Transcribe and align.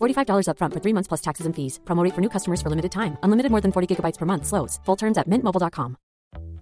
$45 0.00 0.46
upfront 0.50 0.72
for 0.74 0.80
three 0.80 0.92
months 0.92 1.08
plus 1.08 1.20
taxes 1.20 1.46
and 1.46 1.54
fees. 1.56 1.80
Promo 1.84 2.04
rate 2.04 2.14
for 2.14 2.20
new 2.20 2.28
customers 2.30 2.60
for 2.62 2.70
limited 2.70 2.92
time. 2.92 3.16
Unlimited 3.24 3.50
more 3.50 3.60
than 3.60 3.72
40 3.72 3.94
gigabytes 3.96 4.18
per 4.18 4.26
month. 4.26 4.46
Slows. 4.46 4.78
Full 4.84 4.96
terms 4.96 5.18
at 5.18 5.28
mintmobile.com. 5.28 5.96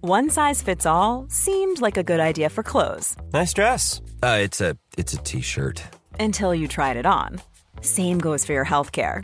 One 0.01 0.29
size 0.29 0.61
fits 0.61 0.85
all 0.85 1.25
seemed 1.29 1.81
like 1.81 1.97
a 1.97 2.03
good 2.03 2.19
idea 2.19 2.49
for 2.49 2.63
clothes 2.63 3.15
Nice 3.33 3.51
dress. 3.53 4.01
Uh, 4.23 4.37
it's 4.41 4.61
a 4.61 4.77
it's 4.97 5.13
a 5.13 5.17
t-shirt. 5.17 5.81
until 6.19 6.53
you 6.55 6.67
tried 6.67 6.97
it 6.97 7.05
on. 7.05 7.41
Same 7.81 8.19
goes 8.19 8.45
for 8.45 8.53
your 8.53 8.65
healthcare. 8.65 9.23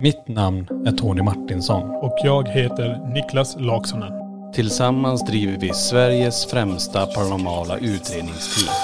Mitt 0.00 0.28
namn 0.28 0.66
är 0.86 0.92
Tony 0.92 1.22
Martinsson. 1.22 1.90
Och 1.90 2.16
jag 2.24 2.48
heter 2.48 3.12
Niklas 3.14 3.56
Laksonen. 3.60 4.12
Tillsammans 4.52 5.24
driver 5.26 5.58
vi 5.60 5.72
Sveriges 5.74 6.46
främsta 6.46 7.06
paranormala 7.06 7.78
utredningsteam. 7.78 8.74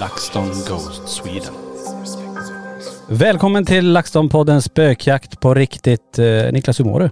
LaxTon 0.00 0.44
Ghost 0.48 1.08
Sweden. 1.08 1.54
Välkommen 3.08 3.64
till 3.64 3.96
LaxTon-podden 3.96 4.60
Spökjakt 4.60 5.40
på 5.40 5.54
riktigt. 5.54 6.18
Eh, 6.18 6.52
Niklas, 6.52 6.80
hur 6.80 6.84
mår 6.84 7.00
du? 7.00 7.10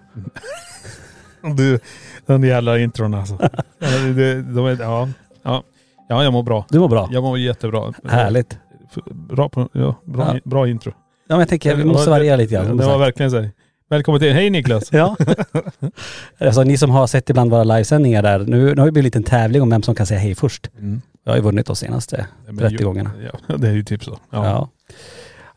Du, 1.56 1.80
den 2.26 2.42
jävla 2.42 2.78
intron 2.78 3.14
alltså. 3.14 3.38
Ja, 3.78 3.88
det- 4.16 4.42
de 4.42 4.66
är, 4.66 4.76
ja, 4.80 5.08
ja, 5.42 5.62
ja, 6.08 6.24
jag 6.24 6.32
mår 6.32 6.42
bra. 6.42 6.66
Du 6.68 6.78
mår 6.78 6.88
bra? 6.88 7.08
Jag 7.12 7.22
mår 7.22 7.38
jättebra. 7.38 7.92
Härligt. 8.08 8.58
Bra, 9.10 9.48
på, 9.48 9.68
ja, 9.72 9.94
bra, 10.04 10.34
Ja. 10.34 10.40
bra 10.44 10.68
intro. 10.68 10.92
Ja 11.26 11.34
men 11.34 11.38
jag 11.38 11.48
tänker, 11.48 11.74
vi 11.74 11.84
måste 11.84 12.10
variera 12.10 12.36
lite 12.36 12.54
grann. 12.54 12.76
Det 12.76 12.86
var 12.86 12.98
verkligen 12.98 13.30
så. 13.30 13.40
här. 13.40 13.50
Välkommen 13.88 14.20
till, 14.20 14.32
hej 14.32 14.50
Niklas. 14.50 14.92
Ja. 14.92 15.16
alltså 16.38 16.62
ni 16.62 16.76
som 16.78 16.90
har 16.90 17.06
sett 17.06 17.30
ibland 17.30 17.50
våra 17.50 17.64
livesändningar 17.64 18.22
där, 18.22 18.38
nu, 18.38 18.74
nu 18.74 18.80
har 18.80 18.86
det 18.86 18.92
blivit 18.92 19.16
en 19.16 19.22
tävling 19.22 19.62
om 19.62 19.70
vem 19.70 19.82
som 19.82 19.94
kan 19.94 20.06
säga 20.06 20.20
hej 20.20 20.34
först. 20.34 20.70
Mm. 20.78 21.02
Jag 21.24 21.32
har 21.32 21.36
ju 21.36 21.42
vunnit 21.42 21.66
de 21.66 21.76
senaste 21.76 22.26
Men 22.46 22.58
30 22.58 22.76
ju- 22.78 22.84
gångerna. 22.84 23.10
Ja, 23.32 23.56
det 23.56 23.68
är 23.68 23.72
ju 23.72 23.84
typ 23.84 24.04
så. 24.04 24.18
Ja. 24.30 24.46
Ja. 24.46 24.68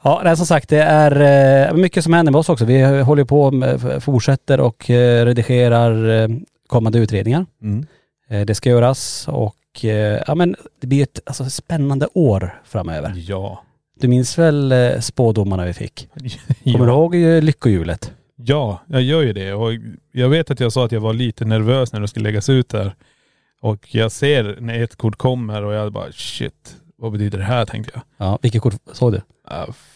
Ja, 0.04 0.22
nej, 0.24 0.38
som 0.38 0.46
sagt 0.46 0.70
det 0.70 0.82
är 0.82 1.68
eh, 1.70 1.74
mycket 1.74 2.04
som 2.04 2.14
händer 2.14 2.32
med 2.32 2.40
oss 2.40 2.50
också. 2.50 2.66
Vi 2.66 3.02
håller 3.02 3.24
på 3.24 3.52
med, 3.52 4.04
fortsätter 4.04 4.60
och 4.60 4.90
eh, 4.90 5.26
redigerar 5.26 6.10
eh, 6.24 6.30
kommande 6.68 7.00
utredningar. 7.00 7.46
Mm. 7.62 7.86
Det 8.46 8.56
ska 8.56 8.70
göras 8.70 9.28
och 9.28 9.56
ja 10.28 10.36
men 10.36 10.56
det 10.82 10.88
blir 10.88 11.04
ett 11.04 11.20
alltså, 11.26 11.50
spännande 11.50 12.08
år 12.14 12.62
framöver. 12.66 13.14
Ja. 13.16 13.64
Du 14.00 14.08
minns 14.08 14.38
väl 14.38 14.72
eh, 14.72 15.00
spådomarna 15.00 15.66
vi 15.66 15.74
fick? 15.74 16.08
Kommer 16.64 16.86
du 16.86 16.92
ihåg 16.92 17.16
eh, 17.16 17.42
lyckohjulet? 17.42 18.12
Ja, 18.36 18.82
jag 18.88 19.02
gör 19.02 19.22
ju 19.22 19.34
det. 19.34 19.54
Och 19.54 19.72
jag 20.12 20.30
vet 20.30 20.52
att 20.52 20.60
jag 20.60 20.72
sa 20.74 20.86
att 20.86 20.92
jag 20.92 21.00
var 21.02 21.14
lite 21.14 21.46
nervös 21.46 21.94
när 21.94 22.00
det 22.00 22.08
skulle 22.08 22.24
läggas 22.24 22.50
ut 22.50 22.70
där. 22.70 22.96
Och 23.62 23.96
jag 23.96 24.12
ser 24.12 24.58
när 24.60 24.84
ett 24.84 24.96
kort 24.96 25.16
kommer 25.18 25.64
och 25.64 25.74
jag 25.74 25.94
bara 25.94 26.12
shit, 26.12 26.76
vad 26.98 27.12
betyder 27.12 27.38
det 27.38 27.44
här 27.44 27.66
tänkte 27.66 27.92
jag. 27.94 28.04
Ja, 28.28 28.40
vilket 28.42 28.62
kort 28.62 28.76
såg 28.92 29.12
du? 29.14 29.22
F- 29.70 29.94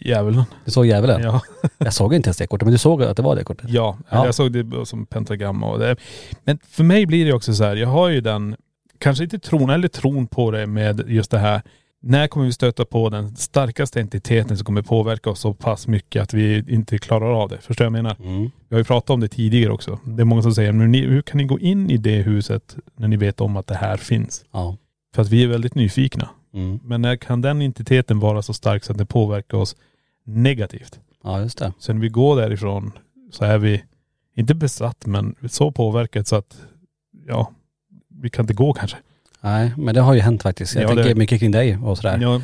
Djävulen. 0.00 0.44
Du 0.64 0.70
såg 0.70 0.86
djävulen? 0.86 1.22
Ja. 1.22 1.40
Jag 1.78 1.94
såg 1.94 2.14
inte 2.14 2.28
ens 2.28 2.36
det 2.36 2.46
kortet, 2.46 2.66
men 2.66 2.72
du 2.72 2.78
såg 2.78 3.02
att 3.02 3.16
det 3.16 3.22
var 3.22 3.36
det 3.36 3.44
kortet? 3.44 3.70
Ja, 3.70 3.98
Ja. 4.10 4.24
jag 4.26 4.34
såg 4.34 4.52
det 4.52 4.86
som 4.86 5.06
pentagram 5.06 5.62
och 5.64 5.78
det. 5.78 5.96
Men 6.44 6.58
för 6.68 6.84
mig 6.84 7.06
blir 7.06 7.26
det 7.26 7.32
också 7.32 7.54
så 7.54 7.64
här, 7.64 7.76
jag 7.76 7.88
har 7.88 8.08
ju 8.08 8.20
den, 8.20 8.56
kanske 8.98 9.24
inte 9.24 9.38
tron, 9.38 9.70
eller 9.70 9.88
tron 9.88 10.26
på 10.26 10.50
det 10.50 10.66
med 10.66 11.04
just 11.08 11.30
det 11.30 11.38
här. 11.38 11.62
När 12.04 12.28
kommer 12.28 12.46
vi 12.46 12.52
stöta 12.52 12.84
på 12.84 13.08
den 13.08 13.36
starkaste 13.36 14.00
entiteten 14.00 14.56
som 14.56 14.64
kommer 14.64 14.82
påverka 14.82 15.30
oss 15.30 15.40
så 15.40 15.54
pass 15.54 15.86
mycket 15.86 16.22
att 16.22 16.34
vi 16.34 16.64
inte 16.68 16.98
klarar 16.98 17.42
av 17.42 17.48
det? 17.48 17.58
Förstår 17.58 17.84
du 17.84 17.90
vad 17.90 17.98
jag 17.98 18.04
menar? 18.04 18.16
Mm. 18.20 18.50
Vi 18.68 18.74
har 18.74 18.78
ju 18.78 18.84
pratat 18.84 19.10
om 19.10 19.20
det 19.20 19.28
tidigare 19.28 19.72
också. 19.72 19.98
Det 20.04 20.22
är 20.22 20.24
många 20.24 20.42
som 20.42 20.54
säger, 20.54 20.72
men 20.72 20.92
ni, 20.92 21.00
hur 21.00 21.22
kan 21.22 21.38
ni 21.38 21.44
gå 21.44 21.58
in 21.58 21.90
i 21.90 21.96
det 21.96 22.22
huset 22.22 22.76
när 22.96 23.08
ni 23.08 23.16
vet 23.16 23.40
om 23.40 23.56
att 23.56 23.66
det 23.66 23.74
här 23.74 23.96
finns? 23.96 24.44
Ja. 24.52 24.76
För 25.14 25.22
att 25.22 25.28
vi 25.28 25.44
är 25.44 25.48
väldigt 25.48 25.74
nyfikna. 25.74 26.28
Mm. 26.54 26.80
Men 26.84 27.02
när 27.02 27.16
kan 27.16 27.40
den 27.40 27.62
entiteten 27.62 28.20
vara 28.20 28.42
så 28.42 28.54
stark 28.54 28.84
så 28.84 28.92
att 28.92 28.98
den 28.98 29.06
påverkar 29.06 29.58
oss 29.58 29.76
negativt? 30.24 31.00
Ja, 31.24 31.40
just 31.40 31.58
det. 31.58 31.72
Sen 31.78 32.00
vi 32.00 32.08
går 32.08 32.36
därifrån 32.36 32.92
så 33.30 33.44
är 33.44 33.58
vi, 33.58 33.82
inte 34.36 34.54
besatt 34.54 35.06
men 35.06 35.34
så 35.50 35.72
påverkat 35.72 36.28
så 36.28 36.36
att, 36.36 36.62
ja, 37.26 37.52
vi 38.08 38.30
kan 38.30 38.42
inte 38.42 38.54
gå 38.54 38.72
kanske. 38.72 38.96
Nej, 39.42 39.72
men 39.76 39.94
det 39.94 40.00
har 40.00 40.14
ju 40.14 40.20
hänt 40.20 40.42
faktiskt. 40.42 40.74
Jag 40.74 40.84
Ja, 40.84 40.88
tänker 40.88 41.04
det- 41.04 41.14
mycket 41.14 41.40
kring 41.40 41.50
dig 41.50 41.78
och 41.84 41.98
sådär. 41.98 42.18
Ja, 42.22 42.42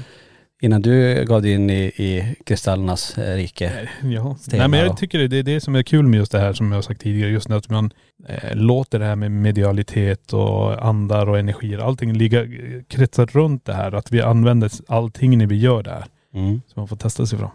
Innan 0.60 0.82
du 0.82 1.24
gav 1.24 1.42
dig 1.42 1.52
in 1.52 1.70
i, 1.70 1.82
i 1.84 2.36
kristallernas 2.46 3.18
eh, 3.18 3.36
rike. 3.36 3.88
ja. 4.02 4.36
Nej 4.52 4.68
men 4.68 4.80
jag 4.80 4.96
tycker 4.96 5.18
det, 5.18 5.28
det 5.28 5.36
är 5.38 5.42
det 5.42 5.60
som 5.60 5.74
är 5.74 5.82
kul 5.82 6.06
med 6.06 6.18
just 6.18 6.32
det 6.32 6.38
här 6.38 6.52
som 6.52 6.72
jag 6.72 6.76
har 6.76 6.82
sagt 6.82 7.00
tidigare. 7.00 7.30
Just 7.30 7.50
att 7.50 7.70
man 7.70 7.90
eh, 8.28 8.54
låter 8.56 8.98
det 8.98 9.04
här 9.04 9.16
med 9.16 9.30
medialitet 9.32 10.32
och 10.32 10.86
andar 10.86 11.28
och 11.28 11.38
energier, 11.38 11.78
allting 11.78 12.12
ligga, 12.12 12.44
kretsar 12.88 13.26
runt 13.26 13.64
det 13.64 13.72
här. 13.74 13.92
Att 13.92 14.12
vi 14.12 14.20
använder 14.20 14.70
allting 14.88 15.38
när 15.38 15.46
vi 15.46 15.56
gör 15.56 15.82
det 15.82 15.90
här. 15.90 16.04
Mm. 16.34 16.60
Så 16.66 16.80
man 16.80 16.88
får 16.88 16.96
testa 16.96 17.26
sig 17.26 17.38
fram. 17.38 17.50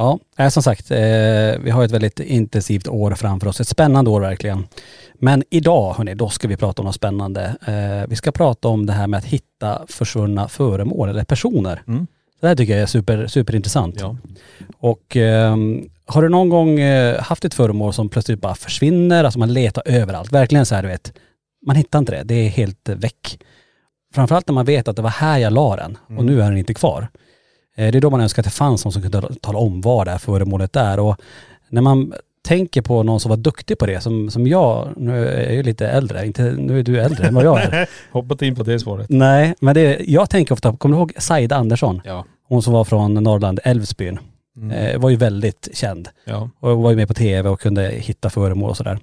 Ja, 0.00 0.18
eh, 0.38 0.48
som 0.48 0.62
sagt, 0.62 0.90
eh, 0.90 0.98
vi 1.60 1.70
har 1.70 1.84
ett 1.84 1.90
väldigt 1.90 2.20
intensivt 2.20 2.88
år 2.88 3.14
framför 3.14 3.46
oss. 3.46 3.60
Ett 3.60 3.68
spännande 3.68 4.10
år 4.10 4.20
verkligen. 4.20 4.66
Men 5.14 5.44
idag, 5.50 5.94
hörni, 5.94 6.14
då 6.14 6.28
ska 6.28 6.48
vi 6.48 6.56
prata 6.56 6.82
om 6.82 6.86
något 6.86 6.94
spännande. 6.94 7.56
Eh, 7.66 8.08
vi 8.08 8.16
ska 8.16 8.32
prata 8.32 8.68
om 8.68 8.86
det 8.86 8.92
här 8.92 9.06
med 9.06 9.18
att 9.18 9.24
hitta 9.24 9.86
försvunna 9.88 10.48
föremål 10.48 11.08
eller 11.08 11.24
personer. 11.24 11.82
Mm. 11.88 12.06
Det 12.40 12.48
här 12.48 12.56
tycker 12.56 12.72
jag 12.72 12.82
är 12.82 12.86
super, 12.86 13.26
superintressant. 13.26 14.00
Ja. 14.00 14.16
Och 14.78 15.16
ehm, 15.16 15.88
har 16.06 16.22
du 16.22 16.28
någon 16.28 16.48
gång 16.48 16.80
haft 17.18 17.44
ett 17.44 17.54
föremål 17.54 17.92
som 17.92 18.08
plötsligt 18.08 18.40
bara 18.40 18.54
försvinner, 18.54 19.24
alltså 19.24 19.38
man 19.38 19.52
letar 19.52 19.82
överallt, 19.86 20.32
verkligen 20.32 20.66
så 20.66 20.74
här 20.74 20.82
du 20.82 20.88
vet, 20.88 21.12
man 21.66 21.76
hittar 21.76 21.98
inte 21.98 22.12
det, 22.12 22.22
det 22.22 22.34
är 22.34 22.48
helt 22.48 22.88
väck. 22.88 23.38
Framförallt 24.14 24.48
när 24.48 24.54
man 24.54 24.64
vet 24.64 24.88
att 24.88 24.96
det 24.96 25.02
var 25.02 25.10
här 25.10 25.38
jag 25.38 25.52
la 25.52 25.76
den 25.76 25.98
och 26.18 26.24
nu 26.24 26.42
är 26.42 26.48
den 26.48 26.58
inte 26.58 26.74
kvar. 26.74 27.08
Eh, 27.76 27.92
det 27.92 27.98
är 27.98 28.00
då 28.00 28.10
man 28.10 28.20
önskar 28.20 28.42
att 28.42 28.44
det 28.44 28.50
fanns 28.50 28.84
någon 28.84 28.92
som 28.92 29.02
kunde 29.02 29.34
tala 29.40 29.58
om 29.58 29.80
var 29.80 30.04
det 30.04 30.10
här 30.10 30.18
föremålet 30.18 30.76
är 30.76 31.00
och 31.00 31.16
när 31.68 31.82
man 31.82 32.12
tänker 32.42 32.82
på 32.82 33.02
någon 33.02 33.20
som 33.20 33.28
var 33.28 33.36
duktig 33.36 33.78
på 33.78 33.86
det, 33.86 34.00
som, 34.00 34.30
som 34.30 34.46
jag, 34.46 34.88
nu 34.96 35.28
är 35.28 35.42
jag 35.42 35.54
ju 35.54 35.62
lite 35.62 35.88
äldre, 35.88 36.26
inte, 36.26 36.42
nu 36.42 36.78
är 36.78 36.82
du 36.82 37.00
äldre 37.00 37.28
än 37.28 37.34
vad 37.34 37.44
jag 37.44 37.60
är. 37.62 37.88
Hoppat 38.12 38.42
in 38.42 38.54
på 38.54 38.62
det 38.62 38.78
svaret. 38.80 39.06
Nej, 39.10 39.54
men 39.60 39.74
det, 39.74 40.00
jag 40.06 40.30
tänker 40.30 40.52
ofta, 40.52 40.76
kommer 40.76 40.96
du 40.96 40.98
ihåg 40.98 41.12
Saida 41.18 41.56
Andersson? 41.56 42.00
Ja. 42.04 42.24
Hon 42.48 42.62
som 42.62 42.72
var 42.72 42.84
från 42.84 43.14
Norrland, 43.14 43.60
Älvsbyn. 43.64 44.18
Eh, 44.72 45.00
var 45.00 45.10
ju 45.10 45.16
väldigt 45.16 45.68
känd. 45.72 46.08
Ja. 46.24 46.50
Och 46.60 46.78
var 46.78 46.90
ju 46.90 46.96
med 46.96 47.08
på 47.08 47.14
tv 47.14 47.48
och 47.48 47.60
kunde 47.60 47.88
hitta 47.88 48.30
föremål 48.30 48.70
och 48.70 48.76
sådär. 48.76 48.98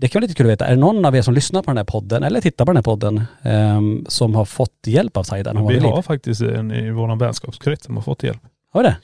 Det 0.00 0.08
kan 0.08 0.20
vara 0.20 0.26
lite 0.26 0.34
kul 0.34 0.46
att 0.46 0.52
veta, 0.52 0.66
är 0.66 0.70
det 0.70 0.76
någon 0.80 1.04
av 1.04 1.16
er 1.16 1.22
som 1.22 1.34
lyssnar 1.34 1.62
på 1.62 1.70
den 1.70 1.76
här 1.76 1.84
podden 1.84 2.22
eller 2.22 2.40
tittar 2.40 2.64
på 2.64 2.70
den 2.72 2.76
här 2.76 2.82
podden 2.82 3.22
ehm, 3.42 4.04
som 4.08 4.34
har 4.34 4.44
fått 4.44 4.86
hjälp 4.86 5.16
av 5.16 5.22
Saida 5.22 5.52
Vi 5.52 5.58
har 5.58 5.96
liv? 5.96 6.02
faktiskt 6.02 6.40
en 6.42 6.72
i 6.72 6.90
vår 6.90 7.16
vänskapskrets 7.16 7.84
som 7.86 7.94
har 7.96 8.02
fått 8.02 8.22
hjälp. 8.22 8.40
Har 8.72 8.82
vi 8.82 8.88
det? 8.88 8.96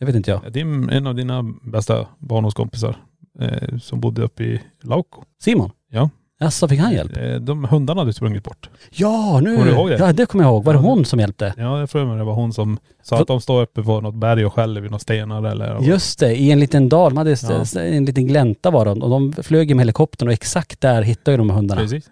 Det 0.00 0.06
vet 0.06 0.14
inte 0.14 0.30
jag. 0.30 0.40
Ja, 0.44 0.50
Det 0.50 0.60
är 0.60 0.90
en 0.92 1.06
av 1.06 1.14
dina 1.14 1.42
bästa 1.62 2.06
barndomskompisar 2.18 2.96
eh, 3.40 3.78
som 3.78 4.00
bodde 4.00 4.22
uppe 4.22 4.44
i 4.44 4.60
Lauko. 4.82 5.22
Simon? 5.42 5.70
Ja. 5.90 6.10
Alltså 6.40 6.68
fick 6.68 6.80
han 6.80 6.92
hjälp? 6.92 7.16
Eh, 7.16 7.34
De 7.34 7.64
hundarna 7.64 8.00
hade 8.00 8.12
sprungit 8.12 8.44
bort. 8.44 8.70
Ja, 8.90 9.40
nu... 9.42 9.56
Kommer 9.56 9.70
du 9.70 9.76
ihåg 9.76 9.88
det? 9.90 9.96
Ja, 9.98 10.12
det 10.12 10.26
kommer 10.26 10.44
jag 10.44 10.50
ihåg. 10.52 10.64
Var 10.64 10.72
det 10.72 10.78
hon 10.78 11.04
som 11.04 11.20
hjälpte? 11.20 11.54
Ja, 11.56 11.80
jag 11.80 11.90
tror 11.90 12.16
det 12.18 12.24
var 12.24 12.32
hon 12.34 12.52
som 12.52 12.78
sa 13.02 13.20
att 13.20 13.26
de 13.28 13.40
står 13.40 13.62
uppe 13.62 13.82
på 13.82 14.00
något 14.00 14.14
berg 14.14 14.46
och 14.46 14.52
skäller 14.54 14.80
vid 14.80 14.90
några 14.90 14.98
stenar 14.98 15.42
eller... 15.44 15.80
Just 15.80 16.18
det, 16.18 16.34
i 16.36 16.50
en 16.50 16.60
liten 16.60 16.88
dal. 16.88 17.10
De 17.10 17.16
hade 17.18 17.36
Ja. 17.74 17.80
en 17.80 18.04
liten 18.04 18.26
glänta 18.26 18.70
var 18.70 18.84
de 18.84 19.02
och 19.02 19.10
de 19.10 19.32
flög 19.42 19.76
med 19.76 19.80
helikoptern 19.82 20.28
och 20.28 20.34
exakt 20.34 20.80
där 20.80 21.02
hittade 21.02 21.30
ju 21.32 21.36
de 21.38 21.50
hundarna. 21.50 21.80
Precis. 21.80 22.04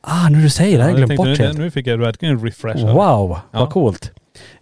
Ah, 0.00 0.28
nu 0.28 0.42
du 0.42 0.50
säger 0.50 0.78
det, 0.78 0.84
jag 0.84 0.92
Ja, 0.92 0.96
glömt 0.96 1.16
bort 1.16 1.26
nu, 1.26 1.36
helt. 1.36 1.58
nu 1.58 1.70
fick 1.70 1.86
jag 1.86 1.98
verkligen 1.98 2.34
en 2.38 2.44
refresh. 2.44 2.84
Wow, 2.86 2.94
Ja. 2.94 3.42
vad 3.60 3.70
coolt. 3.70 4.12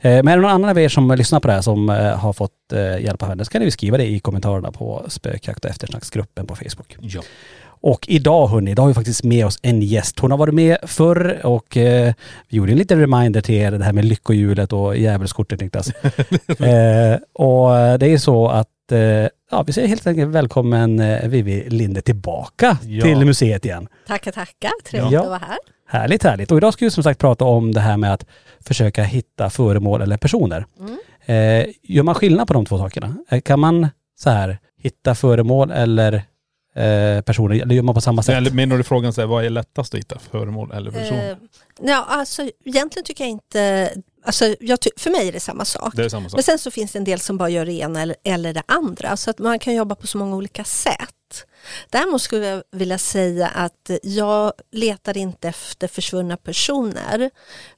Eh, 0.00 0.10
Men 0.10 0.28
är 0.28 0.36
det 0.36 0.42
någon 0.42 0.50
annan 0.50 0.70
av 0.70 0.78
er 0.78 0.88
som 0.88 1.10
lyssnar 1.10 1.40
på 1.40 1.48
det 1.48 1.54
här 1.54 1.60
som 1.62 1.90
eh, 1.90 2.16
har 2.18 2.32
fått 2.32 2.52
hjälp 3.00 3.22
av 3.22 3.28
henne 3.28 3.44
så 3.44 3.50
kan 3.50 3.62
ni 3.62 3.70
skriva 3.70 3.96
det 3.96 4.06
i 4.06 4.20
kommentarerna 4.20 4.72
på 4.72 5.04
spökjakt 5.08 5.64
och 5.64 5.70
eftersnacksgruppen 5.70 6.46
på 6.46 6.56
Facebook. 6.56 6.96
Ja. 7.00 7.20
Och 7.80 8.04
idag 8.08 8.46
hörni, 8.46 8.70
idag 8.70 8.82
har 8.82 8.88
vi 8.88 8.94
faktiskt 8.94 9.24
med 9.24 9.46
oss 9.46 9.58
en 9.62 9.82
gäst. 9.82 10.18
Hon 10.18 10.30
har 10.30 10.38
varit 10.38 10.54
med 10.54 10.78
förr 10.82 11.40
och 11.46 11.76
eh, 11.76 12.14
vi 12.48 12.56
gjorde 12.56 12.72
en 12.72 12.78
liten 12.78 13.00
reminder 13.00 13.40
till 13.40 13.54
er 13.54 13.70
det 13.70 13.84
här 13.84 13.92
med 13.92 14.04
lyckohjulet 14.04 14.72
och 14.72 14.96
djävulskortet 14.96 15.60
Niklas. 15.60 15.88
eh, 16.58 17.16
och 17.32 17.98
det 17.98 18.06
är 18.12 18.18
så 18.18 18.48
att 18.48 18.92
eh, 18.92 18.98
ja, 19.50 19.62
vi 19.66 19.72
säger 19.72 19.88
helt 19.88 20.06
enkelt 20.06 20.30
välkommen 20.30 21.00
eh, 21.00 21.28
Vivi 21.28 21.70
Linde 21.70 22.00
tillbaka 22.00 22.78
Ja. 22.82 23.04
till 23.04 23.24
museet 23.26 23.64
igen. 23.64 23.88
Tackar, 24.06 24.32
tackar. 24.32 24.70
Trevligt 24.84 25.12
Ja. 25.12 25.20
att 25.20 25.26
vara 25.28 25.38
här. 25.38 25.58
Härligt, 25.90 26.22
härligt. 26.22 26.50
Och 26.52 26.56
idag 26.58 26.72
ska 26.72 26.84
vi 26.84 26.90
som 26.90 27.02
sagt 27.02 27.20
prata 27.20 27.44
om 27.44 27.72
det 27.74 27.80
här 27.80 27.96
med 27.96 28.12
att 28.12 28.24
försöka 28.60 29.02
hitta 29.02 29.50
föremål 29.50 30.02
eller 30.02 30.16
personer. 30.16 30.66
Mm. 30.80 30.98
Eh, 31.26 31.66
gör 31.82 32.02
man 32.02 32.14
skillnad 32.14 32.46
på 32.48 32.54
de 32.54 32.66
två 32.66 32.78
sakerna? 32.78 33.16
Eh, 33.30 33.40
kan 33.40 33.60
man 33.60 33.88
så 34.18 34.30
här 34.30 34.58
hitta 34.82 35.14
föremål 35.14 35.70
eller 35.70 36.22
eh, 36.78 37.20
personer, 37.20 37.62
eller 37.62 37.74
gör 37.74 37.82
man 37.82 37.94
på 37.94 38.00
samma 38.00 38.22
sätt? 38.22 38.34
Eller 38.34 38.50
menar 38.50 38.78
du 38.78 38.84
frågan 38.84 39.12
så 39.12 39.20
här, 39.20 39.28
vad 39.28 39.44
är 39.44 39.50
lättast 39.50 39.94
att 39.94 39.98
hitta? 40.00 40.18
Föremål 40.18 40.72
eller 40.72 40.90
person? 40.90 41.18
Eh, 41.18 41.36
ja, 41.80 42.04
alltså, 42.08 42.50
egentligen 42.64 43.04
tycker 43.04 43.24
jag 43.24 43.30
inte... 43.30 43.90
Alltså, 44.24 44.54
jag 44.60 44.80
ty- 44.80 44.90
för 44.96 45.10
mig 45.10 45.28
är 45.28 45.32
det 45.32 45.40
samma 45.40 45.64
sak. 45.64 45.92
det 45.96 46.04
är 46.04 46.08
samma 46.08 46.28
sak. 46.28 46.36
Men 46.36 46.42
sen 46.42 46.58
så 46.58 46.70
finns 46.70 46.92
det 46.92 46.98
en 46.98 47.04
del 47.04 47.20
som 47.20 47.38
bara 47.38 47.48
gör 47.48 47.66
det 47.66 47.72
ena 47.72 48.02
eller, 48.02 48.16
eller 48.24 48.54
det 48.54 48.62
andra. 48.66 49.16
Så 49.16 49.30
att 49.30 49.38
man 49.38 49.58
kan 49.58 49.74
jobba 49.74 49.94
på 49.94 50.06
så 50.06 50.18
många 50.18 50.36
olika 50.36 50.64
sätt. 50.64 51.44
Däremot 51.90 52.22
skulle 52.22 52.46
jag 52.46 52.62
vilja 52.72 52.98
säga 52.98 53.48
att 53.48 53.90
jag 54.02 54.52
letar 54.72 55.16
inte 55.16 55.48
efter 55.48 55.88
försvunna 55.88 56.36
personer. 56.36 57.30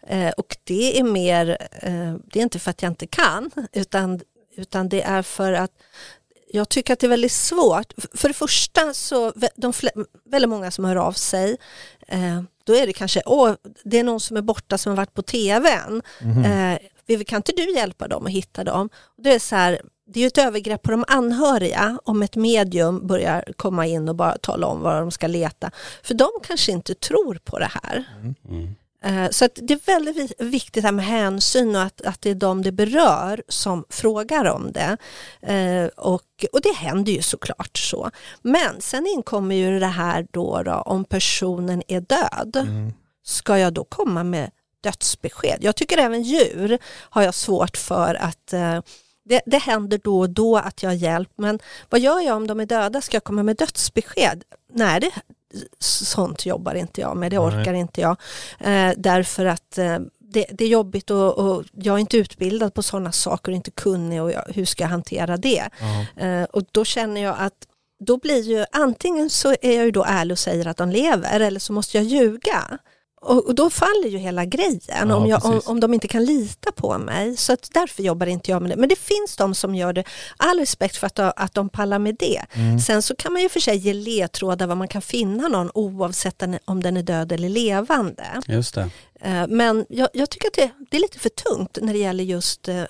Eh, 0.06 0.30
och 0.30 0.56
det 0.64 0.98
är 0.98 1.02
mer, 1.02 1.58
eh, 1.72 2.14
det 2.32 2.38
är 2.38 2.42
inte 2.42 2.58
för 2.58 2.70
att 2.70 2.82
jag 2.82 2.90
inte 2.90 3.06
kan, 3.06 3.50
utan, 3.72 4.20
utan 4.56 4.88
det 4.88 5.02
är 5.02 5.22
för 5.22 5.52
att 5.52 5.70
jag 6.52 6.68
tycker 6.68 6.92
att 6.92 6.98
det 6.98 7.06
är 7.06 7.08
väldigt 7.08 7.32
svårt. 7.32 7.92
För 8.14 8.28
det 8.28 8.34
första 8.34 8.94
så, 8.94 9.32
de 9.56 9.72
väldigt 10.24 10.50
många 10.50 10.70
som 10.70 10.84
hör 10.84 10.96
av 10.96 11.12
sig, 11.12 11.56
eh, 12.08 12.42
då 12.64 12.76
är 12.76 12.86
det 12.86 12.92
kanske, 12.92 13.22
åh, 13.26 13.52
det 13.84 13.98
är 13.98 14.04
någon 14.04 14.20
som 14.20 14.36
är 14.36 14.42
borta 14.42 14.78
som 14.78 14.90
har 14.90 14.96
varit 14.96 15.14
på 15.14 15.22
tvn. 15.22 16.02
Eh, 16.44 16.78
Vivi, 17.06 17.24
kan 17.24 17.36
inte 17.36 17.52
du 17.52 17.74
hjälpa 17.74 18.08
dem 18.08 18.26
att 18.26 18.32
hitta 18.32 18.64
dem? 18.64 18.88
Det 19.16 19.34
är 19.34 19.38
så 19.38 19.56
här, 19.56 19.80
det 20.06 20.22
är 20.22 20.26
ett 20.26 20.38
övergrepp 20.38 20.82
på 20.82 20.90
de 20.90 21.04
anhöriga 21.08 21.98
om 22.04 22.22
ett 22.22 22.36
medium 22.36 23.06
börjar 23.06 23.44
komma 23.56 23.86
in 23.86 24.08
och 24.08 24.14
bara 24.16 24.38
tala 24.38 24.66
om 24.66 24.80
var 24.80 25.00
de 25.00 25.10
ska 25.10 25.26
leta. 25.26 25.70
För 26.02 26.14
de 26.14 26.28
kanske 26.42 26.72
inte 26.72 26.94
tror 26.94 27.38
på 27.44 27.58
det 27.58 27.70
här. 27.82 28.04
Mm. 28.48 28.74
Eh, 29.04 29.28
Så 29.30 29.48
det 29.54 29.74
är 29.74 29.86
väldigt 29.86 30.16
vi- 30.16 30.44
viktigt 30.44 30.84
här 30.84 30.92
med 30.92 31.04
hänsyn 31.04 31.76
och 31.76 31.82
att, 31.82 32.00
att 32.00 32.20
det 32.20 32.30
är 32.30 32.34
de 32.34 32.62
det 32.62 32.72
berör 32.72 33.42
som 33.48 33.84
frågar 33.90 34.44
om 34.44 34.72
det. 34.72 34.96
Eh, 35.42 35.86
Och, 35.96 36.22
och 36.52 36.60
det 36.62 36.72
händer 36.76 37.12
ju 37.12 37.22
såklart 37.22 37.78
så. 37.78 38.10
Men 38.42 38.80
sen 38.80 39.06
inkommer 39.06 39.54
ju 39.54 39.78
det 39.80 39.86
här 39.86 40.26
då, 40.30 40.62
då 40.62 40.72
om 40.72 41.04
personen 41.04 41.82
är 41.88 42.00
död. 42.00 42.56
Mm. 42.56 42.92
Ska 43.22 43.58
jag 43.58 43.72
då 43.72 43.84
komma 43.84 44.24
med 44.24 44.50
dödsbesked? 44.82 45.58
Jag 45.60 45.76
tycker 45.76 45.98
även 45.98 46.22
djur 46.22 46.78
har 47.10 47.22
jag 47.22 47.34
svårt 47.34 47.76
för 47.76 48.14
att 48.14 48.52
eh, 48.52 48.80
det, 49.24 49.40
det 49.46 49.58
händer 49.58 50.00
då 50.04 50.20
och 50.20 50.30
då 50.30 50.56
att 50.56 50.82
jag 50.82 50.90
har 50.90 50.94
hjälp 50.94 51.30
men 51.36 51.58
vad 51.90 52.00
gör 52.00 52.20
jag 52.20 52.36
om 52.36 52.46
de 52.46 52.60
är 52.60 52.66
döda? 52.66 53.00
Ska 53.00 53.16
jag 53.16 53.24
komma 53.24 53.42
med 53.42 53.56
dödsbesked? 53.56 54.42
Nej, 54.72 55.00
det, 55.00 55.10
sånt 55.78 56.46
jobbar 56.46 56.74
inte 56.74 57.00
jag 57.00 57.16
med, 57.16 57.30
det 57.30 57.38
Nej. 57.38 57.60
orkar 57.60 57.74
inte 57.74 58.00
jag. 58.00 58.16
Eh, 58.58 58.92
därför 58.96 59.46
att 59.46 59.78
eh, 59.78 59.98
det, 60.18 60.46
det 60.52 60.64
är 60.64 60.68
jobbigt 60.68 61.10
och, 61.10 61.38
och 61.38 61.64
jag 61.72 61.94
är 61.94 61.98
inte 61.98 62.16
utbildad 62.16 62.74
på 62.74 62.82
sådana 62.82 63.12
saker 63.12 63.52
och 63.52 63.56
inte 63.56 63.70
kunnig 63.70 64.22
och 64.22 64.32
jag, 64.32 64.44
hur 64.48 64.64
ska 64.64 64.84
jag 64.84 64.88
hantera 64.88 65.36
det? 65.36 65.68
Eh, 66.16 66.42
och 66.42 66.62
då 66.72 66.84
känner 66.84 67.20
jag 67.20 67.36
att 67.38 67.66
då 68.04 68.18
blir 68.18 68.42
ju 68.42 68.64
antingen 68.72 69.30
så 69.30 69.54
är 69.62 69.76
jag 69.76 69.84
ju 69.84 69.90
då 69.90 70.04
ärlig 70.04 70.32
och 70.32 70.38
säger 70.38 70.66
att 70.66 70.76
de 70.76 70.90
lever 70.90 71.40
eller 71.40 71.60
så 71.60 71.72
måste 71.72 71.96
jag 71.96 72.04
ljuga. 72.04 72.78
Och, 73.22 73.46
och 73.46 73.54
då 73.54 73.70
faller 73.70 74.08
ju 74.08 74.18
hela 74.18 74.44
grejen 74.44 74.80
Ja, 75.08 75.14
om, 75.14 75.26
jag, 75.26 75.44
om, 75.44 75.60
om 75.66 75.80
de 75.80 75.94
inte 75.94 76.08
kan 76.08 76.24
lita 76.24 76.72
på 76.72 76.98
mig. 76.98 77.36
Så 77.36 77.52
att 77.52 77.68
därför 77.74 78.02
jobbar 78.02 78.26
inte 78.26 78.50
jag 78.50 78.62
med 78.62 78.70
det. 78.70 78.76
Men 78.76 78.88
det 78.88 78.98
finns 78.98 79.36
de 79.36 79.54
som 79.54 79.74
gör 79.74 79.92
det. 79.92 80.04
All 80.36 80.58
respekt 80.58 80.96
för 80.96 81.06
att, 81.06 81.14
de- 81.14 81.32
att 81.36 81.54
de 81.54 81.68
pallar 81.68 81.98
med 81.98 82.16
det. 82.18 82.42
Mm. 82.52 82.78
Sen 82.80 83.02
så 83.02 83.16
kan 83.16 83.32
man 83.32 83.42
ju 83.42 83.48
för 83.48 83.60
sig 83.60 83.76
ge 83.76 83.92
ledtrådar 83.94 84.66
var 84.66 84.74
man 84.74 84.88
kan 84.88 85.02
finna 85.02 85.48
någon 85.48 85.70
oavsett 85.74 86.42
om 86.64 86.82
den 86.82 86.96
är 86.96 87.02
död 87.02 87.32
eller 87.32 87.48
levande. 87.48 88.24
Just 88.46 88.74
det. 88.74 88.90
Eh, 89.20 89.46
Men 89.48 89.86
jag, 89.88 90.08
jag 90.12 90.30
tycker 90.30 90.48
att 90.48 90.54
det, 90.54 90.70
det 90.90 90.96
är 90.96 91.00
lite 91.00 91.18
för 91.18 91.28
tungt 91.28 91.78
när 91.82 91.92
det 91.92 91.98
gäller 91.98 92.24
just 92.24 92.68
eh, 92.68 92.82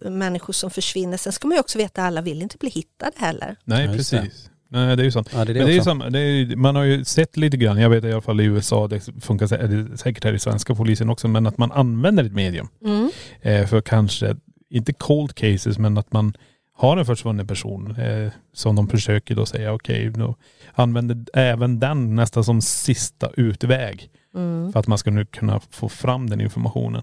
människor 0.00 0.52
som 0.52 0.70
försvinner. 0.70 1.16
Sen 1.16 1.32
ska 1.32 1.48
man 1.48 1.54
ju 1.56 1.60
också 1.60 1.78
veta 1.78 2.02
att 2.02 2.06
alla 2.06 2.20
vill 2.20 2.42
inte 2.42 2.56
bli 2.58 2.70
hittade 2.70 3.12
heller. 3.16 3.56
Nej, 3.64 3.88
precis. 3.96 4.49
Nej, 4.72 4.96
det 4.96 5.02
är 5.02 5.04
ju 5.04 5.10
sånt. 5.10 5.30
Ja, 5.34 5.44
det 5.44 5.52
är 5.52 5.54
det 5.54 5.60
Men 5.60 5.68
det 5.68 5.76
är 5.76 5.80
samma, 5.80 6.10
det 6.10 6.18
är, 6.20 6.56
man 6.56 6.76
har 6.76 6.82
ju 6.84 7.04
sett 7.04 7.36
lite 7.36 7.56
grann, 7.56 7.78
jag 7.78 7.90
vet 7.90 8.04
i 8.04 8.12
alla 8.12 8.20
fall 8.20 8.40
i 8.40 8.44
USA, 8.44 8.88
det 8.88 9.00
funkar 9.20 9.46
sä- 9.46 9.66
det 9.66 9.92
är 9.92 9.96
säkert 9.96 10.24
här 10.24 10.32
i 10.32 10.38
svenska 10.38 10.74
polisen 10.74 11.10
också, 11.10 11.28
men 11.28 11.46
att 11.46 11.58
man 11.58 11.72
använder 11.72 12.24
ett 12.24 12.32
medium 12.32 12.68
Mm. 12.84 13.10
eh, 13.40 13.66
för 13.66 13.80
kanske, 13.80 14.36
inte 14.70 14.92
cold 14.92 15.34
cases, 15.34 15.78
men 15.78 15.98
att 15.98 16.12
man 16.12 16.32
har 16.76 16.96
en 16.96 17.06
försvunnen 17.06 17.46
person 17.46 17.96
eh, 17.96 18.32
som 18.52 18.76
de 18.76 18.88
försöker 18.88 19.34
då 19.34 19.46
säga 19.46 19.72
okej, 19.72 20.10
då 20.10 20.36
använder 20.72 21.24
även 21.34 21.80
den 21.80 22.14
nästan 22.16 22.44
som 22.44 22.60
sista 22.62 23.30
utväg 23.36 24.10
Mm. 24.34 24.72
för 24.72 24.80
att 24.80 24.86
man 24.86 24.98
ska 24.98 25.10
nu 25.10 25.24
kunna 25.26 25.60
få 25.70 25.88
fram 25.88 26.30
den 26.30 26.40
informationen. 26.40 27.02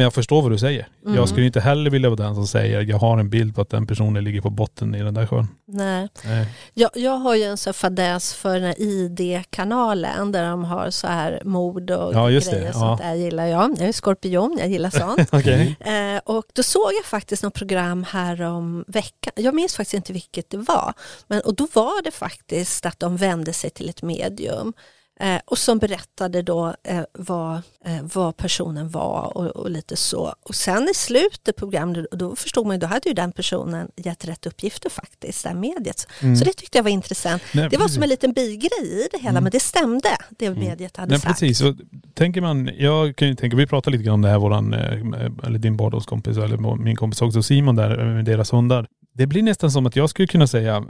Men 0.00 0.04
jag 0.04 0.14
förstår 0.14 0.42
vad 0.42 0.50
du 0.50 0.58
säger. 0.58 0.88
Mm. 1.04 1.16
Jag 1.16 1.28
skulle 1.28 1.46
inte 1.46 1.60
heller 1.60 1.90
vilja 1.90 2.10
vara 2.10 2.22
den 2.22 2.34
som 2.34 2.46
säger 2.46 2.80
jag 2.80 2.98
har 2.98 3.18
en 3.18 3.30
bild 3.30 3.54
på 3.54 3.60
att 3.60 3.70
den 3.70 3.86
personen 3.86 4.24
ligger 4.24 4.40
på 4.40 4.50
botten 4.50 4.94
i 4.94 5.02
den 5.02 5.14
där 5.14 5.26
sjön. 5.26 5.48
Nej. 5.66 6.08
Nej. 6.24 6.46
Jag, 6.74 6.90
jag 6.94 7.16
har 7.16 7.34
ju 7.34 7.42
en 7.42 7.56
sån 7.56 7.74
fadäs 7.74 8.34
för 8.34 8.54
den 8.54 8.62
här 8.62 8.74
ID-kanalen 8.78 10.32
där 10.32 10.50
de 10.50 10.64
har 10.64 10.90
så 10.90 11.06
här 11.06 11.42
mord 11.44 11.90
och 11.90 12.14
Ja, 12.14 12.30
just 12.30 12.50
det. 12.50 12.56
grejer. 12.56 12.66
Ja. 12.66 12.72
Sånt 12.72 13.00
där 13.00 13.14
gillar 13.14 13.46
jag. 13.46 13.70
Jag 13.78 13.88
är 13.88 13.92
skorpion, 13.92 14.56
jag 14.60 14.68
gillar 14.68 14.90
sånt. 14.90 15.28
Okej. 15.32 15.76
Eh, 15.80 16.20
och 16.24 16.44
då 16.52 16.62
såg 16.62 16.92
jag 16.98 17.04
faktiskt 17.04 17.42
något 17.42 17.54
program 17.54 18.04
här 18.10 18.42
om 18.42 18.84
veckan. 18.88 19.32
Jag 19.36 19.54
minns 19.54 19.76
faktiskt 19.76 19.94
inte 19.94 20.12
vilket 20.12 20.50
det 20.50 20.58
var. 20.58 20.92
Men, 21.26 21.40
och 21.40 21.54
då 21.54 21.68
var 21.72 22.02
det 22.02 22.10
faktiskt 22.10 22.86
att 22.86 23.00
de 23.00 23.16
vände 23.16 23.52
sig 23.52 23.70
till 23.70 23.88
ett 23.88 24.02
medium. 24.02 24.72
Eh, 25.20 25.40
och 25.44 25.58
som 25.58 25.78
berättade 25.78 26.42
då 26.42 26.74
eh, 26.84 27.02
vad, 27.12 27.54
eh, 27.84 28.02
vad 28.14 28.36
personen 28.36 28.88
var 28.88 29.36
och, 29.36 29.46
och 29.46 29.70
lite 29.70 29.96
så. 29.96 30.34
Och 30.42 30.54
sen 30.54 30.88
i 30.90 30.94
slutet 30.94 31.56
på 31.56 31.60
programmet, 31.60 32.06
då 32.10 32.36
förstod 32.36 32.66
man 32.66 32.76
ju, 32.76 32.80
då 32.80 32.86
hade 32.86 33.08
ju 33.08 33.14
den 33.14 33.32
personen 33.32 33.88
gett 33.96 34.24
rätt 34.24 34.46
uppgifter 34.46 34.90
faktiskt, 34.90 35.42
det 35.42 35.48
här 35.48 35.56
mediet. 35.56 36.06
Så 36.20 36.44
det 36.44 36.52
tyckte 36.52 36.78
jag 36.78 36.82
var 36.82 36.90
intressant. 36.90 37.42
Nej, 37.54 37.68
det 37.70 37.76
var 37.76 37.84
precis. 37.84 37.94
som 37.94 38.02
en 38.02 38.08
liten 38.08 38.32
bigrej 38.32 39.04
i 39.04 39.08
det 39.12 39.18
hela, 39.18 39.40
men 39.40 39.52
det 39.52 39.60
stämde, 39.60 40.08
det 40.30 40.50
mediet 40.50 40.96
hade 40.96 41.10
Nej, 41.10 41.20
sagt. 41.20 41.40
precis. 41.40 41.60
Och 41.60 41.74
tänker 42.14 42.40
man, 42.40 42.70
jag 42.78 43.16
kan 43.16 43.28
ju 43.28 43.34
tänka, 43.34 43.56
vi 43.56 43.66
pratade 43.66 43.96
lite 43.96 44.04
grann 44.04 44.14
om 44.14 44.22
det 44.22 44.28
här, 44.28 44.38
våran, 44.38 44.74
eh, 44.74 45.46
eller 45.46 45.58
din 45.58 45.76
barndomskompis, 45.76 46.36
eller 46.36 46.76
min 46.76 46.96
kompis 46.96 47.22
också, 47.22 47.42
Simon 47.42 47.76
där, 47.76 47.98
eh, 47.98 48.06
med 48.06 48.24
deras 48.24 48.52
hundar. 48.52 48.86
Det 49.14 49.26
blir 49.26 49.42
nästan 49.42 49.70
som 49.70 49.86
att 49.86 49.96
jag 49.96 50.10
skulle 50.10 50.28
kunna 50.28 50.46
säga, 50.46 50.84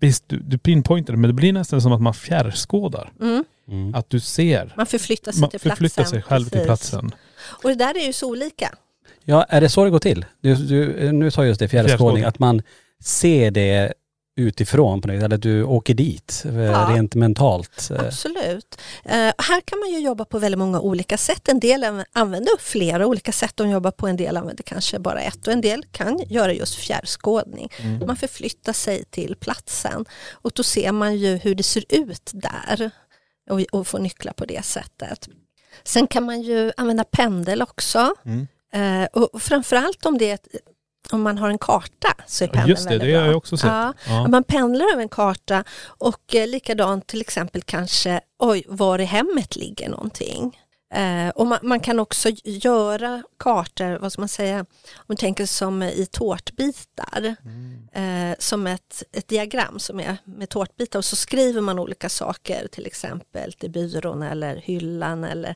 visst 0.00 0.24
du, 0.28 0.38
du 0.38 0.58
pinpointade, 0.58 1.18
men 1.18 1.28
det 1.28 1.34
blir 1.34 1.52
nästan 1.52 1.82
som 1.82 1.92
att 1.92 2.00
man 2.02 2.14
fjärrskådar. 2.14 3.12
Mm. 3.20 3.44
Mm. 3.68 3.94
Att 3.94 4.10
du 4.10 4.20
ser, 4.20 4.74
Man 4.76 4.86
förflyttar 4.86 5.32
sig 5.32 5.40
man 5.40 5.50
till 5.50 5.60
platsen. 5.60 5.76
förflyttar 5.88 6.04
sig 6.10 6.22
själv 6.22 6.44
till 6.44 6.50
precis. 6.50 6.66
platsen. 6.66 7.10
Och 7.62 7.68
det 7.68 7.74
där 7.74 7.98
är 8.02 8.06
ju 8.06 8.12
så 8.12 8.30
olika. 8.30 8.74
Ja, 9.24 9.42
är 9.48 9.60
det 9.60 9.68
så 9.68 9.84
det 9.84 9.90
går 9.90 9.98
till? 9.98 10.26
Du, 10.40 10.54
du, 10.54 11.12
nu 11.12 11.30
sa 11.30 11.40
jag 11.42 11.48
just 11.48 11.60
det, 11.60 11.68
fjärrskådning, 11.68 11.88
Fjärrskådning. 11.98 12.24
att 12.24 12.38
man 12.38 12.62
ser 13.04 13.50
det 13.50 13.92
utifrån 14.38 15.00
på 15.00 15.08
något 15.08 15.22
eller 15.22 15.38
du 15.38 15.62
åker 15.64 15.94
dit 15.94 16.42
eh, 16.46 16.60
Ja. 16.60 16.88
rent 16.94 17.14
mentalt. 17.14 17.88
Eh, 17.90 18.00
Absolut. 18.06 18.80
Eh, 19.04 19.12
här 19.38 19.60
kan 19.64 19.78
man 19.78 19.90
ju 19.90 19.98
jobba 19.98 20.24
på 20.24 20.38
väldigt 20.38 20.58
många 20.58 20.80
olika 20.80 21.18
sätt. 21.18 21.48
En 21.48 21.60
del 21.60 21.84
anv- 21.84 22.04
använder 22.12 22.52
flera 22.58 23.06
olika 23.06 23.32
sätt 23.32 23.52
de 23.56 23.70
jobbar 23.70 23.90
på. 23.90 24.06
En 24.06 24.16
del 24.16 24.36
använder 24.36 24.62
kanske 24.62 24.98
bara 24.98 25.20
ett 25.20 25.46
och 25.46 25.52
en 25.52 25.60
del 25.60 25.84
kan 25.92 26.18
göra 26.28 26.52
just 26.52 26.74
fjärrskådning. 26.74 27.68
Mm. 27.78 28.06
Man 28.06 28.16
förflyttar 28.16 28.72
sig 28.72 29.04
till 29.04 29.36
platsen 29.36 30.04
och 30.32 30.50
då 30.54 30.62
ser 30.62 30.92
man 30.92 31.16
ju 31.16 31.36
hur 31.36 31.54
det 31.54 31.62
ser 31.62 31.84
ut 31.88 32.30
där 32.34 32.90
och, 33.50 33.60
och 33.72 33.86
får 33.86 33.98
nycklar 33.98 34.32
på 34.32 34.44
det 34.44 34.64
sättet. 34.64 35.28
Sen 35.84 36.06
kan 36.06 36.24
man 36.24 36.42
ju 36.42 36.72
använda 36.76 37.04
pendel 37.04 37.62
också. 37.62 38.14
Mm. 38.24 38.46
Eh, 38.72 39.08
och 39.12 39.34
och 39.34 39.42
framförallt 39.42 40.06
om 40.06 40.18
det 40.18 40.30
är 40.30 40.34
ett 40.34 40.48
om 41.12 41.22
man 41.22 41.38
har 41.38 41.48
en 41.50 41.58
karta 41.58 42.14
så 42.26 42.44
är 42.44 42.48
pendeln 42.48 42.68
just 42.70 42.82
det, 42.84 42.90
väldigt 42.90 43.08
det 43.08 43.14
har 43.14 43.22
bra. 43.22 43.30
jag 43.30 43.36
också 43.36 43.56
sett. 43.56 43.66
Ja. 43.70 43.92
Ja. 44.06 44.28
Man 44.28 44.44
pendlar 44.44 44.92
över 44.92 45.02
en 45.02 45.08
karta 45.08 45.64
och 45.86 46.34
eh, 46.34 46.46
likadant 46.46 47.06
till 47.06 47.20
exempel 47.20 47.62
kanske, 47.62 48.20
oj, 48.38 48.64
var 48.68 48.98
i 48.98 49.04
hemmet 49.04 49.56
ligger 49.56 49.88
någonting. 49.88 50.58
Eh, 50.94 51.28
och 51.28 51.46
man, 51.46 51.58
man 51.62 51.80
kan 51.80 52.00
också 52.00 52.28
göra 52.44 53.22
kartor, 53.38 53.98
vad 53.98 54.12
ska 54.12 54.22
man 54.22 54.28
säga, 54.28 54.58
om 54.60 55.04
man 55.06 55.16
tänker 55.16 55.46
som 55.46 55.82
i 55.82 56.06
tårtbitar, 56.10 57.36
eh, 57.92 58.36
som 58.38 58.66
ett, 58.66 59.02
ett 59.12 59.28
diagram 59.28 59.78
som 59.78 60.00
är 60.00 60.16
med 60.24 60.48
tårtbitar 60.48 60.98
och 60.98 61.04
så 61.04 61.16
skriver 61.16 61.60
man 61.60 61.78
olika 61.78 62.08
saker, 62.08 62.68
till 62.72 62.86
exempel 62.86 63.52
till 63.52 63.70
byrån 63.70 64.22
eller 64.22 64.56
hyllan 64.56 65.24
eller, 65.24 65.54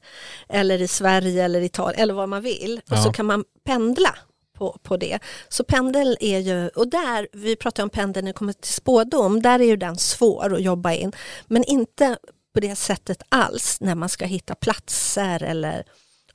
eller 0.49 0.83
i 0.83 0.89
Sverige 0.89 1.45
eller 1.45 1.61
Italien 1.61 2.01
eller 2.03 2.15
vad 2.15 2.29
man 2.29 2.43
vill. 2.43 2.81
Och 2.91 2.97
Ja. 2.97 3.03
så 3.03 3.13
kan 3.13 3.27
man 3.27 3.45
pendla 3.65 4.15
på, 4.53 4.79
på 4.83 4.97
det. 4.97 5.19
Så 5.49 5.65
pendel 5.65 6.17
är 6.21 6.39
ju, 6.39 6.69
och 6.69 6.89
där, 6.89 7.29
vi 7.33 7.57
pratar 7.57 7.83
om 7.83 7.91
pendel 7.91 8.25
när 8.25 8.33
det 8.33 8.39
kommer 8.39 8.53
till 8.53 8.73
spådom, 8.73 9.43
där 9.43 9.61
är 9.61 9.65
ju 9.65 9.77
den 9.77 9.97
svår 9.97 10.55
att 10.55 10.63
jobba 10.63 10.93
in. 10.93 11.13
Men 11.47 11.65
inte 11.65 12.17
på 12.55 12.61
det 12.61 12.77
sättet 12.77 13.23
alls 13.29 13.81
när 13.81 13.95
man 13.95 14.09
ska 14.09 14.25
hitta 14.25 14.55
platser 14.55 15.43
eller 15.43 15.85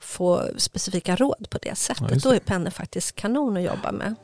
få 0.00 0.48
specifika 0.56 1.16
råd 1.16 1.50
på 1.50 1.58
det 1.62 1.78
sättet. 1.78 2.22
Då 2.22 2.30
det. 2.30 2.36
är 2.36 2.40
pendeln 2.40 2.72
faktiskt 2.72 3.14
kanon 3.14 3.56
att 3.56 3.62
jobba 3.62 3.92
med. 3.92 4.14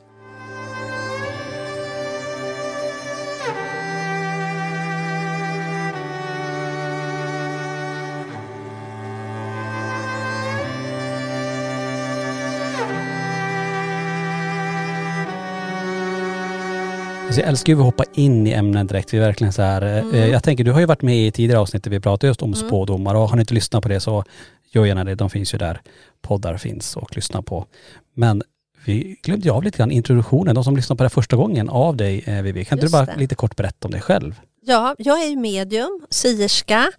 Alltså 17.35 17.41
jag 17.41 17.49
älskar 17.49 17.73
ju 17.73 17.79
att 17.79 17.85
hoppa 17.85 18.03
in 18.13 18.47
i 18.47 18.51
ämnen 18.51 18.87
direkt. 18.87 19.13
Vi 19.13 19.17
är 19.17 19.21
verkligen 19.21 19.53
så 19.53 19.61
här, 19.61 19.81
eh, 19.81 19.97
Mm. 19.97 20.31
jag 20.31 20.43
tänker 20.43 20.63
du 20.63 20.71
har 20.71 20.79
ju 20.79 20.85
varit 20.85 21.01
med 21.01 21.27
i 21.27 21.31
tidigare 21.31 21.59
avsnitt 21.61 21.83
där 21.83 21.91
vi 21.91 21.99
pratade 21.99 22.27
just 22.27 22.41
om 22.41 22.53
spådomar 22.53 23.15
och 23.15 23.29
har 23.29 23.35
ni 23.35 23.39
inte 23.41 23.53
lyssnat 23.53 23.83
på 23.83 23.89
det 23.89 23.99
så 23.99 24.23
gör 24.71 24.85
gärna 24.85 25.03
det. 25.03 25.15
De 25.15 25.29
finns 25.29 25.53
ju 25.53 25.57
där 25.57 25.81
poddar 26.21 26.57
finns 26.57 26.95
och 26.97 27.15
lyssna 27.15 27.41
på. 27.41 27.65
Men 28.13 28.43
vi 28.85 29.17
glömde 29.23 29.45
ju 29.45 29.51
av 29.53 29.63
lite 29.63 29.77
grann 29.77 29.91
introduktionen, 29.91 30.55
de 30.55 30.63
som 30.63 30.75
lyssnar 30.75 30.95
på 30.95 31.03
det 31.03 31.07
här 31.07 31.09
första 31.09 31.35
gången 31.35 31.69
av 31.69 31.97
dig 31.97 32.23
eh, 32.25 32.41
Vivi. 32.41 32.65
Kan 32.65 32.77
inte 32.77 32.87
du 32.87 32.91
bara 32.91 33.05
det. 33.05 33.15
lite 33.17 33.35
kort 33.35 33.55
berätta 33.55 33.87
om 33.87 33.91
dig 33.91 34.01
själv? 34.01 34.39
Ja, 34.61 34.95
jag 34.97 35.23
är 35.23 35.27
ju 35.29 35.35
medium, 35.35 36.01
sierska, 36.09 36.91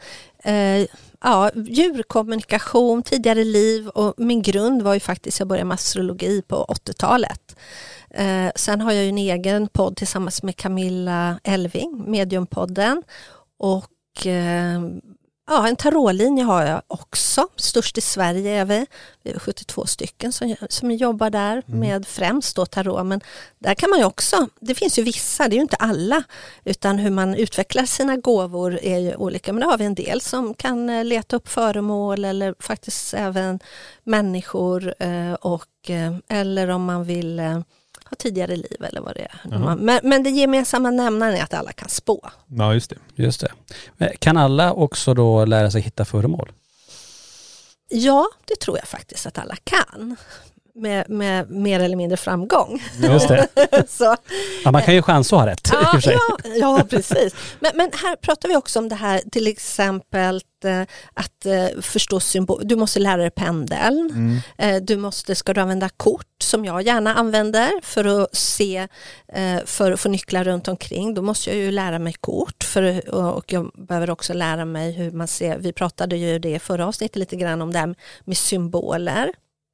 eh, 0.45 0.87
ja, 1.23 1.50
djurkommunikation, 1.55 3.02
tidigare 3.02 3.45
liv 3.45 3.88
och 3.88 4.14
min 4.16 4.43
grund 4.43 4.83
var 4.83 4.95
ju 4.95 5.00
faktiskt, 5.00 5.38
jag 5.38 5.49
började 5.49 5.64
med 5.69 5.75
astrologi 5.75 6.43
på 6.49 6.66
80-talet. 6.69 7.57
Eh, 8.16 8.50
sen 8.54 8.80
har 8.80 8.92
jag 8.92 9.02
ju 9.02 9.08
en 9.08 9.18
egen 9.18 9.68
podd 9.68 9.96
tillsammans 9.96 10.42
med 10.42 10.56
Camilla 10.56 11.40
Elving, 11.44 12.04
Mediumpodden. 12.11 13.02
Och 13.58 14.26
eh, 14.26 14.80
ja, 15.46 15.68
en 15.68 15.76
tarotlinje 15.76 16.44
har 16.44 16.62
jag 16.62 16.82
också, 16.87 17.49
störst 17.56 17.99
i 17.99 18.00
Sverige 18.00 18.50
är 18.50 18.64
vi. 18.64 18.87
Vi 19.23 19.30
är 19.30 19.38
72 19.38 19.87
stycken 19.87 20.32
som, 20.32 20.54
som 20.68 20.90
jobbar 20.90 21.30
där 21.30 21.62
med 21.66 22.06
främst 22.06 22.56
då 22.56 22.66
tarot. 22.66 23.06
Men 23.06 23.20
där 23.58 23.75
kan 23.75 23.90
man 23.90 23.99
ju 23.99 24.04
också, 24.04 24.49
det 24.61 24.75
finns 24.75 24.99
ju 24.99 25.02
vissa, 25.02 25.49
det 25.49 25.54
är 25.54 25.56
ju 25.56 25.62
inte 25.62 25.76
alla, 25.76 26.23
utan 26.64 26.99
hur 26.99 27.11
man 27.11 27.35
utvecklar 27.35 27.85
sina 27.85 28.16
gåvor 28.16 28.78
är 28.82 28.99
ju 28.99 29.16
olika. 29.16 29.52
Men 29.52 29.62
då 29.62 29.70
har 29.70 29.78
vi 29.78 29.85
en 29.85 29.94
del 29.94 30.20
som 30.20 30.54
kan 30.54 30.90
eh, 30.90 31.04
leta 31.04 31.37
upp 31.37 31.49
föremål 31.49 32.25
eller 32.25 32.54
faktiskt 32.58 33.14
även 33.14 33.61
människor 34.04 34.94
eh, 34.99 35.32
och 35.32 35.90
eh, 35.90 36.16
eller 36.28 36.68
om 36.68 36.85
man 36.85 37.04
vill 37.04 37.40
tidigare 38.18 38.56
liv 38.56 38.76
eller 38.80 39.00
vad 39.00 39.14
det 39.14 39.20
är. 39.23 39.40
Jaha. 39.50 39.76
Men, 39.76 40.00
men 40.02 40.23
det 40.23 40.30
gemensamma 40.30 40.90
nämnaren 40.90 41.35
är 41.35 41.42
att 41.42 41.54
alla 41.54 41.73
kan 41.73 41.88
spå. 41.88 42.30
Ja, 42.46 42.75
just 42.75 42.90
det. 42.90 42.96
Just 43.14 43.40
det. 43.40 43.52
Men 43.96 44.11
Kan 44.18 44.37
alla 44.37 44.73
också 44.73 45.14
då 45.14 45.44
lära 45.44 45.70
sig 45.70 45.80
hitta 45.80 46.04
föremål? 46.04 46.52
Ja, 47.88 48.26
det 48.44 48.56
tror 48.56 48.78
jag 48.78 48.88
faktiskt 48.88 49.26
att 49.26 49.38
alla 49.38 49.56
kan. 49.64 50.16
Med, 50.78 51.11
med 51.11 51.50
mer 51.50 51.80
eller 51.80 51.97
mindre 51.97 52.16
framgång. 52.16 52.83
Just 53.02 53.28
det. 53.28 53.49
Så, 53.88 54.16
Ja, 54.64 54.71
man 54.73 54.83
kan 54.83 54.95
ju 54.95 55.02
chansa 55.02 55.37
att 55.37 55.42
ha 55.42 55.50
rätt 55.50 55.68
ja, 55.73 56.00
ja, 56.04 56.37
ja, 56.56 56.85
precis. 56.90 57.35
Men, 57.61 57.73
men 57.75 57.90
här 58.02 58.16
pratar 58.16 58.49
vi 58.49 58.56
också 58.56 58.78
om 58.78 58.88
det 58.88 58.95
här 58.95 59.21
till 59.33 59.47
exempel 59.47 60.40
eh, 60.64 60.80
att 61.14 61.47
eh, 61.47 61.80
förstå 61.80 62.21
symbol. 62.21 62.61
Du 62.64 62.76
måste 62.76 62.99
lära 63.00 63.16
dig 63.16 63.30
pendeln. 63.30 64.11
Mm. 64.11 64.38
Eh, 64.59 64.83
Du 64.83 64.97
måste, 64.97 65.35
ska 65.35 65.54
du 65.54 65.61
använda 65.61 65.88
kort 65.88 66.26
som 66.42 66.64
jag 66.64 66.83
gärna 66.83 67.14
använder 67.14 67.71
för 67.83 68.23
att 68.23 68.37
se, 68.37 68.88
för 69.64 69.92
att 69.92 70.00
få 70.00 70.09
nycklar 70.09 70.45
runt 70.45 70.68
omkring. 70.68 71.14
Då 71.14 71.23
måste 71.23 71.50
jag 71.50 71.59
ju 71.59 71.71
lära 71.71 71.99
mig 71.99 72.12
kort 72.12 72.64
för, 72.64 73.14
och 73.14 73.52
jag 73.52 73.71
behöver 73.75 74.11
också 74.11 74.33
lära 74.35 74.64
mig 74.64 74.92
hur 74.92 75.11
man 75.11 75.28
ser, 75.28 75.59
vi 75.59 75.73
pratade 75.73 76.16
ju 76.16 76.38
det 76.38 76.54
i 76.54 76.59
förra 76.59 76.87
avsnittet 76.87 77.16
lite 77.16 77.37
grann 77.37 77.62
om 77.62 77.73
det 77.73 77.78
här 77.78 77.95
med 78.25 78.37
symboler 78.37 79.33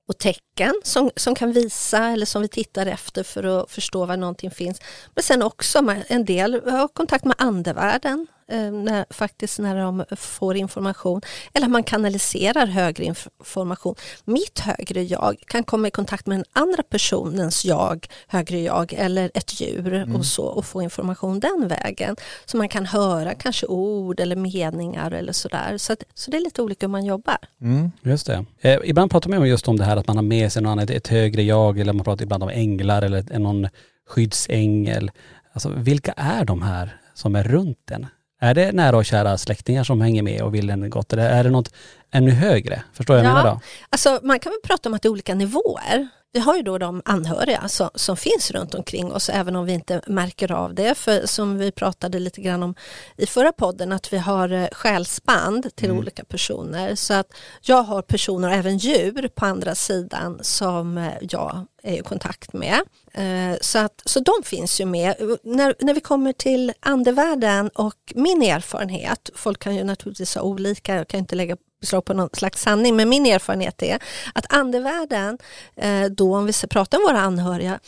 och 0.08 0.18
tecken 0.18 0.74
som, 0.84 1.10
som 1.16 1.34
kan 1.34 1.52
visa 1.52 2.08
eller 2.08 2.26
som 2.26 2.42
vi 2.42 2.48
tittar 2.48 2.86
efter 2.86 3.22
för 3.22 3.44
att 3.44 3.70
förstå 3.70 4.06
var 4.06 4.16
någonting 4.16 4.50
finns. 4.50 4.80
Men 5.14 5.22
sen 5.22 5.42
också 5.42 5.96
en 6.08 6.24
del 6.24 6.70
har 6.70 6.88
kontakt 6.88 7.24
med 7.24 7.34
andevärlden, 7.38 8.26
när, 8.56 9.12
faktiskt 9.12 9.58
när 9.58 9.76
de 9.76 10.04
får 10.16 10.56
information. 10.56 11.20
Eller 11.52 11.68
man 11.68 11.82
kanaliserar 11.82 12.66
högre 12.66 13.04
information. 13.04 13.94
Mitt 14.24 14.58
högre 14.58 15.02
jag 15.02 15.36
kan 15.46 15.64
komma 15.64 15.88
i 15.88 15.90
kontakt 15.90 16.26
med 16.26 16.38
den 16.38 16.44
andra 16.52 16.82
personens 16.82 17.64
jag, 17.64 18.06
högre 18.26 18.60
jag 18.60 18.92
eller 18.92 19.30
ett 19.34 19.60
djur 19.60 20.16
och 20.16 20.26
så 20.26 20.44
och 20.44 20.64
få 20.64 20.82
information 20.82 21.40
den 21.40 21.68
vägen. 21.68 22.16
Så 22.44 22.56
man 22.56 22.68
kan 22.68 22.86
höra 22.86 23.34
kanske 23.34 23.66
ord 23.66 24.20
eller 24.20 24.36
meningar 24.36 25.10
eller 25.10 25.32
sådär. 25.32 25.78
Så, 25.78 25.92
att, 25.92 26.02
så 26.14 26.30
det 26.30 26.36
är 26.36 26.40
lite 26.40 26.62
olika 26.62 26.86
hur 26.86 26.90
man 26.90 27.04
jobbar. 27.04 27.38
Mm. 27.60 27.90
Just 28.02 28.26
det. 28.26 28.44
Eh, 28.60 28.78
ibland 28.84 29.10
pratar 29.10 29.30
man 29.30 29.42
ju 29.42 29.48
just 29.48 29.68
om 29.68 29.76
det 29.76 29.84
här 29.84 29.96
att 29.96 30.06
man 30.06 30.16
har 30.16 30.24
med 30.24 30.52
sig 30.52 30.62
någon 30.62 30.72
annat, 30.72 30.90
ett 30.90 31.08
högre 31.08 31.42
jag 31.42 31.78
eller 31.78 31.92
man 31.92 32.04
pratar 32.04 32.22
ibland 32.22 32.42
om 32.42 32.48
änglar 32.48 33.02
eller 33.02 33.38
någon 33.38 33.68
skyddsängel. 34.06 35.10
Alltså 35.52 35.68
vilka 35.68 36.12
är 36.12 36.44
de 36.44 36.62
här 36.62 36.96
som 37.14 37.36
är 37.36 37.42
runt 37.44 37.90
en? 37.90 38.06
Är 38.42 38.54
det 38.54 38.72
nära 38.72 38.96
och 38.96 39.04
kära 39.04 39.38
släktingar 39.38 39.84
som 39.84 40.00
hänger 40.00 40.22
med 40.22 40.42
och 40.42 40.54
vill 40.54 40.70
en 40.70 40.90
gott 40.90 41.12
eller 41.12 41.30
är 41.30 41.44
det 41.44 41.50
något 41.50 41.72
ännu 42.10 42.30
högre? 42.30 42.82
Förstår 42.92 43.16
jag 43.16 43.22
vad 43.24 43.30
jag 43.32 43.38
Ja. 43.38 43.42
menar 43.42 43.54
då? 43.54 43.60
Alltså, 43.90 44.20
man 44.22 44.38
kan 44.40 44.50
väl 44.52 44.58
prata 44.64 44.88
om 44.88 44.94
att 44.94 45.02
det 45.02 45.08
är 45.08 45.10
olika 45.10 45.34
nivåer. 45.34 46.08
Vi 46.34 46.40
har 46.40 46.56
ju 46.56 46.62
då 46.62 46.78
de 46.78 47.02
anhöriga 47.04 47.68
som, 47.68 47.90
som 47.94 48.16
finns 48.16 48.50
runt 48.50 48.74
omkring 48.74 49.12
oss 49.12 49.28
även 49.28 49.56
om 49.56 49.64
vi 49.64 49.72
inte 49.72 50.00
märker 50.06 50.52
av 50.52 50.74
det. 50.74 50.94
För 50.94 51.26
som 51.26 51.58
vi 51.58 51.72
pratade 51.72 52.18
lite 52.18 52.40
grann 52.40 52.62
om 52.62 52.74
i 53.16 53.26
förra 53.26 53.52
podden 53.52 53.92
att 53.92 54.12
vi 54.12 54.18
har 54.18 54.52
eh, 54.52 54.68
själsband 54.72 55.76
till 55.76 55.90
olika 55.90 56.24
personer. 56.24 56.94
Så 56.94 57.14
att 57.14 57.26
jag 57.60 57.82
har 57.82 58.02
personer, 58.02 58.48
och 58.48 58.54
även 58.54 58.78
djur 58.78 59.28
på 59.34 59.46
andra 59.46 59.74
sidan 59.74 60.38
som 60.42 60.98
eh, 60.98 61.12
jag 61.20 61.66
är 61.82 61.98
i 61.98 62.02
kontakt 62.02 62.52
med. 62.52 62.80
Eh, 63.12 63.58
Så, 63.60 63.78
att, 63.78 64.02
så 64.04 64.20
de 64.20 64.32
finns 64.44 64.80
ju 64.80 64.86
med. 64.86 65.14
När, 65.42 65.74
när 65.78 65.94
vi 65.94 66.00
kommer 66.00 66.32
till 66.32 66.72
andevärlden 66.80 67.68
och 67.68 68.12
min 68.14 68.42
erfarenhet, 68.42 69.30
folk 69.34 69.58
kan 69.58 69.76
ju 69.76 69.84
naturligtvis 69.84 70.34
ha 70.34 70.42
olika, 70.42 70.94
jag 70.94 71.08
kan 71.08 71.20
inte 71.20 71.36
lägga 71.36 71.56
beslag 71.82 72.04
på 72.04 72.14
någon 72.14 72.28
slags 72.32 72.62
sanning, 72.62 72.96
men 72.96 73.08
min 73.08 73.26
erfarenhet 73.26 73.82
är 73.82 73.98
att 74.34 74.52
andevärlden, 74.52 75.38
eh, 75.76 76.04
då 76.04 76.36
om 76.36 76.46
vi 76.46 76.52
pratar 76.52 76.98
om 76.98 77.04
våra 77.04 77.20
anhöriga, 77.20 77.80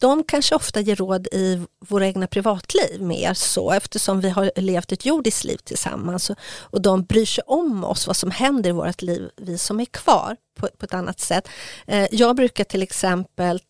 de 0.00 0.24
kanske 0.24 0.54
ofta 0.54 0.80
ger 0.80 0.96
råd 0.96 1.26
i 1.26 1.66
våra 1.88 2.06
egna 2.06 2.26
privatliv 2.26 3.02
mer 3.02 3.34
så 3.34 3.70
eftersom 3.70 4.20
vi 4.20 4.30
har 4.30 4.52
levt 4.56 4.92
ett 4.92 5.06
jordiskt 5.06 5.44
liv 5.44 5.56
tillsammans 5.56 6.30
och, 6.60 6.82
de 6.82 7.02
bryr 7.04 7.26
sig 7.26 7.44
om 7.46 7.84
oss, 7.84 8.06
vad 8.06 8.16
som 8.16 8.30
händer 8.30 8.70
i 8.70 8.72
vårt 8.72 9.02
liv, 9.02 9.30
vi 9.36 9.58
som 9.58 9.80
är 9.80 9.84
kvar 9.84 10.36
på, 10.60 10.68
på 10.78 10.84
ett 10.84 10.94
annat 10.94 11.20
sätt. 11.20 11.48
Eh, 11.86 12.06
jag 12.10 12.36
brukar 12.36 12.64
till 12.64 12.82
exempel 12.82 13.60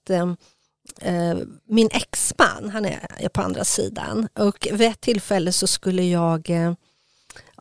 eh, 1.00 1.36
min 1.68 1.88
exman, 1.92 2.70
han 2.72 2.84
är, 2.84 3.28
på 3.28 3.40
andra 3.40 3.64
sidan 3.64 4.28
och 4.38 4.68
vid 4.72 4.88
ett 4.88 5.00
tillfälle 5.00 5.52
så 5.52 5.66
skulle 5.66 6.02
jag 6.02 6.50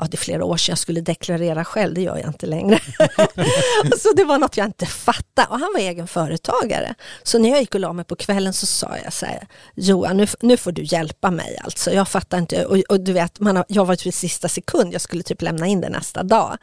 Ja, 0.02 0.08
det 0.08 0.16
är 0.16 0.20
flera 0.20 0.46
år 0.46 0.58
sedan 0.58 0.72
jag 0.72 0.78
skulle 0.78 1.02
deklarera 1.02 1.66
själv, 1.66 1.94
det 1.94 2.02
gör 2.02 2.18
jag 2.18 2.28
inte 2.28 2.46
längre. 2.46 2.80
så 4.00 4.14
det 4.16 4.24
var 4.24 4.38
något 4.38 4.58
jag 4.58 4.66
inte 4.66 4.86
fattade 4.86 5.48
och 5.50 5.60
han 5.60 5.70
var 5.74 5.80
egen 5.80 6.08
företagare. 6.08 6.96
Så 7.24 7.40
när 7.40 7.50
jag 7.50 7.60
gick 7.60 7.74
och 7.74 7.80
la 7.80 7.94
mig 7.94 8.06
på 8.06 8.16
kvällen 8.16 8.54
så 8.54 8.66
sa 8.66 8.98
jag 9.04 9.14
så 9.14 9.26
här, 9.26 9.48
Johan 9.76 10.18
nu, 10.18 10.28
nu 10.42 10.58
får 10.58 10.72
du 10.72 10.84
hjälpa 10.84 11.32
mig 11.32 11.58
alltså. 11.64 11.92
Jag 11.92 12.08
fattar 12.08 12.38
inte, 12.38 12.66
och, 12.66 12.78
och 12.78 13.00
du 13.00 13.14
vet, 13.14 13.40
man 13.40 13.56
har, 13.56 13.66
jag 13.68 13.86
var 13.86 13.96
till 13.96 14.14
sista 14.14 14.50
sekund, 14.50 14.94
jag 14.94 15.02
skulle 15.02 15.24
typ 15.24 15.42
lämna 15.42 15.68
in 15.68 15.82
det 15.82 15.90
nästa 15.90 16.24
dag. 16.24 16.58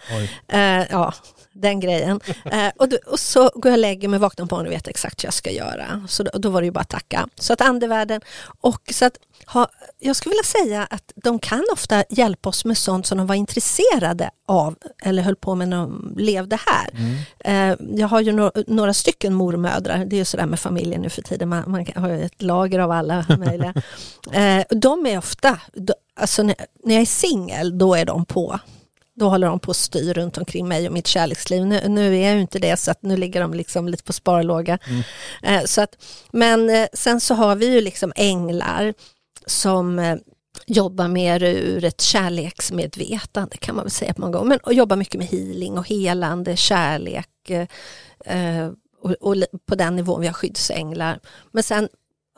Eh, 0.49 0.87
ja, 0.90 1.14
den 1.60 1.80
grejen. 1.80 2.20
Eh, 2.52 2.70
och, 2.76 2.88
då, 2.88 2.96
och 3.06 3.20
så 3.20 3.40
går 3.40 3.66
jag 3.66 3.72
och 3.72 3.78
lägger 3.78 4.08
mig, 4.08 4.18
vaknar 4.18 4.46
på 4.46 4.54
morgonen 4.54 4.72
och 4.72 4.76
vet 4.76 4.88
exakt 4.88 5.24
vad 5.24 5.26
jag 5.26 5.34
ska 5.34 5.50
göra. 5.50 6.06
Så 6.08 6.22
då, 6.22 6.30
då 6.38 6.50
var 6.50 6.60
det 6.60 6.64
ju 6.64 6.70
bara 6.70 6.80
att 6.80 6.88
tacka. 6.88 7.28
Så 7.34 7.52
att 7.52 7.60
andevärlden, 7.60 8.20
och 8.60 8.82
så 8.90 9.04
att 9.04 9.16
ha, 9.46 9.68
jag 9.98 10.16
skulle 10.16 10.30
vilja 10.30 10.42
säga 10.44 10.86
att 10.90 11.12
de 11.16 11.38
kan 11.38 11.64
ofta 11.72 12.04
hjälpa 12.10 12.48
oss 12.48 12.64
med 12.64 12.78
sånt 12.78 13.06
som 13.06 13.18
de 13.18 13.26
var 13.26 13.34
intresserade 13.34 14.30
av 14.46 14.76
eller 15.02 15.22
höll 15.22 15.36
på 15.36 15.54
med 15.54 15.68
när 15.68 15.76
de 15.76 16.14
levde 16.18 16.58
här. 16.66 16.90
Eh, 17.38 17.76
jag 17.94 18.08
har 18.08 18.20
ju 18.20 18.32
no 18.32 18.52
några 18.66 18.94
stycken 18.94 19.34
mormödrar, 19.34 20.04
det 20.04 20.16
är 20.16 20.18
ju 20.18 20.24
sådär 20.24 20.46
med 20.46 20.60
familjen 20.60 21.02
nu 21.02 21.10
för 21.10 21.22
tiden, 21.22 21.48
man, 21.48 21.70
man 21.70 21.86
har 21.96 22.08
ju 22.08 22.22
ett 22.22 22.42
lager 22.42 22.78
av 22.78 22.90
alla 22.90 23.24
möjliga. 23.38 23.74
Eh, 24.32 24.64
de 24.70 25.06
är 25.06 25.18
ofta, 25.18 25.60
alltså 26.16 26.42
när, 26.42 26.56
när 26.84 26.94
jag 26.94 27.02
är 27.02 27.06
singel, 27.06 27.78
då 27.78 27.94
är 27.94 28.04
de 28.04 28.24
på. 28.24 28.58
Då 29.18 29.28
håller 29.28 29.46
de 29.46 29.60
på 29.60 29.70
att 29.70 29.76
styr 29.76 30.14
runt 30.14 30.38
omkring 30.38 30.68
mig 30.68 30.87
och 30.87 30.92
mitt 30.92 31.06
kärleksliv. 31.06 31.66
Nu, 31.66 31.88
nu 31.88 32.16
är 32.16 32.26
jag 32.26 32.34
ju 32.34 32.40
inte 32.40 32.58
det 32.58 32.76
så 32.76 32.90
att 32.90 33.02
nu 33.02 33.16
ligger 33.16 33.40
de 33.40 33.54
liksom 33.54 33.88
lite 33.88 34.04
på 34.04 34.12
sparlåga. 34.12 34.78
Eh, 35.42 35.64
så 35.64 35.80
att, 35.80 35.96
men 36.32 36.70
eh, 36.70 36.87
sen 36.92 37.20
så 37.20 37.34
har 37.34 37.56
vi 37.56 37.66
ju 37.66 37.80
liksom 37.80 38.12
änglar 38.16 38.94
som 39.46 39.98
eh, 39.98 40.16
jobbar 40.66 41.08
mer 41.08 41.42
ur 41.42 41.84
ett 41.84 42.00
kärleksmedvetande 42.00 43.56
kan 43.56 43.75
man 43.75 43.84
väl 43.84 43.90
säga 43.90 44.14
på 44.14 44.20
många 44.20 44.32
gånger. 44.32 44.48
Men, 44.48 44.58
och 44.58 44.75
jobbar 44.75 44.96
mycket 44.96 45.18
med 45.18 45.26
healing 45.26 45.78
och 45.78 45.88
helande, 45.88 46.56
kärlek 46.56 47.50
eh, 48.25 48.68
och, 49.02 49.10
och 49.10 49.34
på 49.66 49.75
den 49.75 49.96
nivån 49.96 50.20
vi 50.20 50.26
har 50.26 50.34
skyddsänglar. 50.34 51.20
Men 51.52 51.62
sen 51.62 51.88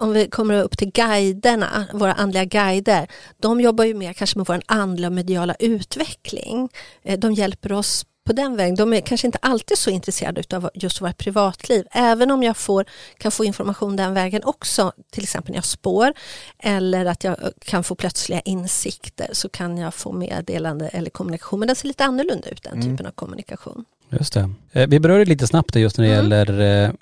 om 0.00 0.12
vi 0.12 0.28
kommer 0.28 0.62
upp 0.62 0.78
till 0.78 0.90
guiderna, 0.90 1.86
våra 1.92 2.12
andliga 2.12 2.44
guider, 2.44 3.08
de 3.40 3.60
jobbar 3.60 3.84
ju 3.84 3.94
mer 3.94 4.12
kanske 4.12 4.38
med 4.38 4.46
vår 4.46 4.62
andliga 4.66 5.08
och 5.08 5.12
mediala 5.12 5.54
utveckling. 5.58 6.68
Eh, 7.02 7.18
De 7.18 7.32
hjälper 7.32 7.72
oss 7.72 8.06
på 8.26 8.32
den 8.32 8.56
vägen. 8.56 8.74
De 8.74 8.92
är 8.92 9.00
kanske 9.00 9.26
inte 9.26 9.38
alltid 9.42 9.78
så 9.78 9.90
intresserade 9.90 10.56
av 10.56 10.70
just 10.74 11.00
vårt 11.00 11.18
privatliv, 11.18 11.86
även 11.90 12.30
om 12.30 12.42
jag 12.42 12.56
får, 12.56 12.84
kan 13.18 13.30
få 13.32 13.44
information 13.44 13.96
den 13.96 14.14
vägen 14.14 14.44
också, 14.44 14.92
till 15.12 15.22
exempel 15.22 15.50
när 15.50 15.56
jag 15.58 15.64
spår, 15.64 16.12
eller 16.58 17.06
att 17.06 17.24
jag 17.24 17.36
kan 17.64 17.84
få 17.84 17.94
plötsliga 17.94 18.40
insikter, 18.40 19.30
så 19.32 19.48
kan 19.48 19.78
jag 19.78 19.94
få 19.94 20.12
meddelande 20.12 20.88
eller 20.88 21.10
kommunikation, 21.10 21.58
men 21.58 21.66
den 21.66 21.76
ser 21.76 21.88
lite 21.88 22.04
annorlunda 22.04 22.48
ut, 22.48 22.62
den 22.62 22.82
typen 22.82 23.06
av 23.06 23.10
kommunikation. 23.10 23.84
Just 24.10 24.32
det. 24.32 24.50
Eh, 24.72 24.86
Vi 24.88 25.00
berörde 25.00 25.24
lite 25.24 25.46
snabbt 25.46 25.72
det 25.74 25.80
just 25.80 25.98
när 25.98 26.04
det 26.06 26.14
Mm. 26.14 26.24
gäller 26.30 26.60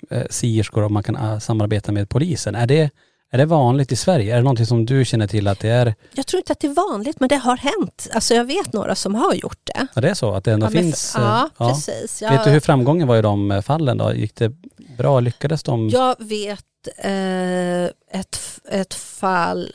eh, 0.09 0.17
eh, 0.19 0.25
sierskor 0.29 0.83
och 0.83 0.91
man 0.91 1.03
kan 1.03 1.41
samarbeta 1.41 1.91
med 1.91 2.09
polisen. 2.09 2.55
Är 2.55 2.67
det, 2.67 2.89
är 3.31 3.37
det 3.37 3.45
vanligt 3.45 3.91
i 3.91 3.95
Sverige? 3.95 4.31
Är 4.33 4.37
det 4.37 4.43
någonting 4.43 4.65
som 4.65 4.85
du 4.85 5.05
känner 5.05 5.27
till 5.27 5.47
att 5.47 5.59
det 5.59 5.69
är, 5.69 5.95
Jag 6.13 6.27
tror 6.27 6.39
inte 6.39 6.51
att 6.53 6.59
det 6.59 6.67
är 6.67 6.91
vanligt, 6.91 7.19
men 7.19 7.29
det 7.29 7.35
har 7.35 7.57
hänt. 7.57 8.07
Alltså 8.13 8.33
jag 8.33 8.45
vet 8.45 8.73
några 8.73 8.95
som 8.95 9.15
har 9.15 9.33
gjort 9.33 9.59
det. 9.63 9.87
ja, 9.95 10.01
det 10.01 10.09
är 10.09 10.13
så 10.13 10.33
att 10.33 10.43
det 10.43 10.51
ändå 10.51 10.65
Ja, 10.65 10.69
finns? 10.71 11.15
eh, 11.15 11.21
ja, 11.21 11.49
precis. 11.57 12.21
Jag, 12.21 12.31
Vet 12.31 12.43
du 12.43 12.49
hur 12.49 12.59
framgången 12.59 13.07
var 13.07 13.17
i 13.17 13.21
de 13.21 13.61
fallen 13.65 13.97
då? 13.97 14.13
Gick 14.13 14.35
det 14.35 14.51
bra? 14.97 15.19
Lyckades 15.19 15.63
de? 15.63 15.89
Jag 15.89 16.15
vet 16.19 16.65
eh, 16.97 17.83
ett, 18.19 18.39
ett 18.71 18.93
fall, 18.93 19.71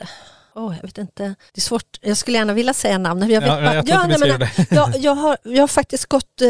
oh, 0.55 0.75
jag 0.75 0.81
vet 0.87 0.97
inte, 0.97 1.23
det 1.23 1.59
är 1.59 1.61
svårt, 1.61 1.97
jag 2.01 2.17
skulle 2.17 2.37
gärna 2.37 2.53
vilja 2.53 2.73
säga 2.73 2.97
namnet. 2.97 3.29
Jag, 3.29 3.41
vet 3.41 3.49
Ja, 3.49 3.55
bara- 3.55 3.75
jag 3.75 3.85
tänkte 3.85 4.07
nej, 4.07 4.17
beskriva 4.17 4.37
men, 4.37 4.65
det. 4.69 4.75
jag, 4.75 4.97
jag, 4.99 5.15
har, 5.15 5.37
jag 5.43 5.61
har 5.63 5.67
faktiskt 5.67 6.05
gått 6.05 6.41
eh, 6.41 6.47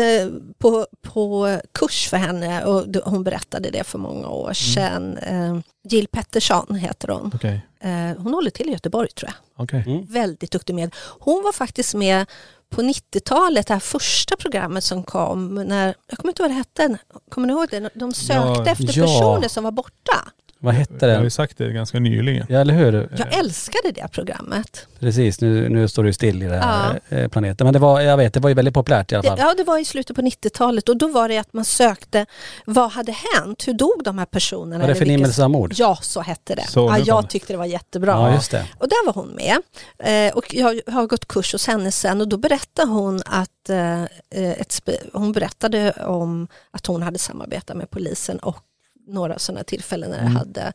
på, 0.58 0.88
på 1.02 1.58
kurs 1.72 2.08
för 2.10 2.18
henne 2.18 2.66
och 2.66 2.86
hon 3.06 3.24
berättade 3.24 3.70
det 3.70 3.84
för 3.84 3.98
många 3.98 4.28
år 4.30 4.54
sedan. 4.54 5.18
Eh, 5.18 5.58
Jill 5.90 6.08
Pettersson 6.08 6.76
heter 6.76 7.08
hon. 7.08 7.32
Okej, 7.36 7.62
Eh, 7.80 7.92
hon 8.18 8.34
håller 8.34 8.50
till 8.52 8.70
i 8.70 8.72
Göteborg 8.72 9.10
tror 9.10 9.32
jag. 9.32 9.64
okej. 9.64 9.84
Mm. 9.88 10.06
Väldigt 10.06 10.52
duktig 10.52 10.74
med. 10.76 10.96
Hon 11.20 11.44
var 11.44 11.52
faktiskt 11.52 11.94
med 11.96 12.26
på 12.70 12.82
90-talet, 12.82 13.68
det 13.68 13.74
här 13.74 13.80
första 13.80 14.36
programmet 14.38 14.84
som 14.84 15.04
kom. 15.04 15.56
När, 15.56 15.96
jag 16.10 16.18
kommer 16.18 16.32
inte 16.32 16.42
ihåg 16.44 16.50
vad 16.52 16.58
det 16.58 16.86
hette. 16.86 16.98
Kommer 17.32 17.48
ni 17.48 17.54
ihåg 17.54 17.68
det? 17.72 17.90
De 17.96 18.14
sökte 18.14 18.34
Ja. 18.66 18.66
efter 18.68 18.98
Ja. 19.00 19.06
personer 19.06 19.48
som 19.48 19.64
var 19.64 19.72
borta. 19.72 20.18
Vad 20.60 20.74
hette 20.74 20.94
Jag 21.00 21.08
har 21.08 21.16
ju 21.16 21.22
den? 21.22 21.32
sagt 21.32 21.58
det 21.58 21.72
ganska 21.72 22.00
nyligen. 22.00 22.46
Ja 22.50 22.60
eller 22.60 22.74
hur? 22.74 23.10
Jag 23.18 23.34
älskade 23.34 23.92
det 23.92 24.08
programmet. 24.12 24.88
Precis, 25.00 25.42
nu, 25.42 25.70
nu 25.70 25.88
står 25.88 26.04
du 26.04 26.14
still 26.14 26.44
i 26.44 26.46
den 26.46 26.62
här 26.62 27.00
eh, 27.10 27.28
planeten. 27.28 27.66
Men 27.66 27.74
det 27.74 27.80
var, 27.80 28.02
jag 28.02 28.18
vet, 28.18 28.34
det 28.34 28.40
var 28.40 28.50
ju 28.50 28.56
väldigt 28.56 28.74
populärt 28.74 29.12
i 29.12 29.16
alla 29.16 29.24
fall. 29.24 29.40
ja, 29.40 29.54
det 29.58 29.64
var 29.64 29.78
i 29.78 29.86
slutet 29.86 30.16
på 30.16 30.22
90-talet 30.22 30.90
och 30.90 30.98
då 30.98 31.08
var 31.08 31.30
det 31.30 31.38
att 31.38 31.54
man 31.54 31.66
sökte 31.66 32.26
vad 32.66 32.92
hade 32.92 33.16
hänt? 33.34 33.68
Hur 33.68 33.74
dog 33.74 34.02
de 34.04 34.18
här 34.18 34.26
personerna? 34.26 34.80
Var 34.82 34.88
det 34.88 34.96
förnimmelse 34.96 35.44
av 35.44 35.50
mord? 35.50 35.74
Ja, 35.76 35.98
så 36.02 36.22
hette 36.22 36.56
det. 36.56 36.68
Så, 36.68 36.80
ja, 36.80 36.98
jag 36.98 37.30
tyckte 37.30 37.54
det 37.54 37.58
var 37.58 37.66
jättebra. 37.66 38.12
Ja, 38.12 38.34
just 38.34 38.52
det. 38.52 38.66
Och 38.78 38.90
där 38.90 39.06
var 39.06 39.14
hon 39.14 39.28
med. 39.28 39.58
Eh, 40.28 40.38
och 40.38 40.54
jag 40.54 40.82
har 40.88 41.08
gått 41.08 41.26
kurs 41.28 41.54
hos 41.54 41.68
henne 41.68 41.92
sen 41.92 42.22
och 42.22 42.28
då 42.28 42.38
berättade 42.38 42.92
hon 42.92 43.22
att 43.26 43.70
eh, 43.70 44.04
ett, 44.30 44.90
hon 45.14 45.32
berättade 45.32 45.92
om 45.92 46.48
att 46.72 46.86
hon 46.86 47.02
hade 47.02 47.20
samarbetat 47.20 47.78
med 47.78 47.90
polisen 47.90 48.40
och 48.40 48.58
några 49.08 49.40
sådana 49.40 49.64
tillfällen 49.64 50.10
när 50.10 50.18
det 50.18 50.24
Mm. 50.24 50.36
hade, 50.36 50.74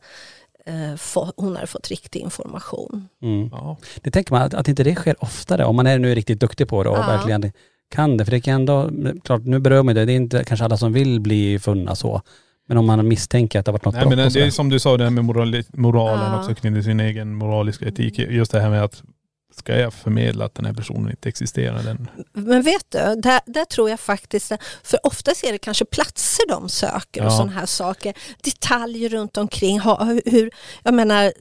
eh, 0.65 0.95
få, 0.97 1.33
hon 1.37 1.55
hade 1.55 1.67
fått 1.67 1.87
riktig 1.87 2.19
information. 2.19 3.07
Mm. 3.21 3.49
Ja. 3.51 3.77
Det 4.01 4.11
tänker 4.11 4.33
man 4.33 4.41
att, 4.41 4.53
att 4.53 4.67
inte 4.67 4.83
det 4.83 4.95
sker 4.95 5.15
oftare 5.23 5.65
om 5.65 5.75
man 5.75 5.87
är 5.87 5.99
nu 5.99 6.15
riktigt 6.15 6.39
duktig 6.39 6.67
på 6.67 6.83
det 6.83 6.89
och 6.89 6.97
Ja. 6.97 7.07
verkligen 7.07 7.51
kan 7.91 8.17
det. 8.17 8.25
För 8.25 8.31
det 8.31 8.41
kan 8.41 8.53
ändå, 8.53 8.89
klart 9.23 9.41
nu 9.45 9.59
berör 9.59 9.83
man 9.83 9.95
det, 9.95 10.05
det 10.05 10.11
är 10.13 10.15
inte 10.15 10.43
kanske 10.43 10.65
alla 10.65 10.77
som 10.77 10.93
vill 10.93 11.19
bli 11.21 11.59
funna 11.59 11.95
så. 11.95 12.21
Men 12.67 12.77
om 12.77 12.85
man 12.85 13.07
misstänker 13.07 13.59
att 13.59 13.65
det 13.65 13.69
har 13.71 13.73
varit 13.73 13.85
något 13.85 13.93
Nej, 13.95 14.01
brott 14.05 14.15
men 14.17 14.31
det, 14.33 14.45
är 14.45 14.51
som 14.51 14.69
du 14.69 14.79
sa, 14.79 14.97
det 14.97 15.03
här 15.03 15.11
med 15.11 15.23
morali- 15.25 15.65
moralen 15.73 16.31
Ja. 16.33 16.39
också 16.39 16.55
kring 16.55 16.83
sin 16.83 16.99
egen 16.99 17.35
moraliska 17.35 17.85
etik. 17.85 18.19
Just 18.19 18.51
det 18.51 18.59
här 18.61 18.69
med 18.69 18.83
att 18.83 19.03
ska 19.51 19.77
jag 19.77 19.93
förmedla 19.93 20.45
att 20.45 20.55
den 20.55 20.65
här 20.65 20.73
personen 20.73 21.11
inte 21.11 21.29
existerar? 21.29 21.83
Den, 21.83 22.07
Men 22.33 22.61
vet 22.61 22.85
du, 22.91 22.97
där, 23.21 23.41
där 23.45 23.65
tror 23.65 23.89
jag 23.89 23.99
faktiskt, 23.99 24.51
för 24.83 24.99
oftast 25.07 25.43
är 25.43 25.51
det 25.51 25.57
kanske 25.57 25.85
platser 25.85 26.43
de 26.49 26.69
söker 26.69 27.21
och 27.21 27.27
Ja. 27.31 27.37
sådana 27.37 27.51
här 27.51 27.65
saker. 27.65 28.13
Detaljer 28.43 29.09
runt 29.09 29.37
omkring, 29.37 29.79
hur- 30.25 30.51
jag 30.83 30.93
menar, 30.93 31.33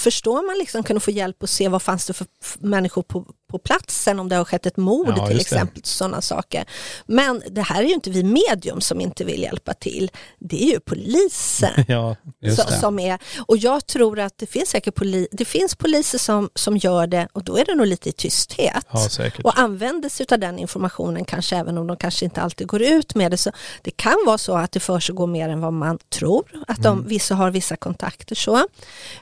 förstår 0.00 0.46
man 0.46 0.58
liksom 0.58 0.82
kunna 0.82 1.00
få 1.00 1.10
hjälp 1.10 1.42
att 1.42 1.50
se 1.50 1.68
vad 1.68 1.82
fanns 1.82 2.06
det 2.06 2.12
för 2.12 2.26
människor 2.58 3.02
på, 3.02 3.26
på 3.50 3.58
platsen 3.58 4.18
om 4.20 4.28
det 4.28 4.36
har 4.36 4.44
skett 4.44 4.66
ett 4.66 4.76
mord 4.76 5.14
Ja, 5.16 5.26
till 5.26 5.40
exempel. 5.40 5.82
Sådana 5.84 6.20
saker. 6.20 6.64
Men 7.06 7.42
det 7.50 7.62
här 7.62 7.82
är 7.82 7.86
ju 7.86 7.94
inte 7.94 8.10
vi 8.10 8.22
medium 8.22 8.80
som 8.80 9.00
inte 9.00 9.24
vill 9.24 9.42
hjälpa 9.42 9.74
till. 9.74 10.10
Det 10.38 10.62
är 10.62 10.66
ju 10.72 10.80
polisen. 10.80 11.70
ja, 11.88 12.16
Så, 12.56 12.72
som 12.80 12.98
är, 12.98 13.18
och 13.46 13.56
jag 13.56 13.86
tror 13.86 14.18
att 14.20 14.38
det 14.38 14.46
finns 14.46 14.68
säkert 14.68 14.94
poli, 14.94 15.28
det 15.32 15.44
finns 15.44 15.74
poliser 15.74 16.18
som, 16.18 16.50
som 16.54 16.76
gör 16.76 17.06
det 17.06 17.28
och 17.32 17.44
då 17.44 17.56
är 17.56 17.64
det 17.64 17.74
nog 17.74 17.86
lite 17.86 18.08
i 18.08 18.12
tysthet. 18.12 18.86
ja, 18.92 19.08
och 19.44 19.58
använder 19.58 20.08
sig 20.08 20.26
av 20.30 20.38
den 20.38 20.58
informationen 20.58 21.24
kanske 21.24 21.56
även 21.56 21.78
om 21.78 21.86
de 21.86 21.96
kanske 21.96 22.24
inte 22.24 22.40
alltid 22.42 22.66
går 22.66 22.82
ut 22.82 23.14
med 23.14 23.30
det. 23.30 23.36
Så 23.36 23.50
det 23.82 23.90
kan 23.90 24.16
vara 24.26 24.38
så 24.38 24.56
att 24.56 24.72
det 24.72 24.80
försiggår 24.80 25.26
mer 25.26 25.48
än 25.48 25.60
vad 25.60 25.72
man 25.72 25.98
tror. 26.08 26.64
Att 26.68 26.82
de, 26.82 26.96
Mm. 26.98 27.08
vissa 27.08 27.34
har 27.34 27.50
vissa 27.50 27.76
kontakter 27.76 28.34
så. 28.34 28.56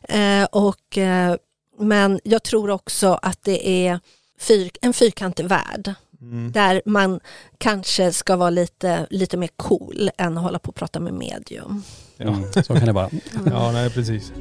Eh, 0.09 0.45
och, 0.53 0.99
eh, 0.99 1.37
men 1.79 2.21
jag 2.25 2.43
tror 2.43 2.71
också 2.71 3.19
att 3.23 3.39
det 3.43 3.87
är 3.87 4.01
fyr, 4.41 4.71
en 4.81 4.93
fyrkantig 4.93 5.47
värld. 5.47 5.95
Mm. 6.21 6.53
Där 6.53 6.83
man 6.87 7.21
kanske 7.59 8.13
ska 8.13 8.37
vara 8.37 8.51
lite, 8.51 9.07
lite 9.11 9.37
mer 9.37 9.51
cool 9.57 10.11
än 10.19 10.39
att 10.39 10.45
hålla 10.45 10.59
på 10.59 10.69
och 10.69 10.75
prata 10.75 11.01
med 11.01 11.15
medium. 11.15 11.83
Ja. 12.17 12.27
Mm, 12.27 12.53
så 12.53 12.63
kan 12.75 12.87
det 12.87 12.93
vara. 12.93 13.11
ja, 13.47 13.73
nej 13.73 13.91
precis. 13.91 14.33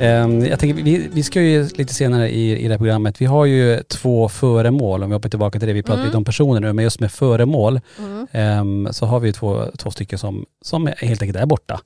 Jag 0.00 0.58
tänker, 0.58 0.82
vi, 0.82 1.08
vi 1.12 1.22
ska 1.22 1.42
ju 1.42 1.68
lite 1.74 1.94
senare 1.94 2.30
i, 2.30 2.58
i 2.58 2.62
det 2.64 2.70
här 2.70 2.78
programmet, 2.78 3.20
vi 3.20 3.26
har 3.26 3.44
ju 3.44 3.82
två 3.82 4.28
föremål, 4.28 5.02
om 5.02 5.08
vi 5.10 5.14
hoppar 5.14 5.28
tillbaka 5.28 5.58
till 5.58 5.68
det, 5.68 5.74
vi 5.74 5.82
pratar 5.82 5.94
Mm. 5.96 6.06
lite 6.06 6.16
om 6.16 6.24
personer 6.24 6.60
nu, 6.60 6.72
men 6.72 6.82
just 6.84 7.00
med 7.00 7.12
föremål 7.12 7.80
Mm. 7.98 8.26
ehm, 8.32 8.88
så 8.92 9.06
har 9.06 9.20
vi 9.20 9.32
två, 9.32 9.64
två 9.78 9.90
stycken 9.90 10.18
som, 10.18 10.44
som 10.62 10.88
helt 10.98 11.22
enkelt 11.22 11.38
är 11.38 11.46
borta. 11.46 11.80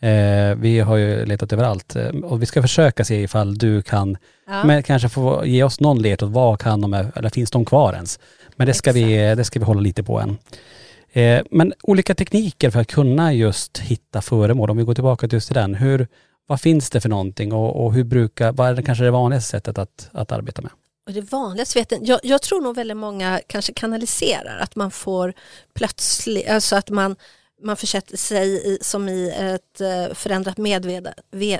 Eh, 0.00 0.54
vi 0.56 0.80
har 0.80 0.96
ju 0.96 1.26
letat 1.26 1.52
överallt 1.52 1.96
och 2.24 2.42
vi 2.42 2.46
ska 2.46 2.62
försöka 2.62 3.04
se 3.04 3.22
ifall 3.22 3.58
du 3.58 3.82
kan, 3.82 4.16
Ja. 4.46 4.64
men 4.64 4.82
kanske 4.82 5.08
få 5.08 5.42
ge 5.46 5.62
oss 5.62 5.80
någon 5.80 6.02
ledtråd, 6.02 6.32
vad 6.32 6.60
kan 6.60 6.80
de, 6.80 6.94
eller 6.94 7.28
finns 7.30 7.50
de 7.50 7.64
kvar 7.64 7.92
ens? 7.92 8.18
Men 8.56 8.66
det 8.66 8.74
ska, 8.74 8.92
vi, 8.92 9.34
det 9.34 9.44
ska 9.44 9.58
vi 9.58 9.64
hålla 9.64 9.80
lite 9.80 10.02
på 10.02 10.20
än. 10.20 10.36
Men 11.50 11.72
olika 11.82 12.14
tekniker 12.14 12.70
för 12.70 12.80
att 12.80 12.86
kunna 12.92 13.32
just 13.32 13.78
hitta 13.78 14.22
föremål, 14.22 14.70
om 14.70 14.76
vi 14.76 14.82
går 14.84 14.94
tillbaka 14.94 15.28
till 15.28 15.36
just 15.36 15.46
till 15.46 15.54
den, 15.54 15.74
hur, 15.74 16.06
vad 16.46 16.60
finns 16.60 16.90
det 16.90 17.00
för 17.00 17.08
någonting 17.08 17.52
och, 17.52 17.84
och 17.84 17.92
hur 17.92 18.04
brukar, 18.04 18.52
vad 18.52 18.68
är 18.68 18.74
det 18.74 18.82
kanske 18.82 19.04
det 19.04 19.10
vanligaste 19.10 19.50
sättet 19.50 19.78
att, 19.78 20.08
att 20.12 20.32
arbeta 20.32 20.62
med? 20.62 20.70
Och 21.06 21.12
det 21.12 21.32
vanligaste 21.32 21.78
vet 21.78 21.92
jag, 21.92 22.00
jag, 22.04 22.20
jag 22.22 22.42
tror 22.42 22.60
nog 22.60 22.76
väldigt 22.76 22.96
många 22.96 23.40
kanske 23.46 23.72
kanaliserar, 23.72 24.58
att 24.58 24.76
man 24.76 24.90
får 24.90 25.34
plötsligt, 25.74 26.48
alltså 26.48 26.76
att 26.76 26.90
man, 26.90 27.16
man 27.62 27.76
försätter 27.76 28.16
sig 28.16 28.66
i, 28.66 28.78
som 28.80 29.08
i 29.08 29.30
ett 29.30 29.80
eh, 29.80 30.14
förändrat 30.14 30.58
medveda, 30.58 31.14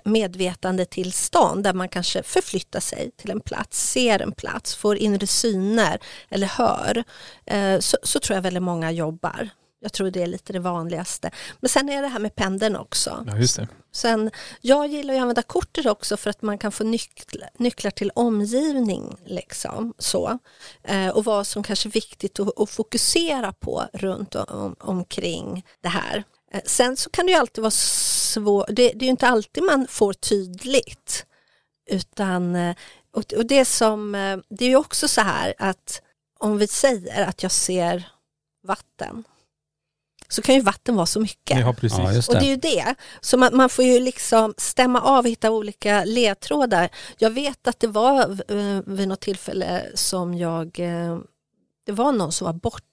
medvetande 0.05 0.85
tillstånd 0.85 1.65
där 1.65 1.73
man 1.73 1.89
kanske 1.89 2.23
förflyttar 2.23 2.81
sig 2.81 3.11
till 3.17 3.31
en 3.31 3.41
plats, 3.41 3.91
ser 3.91 4.23
en 4.23 4.33
plats, 4.33 4.75
får 4.77 4.97
inre 4.97 5.27
syner 5.27 5.99
eller 6.29 6.47
hör. 6.47 7.05
Eh, 7.47 7.79
så, 7.79 7.97
så 8.03 8.21
tror 8.21 8.35
jag 8.35 8.43
väldigt 8.43 8.63
många 8.63 8.91
jobbar. 8.91 9.51
Jag 9.85 9.93
tror 9.93 10.11
det 10.11 10.23
är 10.23 10.27
lite 10.27 10.53
det 10.53 10.59
vanligaste. 10.59 11.31
Men 11.61 11.69
sen 11.69 11.89
är 11.89 12.03
det 12.03 12.09
här 12.09 12.19
med 12.19 12.35
pendeln 12.35 12.77
också. 12.77 13.25
Ja, 13.27 13.37
just 13.37 13.57
det. 13.57 13.69
Sen, 13.93 14.31
jag 14.61 14.87
gillar 14.87 15.15
att 15.15 15.21
använda 15.21 15.43
kortet 15.43 15.87
också 15.87 16.17
för 16.17 16.31
att 16.31 16.43
man 16.43 16.59
kan 16.59 16.73
få 16.73 16.85
nycklar, 16.85 17.49
nycklar 17.59 17.91
till 17.91 18.11
omgivning. 18.15 19.17
Liksom, 19.25 19.95
så. 19.99 20.39
Eh, 20.83 21.09
och 21.09 21.25
vad 21.25 21.47
som 21.47 21.63
kanske 21.63 21.89
är 21.89 21.91
viktigt 21.91 22.41
att, 22.41 22.61
att 22.61 22.71
fokusera 22.71 23.53
på 23.53 23.85
runt 23.93 24.35
om, 24.35 24.77
omkring 24.81 25.67
det 25.81 25.89
här. 25.89 26.25
Eh, 26.53 26.61
sen 26.67 26.97
så 26.97 27.11
kan 27.11 27.27
det 27.27 27.33
ju 27.33 27.39
alltid 27.39 27.63
vara 27.63 27.71
svårt, 27.71 28.67
det, 28.69 28.75
det 28.75 29.05
är 29.05 29.07
ju 29.07 29.11
inte 29.11 29.29
alltid 29.29 29.63
man 29.63 29.87
får 29.91 30.13
tydligt. 30.13 31.27
Utan, 31.91 32.57
eh, 32.57 32.77
och, 33.13 33.33
och 33.33 33.47
det 33.47 33.65
som, 33.65 34.15
eh, 34.15 34.39
det 34.49 34.65
är 34.65 34.69
ju 34.69 34.77
också 34.77 35.09
så 35.09 35.21
här 35.21 35.55
att 35.59 36.03
om 36.39 36.59
vi 36.59 36.67
säger 36.67 37.27
att 37.27 37.43
jag 37.43 37.53
ser 37.53 38.09
vatten 38.63 39.25
så 40.29 40.43
kan 40.43 40.55
ju 40.55 40.61
vatten 40.61 40.97
vara 40.97 41.07
så 41.07 41.21
mycket. 41.21 41.61
Ja, 41.61 41.73
precis. 41.73 41.99
Ja, 41.99 42.13
just 42.13 42.29
Och 42.29 42.35
det 42.35 42.41
är 42.41 42.57
det. 42.57 42.69
ju 42.69 42.77
det. 42.77 42.95
Så 43.21 43.37
man, 43.37 43.57
man 43.57 43.69
får 43.69 43.85
ju 43.85 44.01
liksom 44.01 44.55
stämma 44.57 45.01
av 45.01 45.25
och 45.25 45.31
hitta 45.31 45.51
olika 45.51 46.05
ledtrådar. 46.05 46.89
Jag 47.19 47.31
vet 47.31 47.69
att 47.69 47.81
det 47.81 47.87
var 47.87 48.21
eh, 48.31 48.83
vid 48.87 49.09
något 49.09 49.21
tillfälle 49.21 49.83
som 49.95 50.35
jag, 50.35 50.81
eh, 50.81 51.19
det 51.87 51.93
var 51.93 52.13
någon 52.13 52.33
som 52.33 52.45
var 52.45 52.53
borta. 52.53 52.85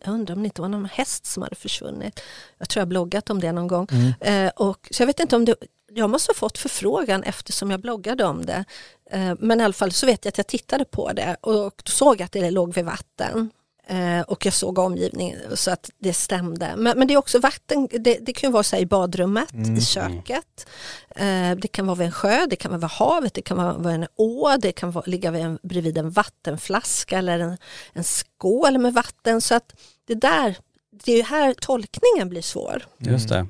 Jag 0.00 0.14
undrar 0.14 0.34
om 0.34 0.42
det 0.42 0.46
inte 0.46 0.60
var 0.60 0.68
någon 0.68 0.84
häst 0.84 1.26
som 1.26 1.42
hade 1.42 1.56
försvunnit. 1.56 2.20
Jag 2.58 2.68
tror 2.68 2.80
jag 2.80 2.88
bloggat 2.88 3.30
om 3.30 3.40
det 3.40 3.52
någon 3.52 3.66
gång. 3.68 3.86
Eh, 4.20 4.50
och, 4.56 4.88
så 4.90 5.02
jag 5.02 5.06
vet 5.06 5.20
inte 5.20 5.36
om 5.36 5.44
det, 5.44 5.54
jag 5.92 6.10
måste 6.10 6.30
ha 6.30 6.34
fått 6.34 6.58
förfrågan 6.58 7.22
eftersom 7.22 7.70
jag 7.70 7.80
bloggade 7.80 8.24
om 8.24 8.46
det. 8.46 8.64
Eh, 9.10 9.34
men 9.38 9.60
i 9.60 9.64
alla 9.64 9.72
fall 9.72 9.92
så 9.92 10.06
vet 10.06 10.24
jag 10.24 10.32
att 10.32 10.38
jag 10.38 10.46
tittade 10.46 10.84
på 10.84 11.12
det 11.12 11.36
och 11.40 11.82
såg 11.84 12.22
att 12.22 12.32
det 12.32 12.50
låg 12.50 12.74
vid 12.74 12.84
vatten. 12.84 13.50
Eh, 13.90 14.20
och 14.20 14.46
jag 14.46 14.54
såg 14.54 14.78
omgivningen 14.78 15.56
så 15.56 15.70
att 15.70 15.90
det 15.98 16.12
stämde. 16.12 16.74
Men, 16.76 16.98
men 16.98 17.08
det 17.08 17.14
är 17.14 17.18
också 17.18 17.38
vatten, 17.38 17.88
det, 17.90 18.18
det 18.20 18.32
kan 18.32 18.50
ju 18.50 18.52
vara 18.52 18.62
så 18.62 18.76
här 18.76 18.82
i 18.82 18.86
badrummet, 18.86 19.54
i 19.78 19.80
köket. 19.80 20.68
Eh, 21.16 21.50
det 21.56 21.68
kan 21.72 21.86
vara 21.86 21.94
vid 21.94 22.06
en 22.06 22.12
sjö, 22.12 22.46
det 22.50 22.56
kan 22.56 22.70
vara 22.70 22.80
vid 22.80 22.90
havet, 22.90 23.34
det 23.34 23.42
kan 23.42 23.56
vara 23.56 23.78
vid 23.78 23.92
en 23.92 24.06
å, 24.16 24.56
det 24.56 24.72
kan 24.72 24.90
vara, 24.90 25.04
ligga 25.06 25.30
vid 25.30 25.42
en, 25.42 25.58
bredvid 25.62 25.98
en 25.98 26.10
vattenflaska 26.10 27.18
eller 27.18 27.38
en, 27.38 27.56
en 27.92 28.04
skål 28.04 28.78
med 28.78 28.94
vatten. 28.94 29.40
Så 29.40 29.54
att 29.54 29.74
det 30.06 30.14
där, 30.14 30.56
det 31.04 31.12
är 31.12 31.16
ju 31.16 31.22
här 31.22 31.54
tolkningen 31.54 32.28
blir 32.28 32.42
svår. 32.42 32.86
Just 32.98 33.28
det. 33.28 33.46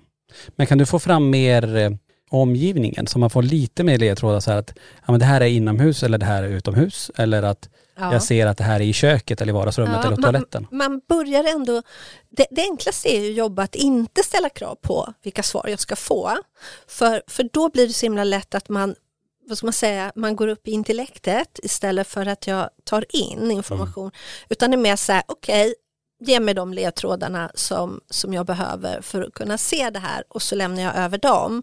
Men 0.57 0.67
kan 0.67 0.79
du 0.79 0.87
få 0.87 0.99
fram 0.99 1.31
mer 1.31 1.77
eh, 1.77 1.91
omgivningen 2.29 3.07
så 3.07 3.19
man 3.19 3.31
får 3.31 3.43
lite 3.43 3.85
mer 3.85 3.99
ledtrådar 3.99 4.41
så 4.41 4.51
här 4.51 4.59
att 4.59 4.73
ja, 4.77 5.13
men 5.13 5.21
det 5.21 5.27
här 5.27 5.41
är 5.41 5.47
inomhus 5.47 6.03
eller 6.03 6.19
det 6.19 6.27
här 6.27 6.43
är 6.43 6.49
utomhus 6.49 7.11
eller 7.17 7.43
att 7.43 7.69
Ja. 8.01 8.13
jag 8.13 8.23
ser 8.23 8.47
att 8.47 8.59
det 8.59 8.65
här 8.65 8.81
är 8.81 8.85
i 8.85 8.93
köket 8.93 9.41
eller 9.41 9.53
i 9.53 9.55
vardagsrummet 9.55 9.95
Ja, 9.95 10.07
eller 10.07 10.17
på 10.17 10.23
toaletten. 10.23 10.67
Man, 10.71 10.93
man 10.93 11.01
börjar 11.09 11.45
ändå, 11.45 11.83
det, 12.31 12.47
det 12.51 12.63
enklaste 12.63 13.17
är 13.17 13.21
ju 13.21 13.31
att 13.31 13.37
jobba 13.37 13.63
att 13.63 13.75
inte 13.75 14.23
ställa 14.23 14.49
krav 14.49 14.75
på 14.75 15.13
vilka 15.23 15.43
svar 15.43 15.67
jag 15.69 15.81
ska 15.81 15.97
få. 15.97 16.39
För, 16.89 17.23
för 17.27 17.49
då 17.53 17.69
blir 17.71 17.87
det 17.87 17.93
så 17.93 18.07
himla 18.07 18.25
lätt 18.25 18.55
att 18.55 18.69
man, 18.69 18.95
vad 19.49 19.59
ska 19.59 19.67
man 19.67 19.73
säga, 19.73 20.13
man 20.15 20.37
går 20.37 20.49
upp 20.49 20.69
i 20.69 20.71
intellektet 20.71 21.61
istället 21.63 22.07
för 22.07 22.27
att 22.27 22.47
jag 22.47 22.71
tar 22.85 23.05
in 23.09 23.51
information. 23.51 24.11
Utan 24.49 24.71
det 24.71 24.75
är 24.75 24.79
mer 24.79 24.97
så 24.97 25.13
här, 25.13 25.23
okej, 25.27 25.75
ge 26.21 26.41
mig 26.41 26.55
de 26.55 26.73
ledtrådarna 26.73 27.51
som, 27.55 28.01
som 28.11 28.35
jag 28.35 28.47
behöver 28.47 29.01
för 29.01 29.23
att 29.23 29.35
kunna 29.35 29.59
se 29.59 29.91
det 29.91 29.99
här 29.99 30.25
och 30.29 30.43
så 30.43 30.55
lämnar 30.55 30.83
jag 30.83 30.97
över 30.97 31.19
dem. 31.19 31.63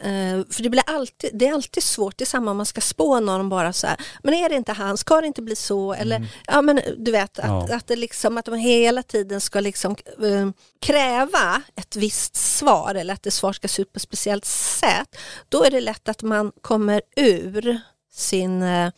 Eh, 0.00 0.44
för 0.50 0.62
det, 0.62 0.70
blir 0.70 0.82
alltid, 0.86 1.30
det 1.34 1.48
är 1.48 1.52
alltid 1.52 1.82
svårt, 1.82 2.18
det 2.18 2.24
är 2.24 2.26
samma 2.26 2.50
om 2.50 2.56
man 2.56 2.66
ska 2.66 2.80
spå 2.80 3.20
någon 3.20 3.48
bara 3.48 3.72
så 3.72 3.86
här, 3.86 3.96
men 4.22 4.34
är 4.34 4.48
det 4.48 4.54
inte 4.54 4.72
han, 4.72 4.96
ska 4.98 5.20
det 5.20 5.26
inte 5.26 5.42
bli 5.42 5.56
så? 5.56 5.92
Eller, 5.92 6.26
ja 6.46 6.62
men 6.62 6.80
du 6.96 7.10
vet, 7.10 7.38
att, 7.38 7.44
Ja. 7.70 7.76
att, 7.76 7.86
det 7.86 7.96
liksom, 7.96 8.38
att 8.38 8.46
man 8.46 8.58
hela 8.58 9.02
tiden 9.02 9.40
ska 9.40 9.60
liksom, 9.60 9.96
eh, 10.22 10.50
kräva 10.80 11.62
ett 11.76 11.96
visst 11.96 12.36
svar 12.36 12.94
eller 12.94 13.14
att 13.14 13.22
det 13.22 13.30
svar 13.30 13.52
ska 13.52 13.68
se 13.68 13.82
ut 13.82 13.92
på 13.92 13.96
ett 13.96 14.02
speciellt 14.02 14.44
sätt. 14.44 15.16
Då 15.48 15.64
är 15.64 15.70
det 15.70 15.80
lätt 15.80 16.08
att 16.08 16.22
man 16.22 16.52
kommer 16.60 17.02
ur 17.16 17.80
sin 18.12 18.62
eh, 18.62 18.90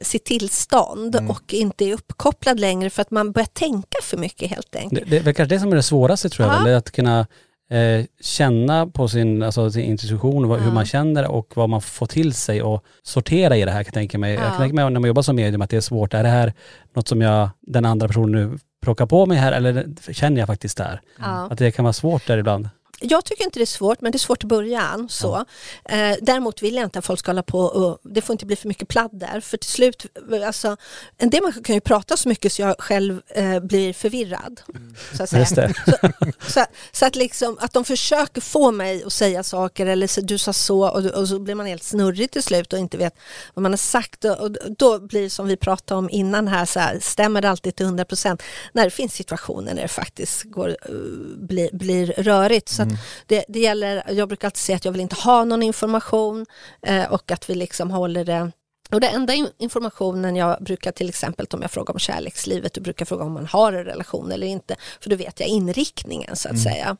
sitt 0.00 0.24
tillstånd 0.24 1.16
och 1.28 1.54
inte 1.54 1.84
är 1.84 1.94
uppkopplad 1.94 2.60
längre 2.60 2.90
för 2.90 3.02
att 3.02 3.10
man 3.10 3.32
börjar 3.32 3.46
tänka 3.46 3.98
för 4.02 4.16
mycket 4.16 4.50
helt 4.50 4.76
enkelt. 4.76 5.10
Det, 5.10 5.18
det 5.20 5.30
är 5.30 5.34
kanske 5.34 5.54
det 5.54 5.60
som 5.60 5.72
är 5.72 5.76
det 5.76 5.82
svåraste 5.82 6.28
tror 6.28 6.48
jag, 6.48 6.68
Ja. 6.68 6.76
att 6.76 6.90
kunna 6.90 7.26
eh, 7.70 8.04
känna 8.20 8.86
på 8.86 9.08
sin, 9.08 9.42
alltså, 9.42 9.70
sin 9.70 9.82
intuition, 9.84 10.48
vad, 10.48 10.58
hur 10.60 10.66
Ja. 10.68 10.74
man 10.74 10.84
känner 10.86 11.26
och 11.30 11.52
vad 11.56 11.68
man 11.68 11.82
får 11.82 12.06
till 12.06 12.34
sig 12.34 12.62
och 12.62 12.84
sortera 13.02 13.56
i 13.56 13.64
det 13.64 13.70
här 13.70 13.82
kan 13.84 13.88
jag 13.88 13.94
tänka 13.94 14.18
mig. 14.18 14.34
Jag 14.34 14.44
Ja. 14.44 14.48
kan 14.48 14.58
tänka 14.58 14.74
mig 14.74 14.84
när 14.90 15.00
man 15.00 15.08
jobbar 15.08 15.22
som 15.22 15.36
medium 15.36 15.62
att 15.62 15.70
det 15.70 15.76
är 15.76 15.80
svårt. 15.80 16.14
Är 16.14 16.22
det 16.22 16.28
här 16.28 16.52
något 16.94 17.08
som 17.08 17.20
jag, 17.20 17.50
den 17.60 17.84
andra 17.84 18.06
personen 18.08 18.32
nu 18.50 18.58
plockar 18.82 19.06
på 19.06 19.26
mig 19.26 19.38
här 19.38 19.52
eller 19.52 19.86
känner 20.12 20.38
jag 20.40 20.46
faktiskt 20.46 20.76
där? 20.76 21.00
Ja. 21.18 21.48
Att 21.50 21.58
det 21.58 21.70
kan 21.70 21.82
vara 21.84 21.92
svårt 21.92 22.26
där 22.26 22.38
ibland. 22.38 22.68
Jag 23.02 23.24
tycker 23.24 23.44
inte 23.44 23.58
det 23.58 23.64
är 23.64 23.66
svårt, 23.66 24.00
men 24.00 24.12
det 24.12 24.16
är 24.16 24.18
svårt 24.20 24.44
i 24.44 24.46
början. 24.46 25.08
Så. 25.08 25.44
Eh, 25.84 26.16
däremot 26.20 26.62
vill 26.62 26.74
jag 26.74 26.84
inte 26.84 26.98
att 26.98 27.06
folk 27.06 27.20
ska 27.20 27.30
hålla 27.30 27.42
på 27.42 27.58
och 27.60 27.98
det 28.02 28.20
får 28.20 28.34
inte 28.34 28.46
bli 28.46 28.56
för 28.56 28.68
mycket 28.68 28.88
pladder. 28.88 29.40
För 29.40 29.56
till 29.56 29.70
slut, 29.70 30.06
alltså, 30.46 30.76
en 31.18 31.30
del 31.30 31.42
människor 31.42 31.62
kan 31.62 31.74
ju 31.74 31.80
prata 31.80 32.16
så 32.16 32.28
mycket 32.28 32.52
så 32.52 32.62
jag 32.62 32.76
själv 32.78 33.20
eh, 33.28 33.60
blir 33.60 33.92
förvirrad. 33.92 34.60
Så 35.16 35.22
att, 35.22 35.30
säga. 35.30 35.40
Just 35.40 35.54
det. 35.54 35.74
Så, 35.86 36.50
så, 36.50 36.64
så 36.92 37.06
att, 37.06 37.16
liksom, 37.16 37.58
att 37.60 37.72
de 37.72 37.84
försöker 37.84 38.40
få 38.40 38.70
mig 38.70 39.04
att 39.04 39.12
säga 39.12 39.42
saker 39.42 39.86
eller 39.86 40.06
så, 40.06 40.20
du 40.20 40.38
sa 40.38 40.52
så 40.52 40.88
och, 40.88 41.04
och 41.04 41.28
så 41.28 41.38
blir 41.38 41.54
man 41.54 41.66
helt 41.66 41.82
snurrig 41.82 42.30
till 42.30 42.42
slut 42.42 42.72
och 42.72 42.78
inte 42.78 42.98
vet 42.98 43.14
vad 43.54 43.62
man 43.62 43.72
har 43.72 43.76
sagt. 43.76 44.24
Och, 44.24 44.40
och 44.40 44.56
då 44.78 44.98
blir 44.98 45.22
det 45.22 45.30
som 45.30 45.46
vi 45.46 45.56
pratade 45.56 45.98
om 45.98 46.10
innan 46.10 46.48
här, 46.48 46.64
så 46.64 46.80
här 46.80 46.98
stämmer 47.00 47.40
det 47.42 47.50
alltid 47.50 47.76
till 47.76 47.86
100 47.86 48.04
procent? 48.04 48.42
När 48.72 48.84
det 48.84 48.90
finns 48.90 49.14
situationer 49.14 49.74
när 49.74 49.82
det 49.82 49.88
faktiskt 49.88 50.42
går, 50.42 50.68
uh, 50.68 51.36
blir, 51.36 51.70
blir 51.72 52.06
rörigt. 52.06 52.68
Så 52.68 52.82
att 52.92 52.98
det, 53.26 53.44
det 53.48 53.60
gäller, 53.60 54.02
jag 54.08 54.28
brukar 54.28 54.48
alltid 54.48 54.58
säga 54.58 54.76
att 54.76 54.84
jag 54.84 54.92
vill 54.92 55.00
inte 55.00 55.16
ha 55.16 55.44
någon 55.44 55.62
information 55.62 56.46
eh, 56.86 57.12
och 57.12 57.30
att 57.30 57.50
vi 57.50 57.54
liksom 57.54 57.90
håller 57.90 58.24
det 58.24 58.52
och 58.90 59.00
det 59.00 59.06
enda 59.06 59.34
in- 59.34 59.52
informationen 59.58 60.36
jag 60.36 60.64
brukar 60.64 60.92
till 60.92 61.08
exempel 61.08 61.46
om 61.52 61.62
jag 61.62 61.70
frågar 61.70 61.94
om 61.94 61.98
kärlekslivet, 61.98 62.74
du 62.74 62.80
brukar 62.80 63.04
fråga 63.04 63.24
om 63.24 63.32
man 63.32 63.46
har 63.46 63.72
en 63.72 63.84
relation 63.84 64.32
eller 64.32 64.46
inte, 64.46 64.76
för 65.00 65.10
då 65.10 65.16
vet 65.16 65.40
jag 65.40 65.48
inriktningen 65.48 66.36
så 66.36 66.48
att 66.48 66.62
säga. 66.62 66.96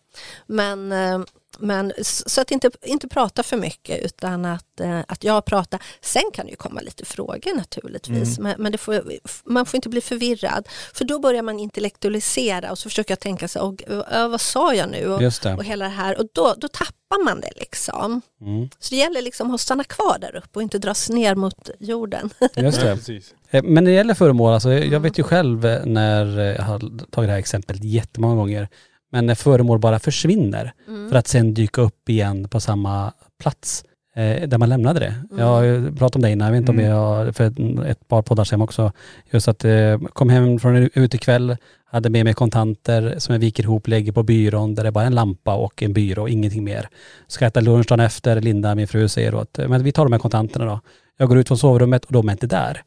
Men, 0.46 0.92
eh, 0.92 1.20
men 1.58 1.92
så 2.02 2.40
att 2.40 2.50
inte, 2.50 2.70
inte 2.82 3.08
prata 3.08 3.42
för 3.42 3.56
mycket 3.56 4.04
utan 4.04 4.44
att, 4.44 4.80
eh, 4.80 5.00
att 5.08 5.24
jag 5.24 5.44
pratar. 5.44 5.82
Sen 6.00 6.22
kan 6.32 6.46
det 6.46 6.50
ju 6.50 6.56
komma 6.56 6.80
lite 6.80 7.04
frågor 7.04 7.56
naturligtvis, 7.56 8.38
men, 8.38 8.54
men 8.58 8.72
det 8.72 8.78
får, 8.78 9.02
man 9.44 9.66
får 9.66 9.78
inte 9.78 9.88
bli 9.88 10.00
förvirrad, 10.00 10.68
för 10.94 11.04
då 11.04 11.18
börjar 11.18 11.42
man 11.42 11.60
intellektualisera 11.60 12.70
och 12.70 12.78
så 12.78 12.88
försöker 12.88 13.12
jag 13.12 13.20
tänka 13.20 13.48
så, 13.48 13.60
och, 13.60 13.82
vad 14.30 14.40
sa 14.40 14.74
jag 14.74 14.90
nu? 14.90 15.06
Och, 15.08 15.22
och 15.56 15.64
hela 15.64 15.84
det 15.84 15.90
här, 15.90 16.18
och 16.18 16.26
då, 16.32 16.54
då 16.58 16.68
tappar 16.68 17.24
man 17.24 17.40
det 17.40 17.52
liksom. 17.56 18.22
Mm. 18.40 18.68
Så 18.78 18.90
det 18.90 18.96
gäller 18.96 19.22
liksom 19.22 19.54
att 19.54 19.60
stanna 19.60 19.84
kvar 19.84 20.18
där 20.20 20.36
uppe 20.36 20.58
och 20.58 20.62
inte 20.62 20.78
dras 20.78 21.10
ner 21.10 21.34
mot 21.34 21.70
jorden. 21.78 22.30
Just 22.56 22.80
det. 22.80 22.96
precis. 22.96 23.34
Eh, 23.50 23.62
Men 23.62 23.84
när 23.84 23.90
det 23.90 23.96
gäller 23.96 24.14
föremål, 24.14 24.52
alltså, 24.52 24.72
jag 24.72 25.00
vet 25.00 25.18
ju 25.18 25.22
själv 25.22 25.66
eh, 25.66 25.84
när 25.84 26.38
jag 26.38 26.62
har 26.62 26.78
tagit 27.10 27.28
det 27.28 27.32
här 27.32 27.38
exemplet 27.38 27.84
jättemånga 27.84 28.34
gånger, 28.34 28.68
men 29.12 29.26
när 29.26 29.34
föremål 29.34 29.78
bara 29.78 29.98
försvinner 29.98 30.72
för 31.10 31.16
att 31.16 31.28
sen 31.28 31.54
dyka 31.54 31.80
upp 31.80 32.08
igen 32.08 32.48
på 32.48 32.60
samma 32.60 33.12
plats 33.42 33.84
eh, 34.16 34.48
där 34.48 34.58
man 34.58 34.68
lämnade 34.68 35.00
det. 35.00 35.14
Jag 35.38 35.46
har 35.46 35.62
ju 35.62 35.92
pratat 35.96 36.16
om 36.16 36.22
det 36.22 36.30
innan, 36.30 36.46
jag 36.46 36.52
vet 36.52 36.58
inte 36.60 36.72
om 36.72 36.78
jag, 36.80 37.36
för 37.36 37.44
ett, 37.44 37.86
ett 37.86 38.08
par 38.08 38.22
poddar 38.22 38.44
sedan 38.44 38.62
också, 38.62 38.92
just 39.30 39.48
att 39.48 39.64
eh, 39.64 39.98
kom 40.12 40.28
hem 40.30 40.58
från 40.58 40.76
en 40.76 40.90
utekväll, 40.94 41.56
hade 41.84 42.10
med 42.10 42.24
mig 42.24 42.34
kontanter 42.34 43.14
som 43.18 43.32
jag 43.32 43.40
viker 43.40 43.62
ihop, 43.62 43.88
lägger 43.88 44.12
på 44.12 44.22
byrån 44.22 44.74
där 44.74 44.84
det 44.84 44.92
bara 44.92 45.02
är 45.04 45.06
en 45.06 45.14
lampa 45.14 45.54
och 45.54 45.82
en 45.82 45.92
byrå, 45.92 46.28
ingenting 46.28 46.64
mer. 46.64 46.88
Ska 47.26 47.46
äta 47.46 47.60
lunch 47.60 47.86
dagen 47.88 48.00
efter, 48.00 48.40
Linda, 48.40 48.74
min 48.74 48.88
fru, 48.88 49.08
säger 49.08 49.32
då 49.32 49.38
att 49.38 49.58
eh, 49.58 49.68
men 49.68 49.84
vi 49.84 49.92
tar 49.92 50.04
de 50.04 50.12
här 50.12 50.20
kontanterna 50.20 50.64
då. 50.64 50.80
Jag 51.18 51.28
går 51.28 51.38
ut 51.38 51.48
från 51.48 51.58
sovrummet 51.58 52.04
och 52.04 52.12
de 52.12 52.28
är 52.28 52.32
inte 52.32 52.46
där. 52.46 52.82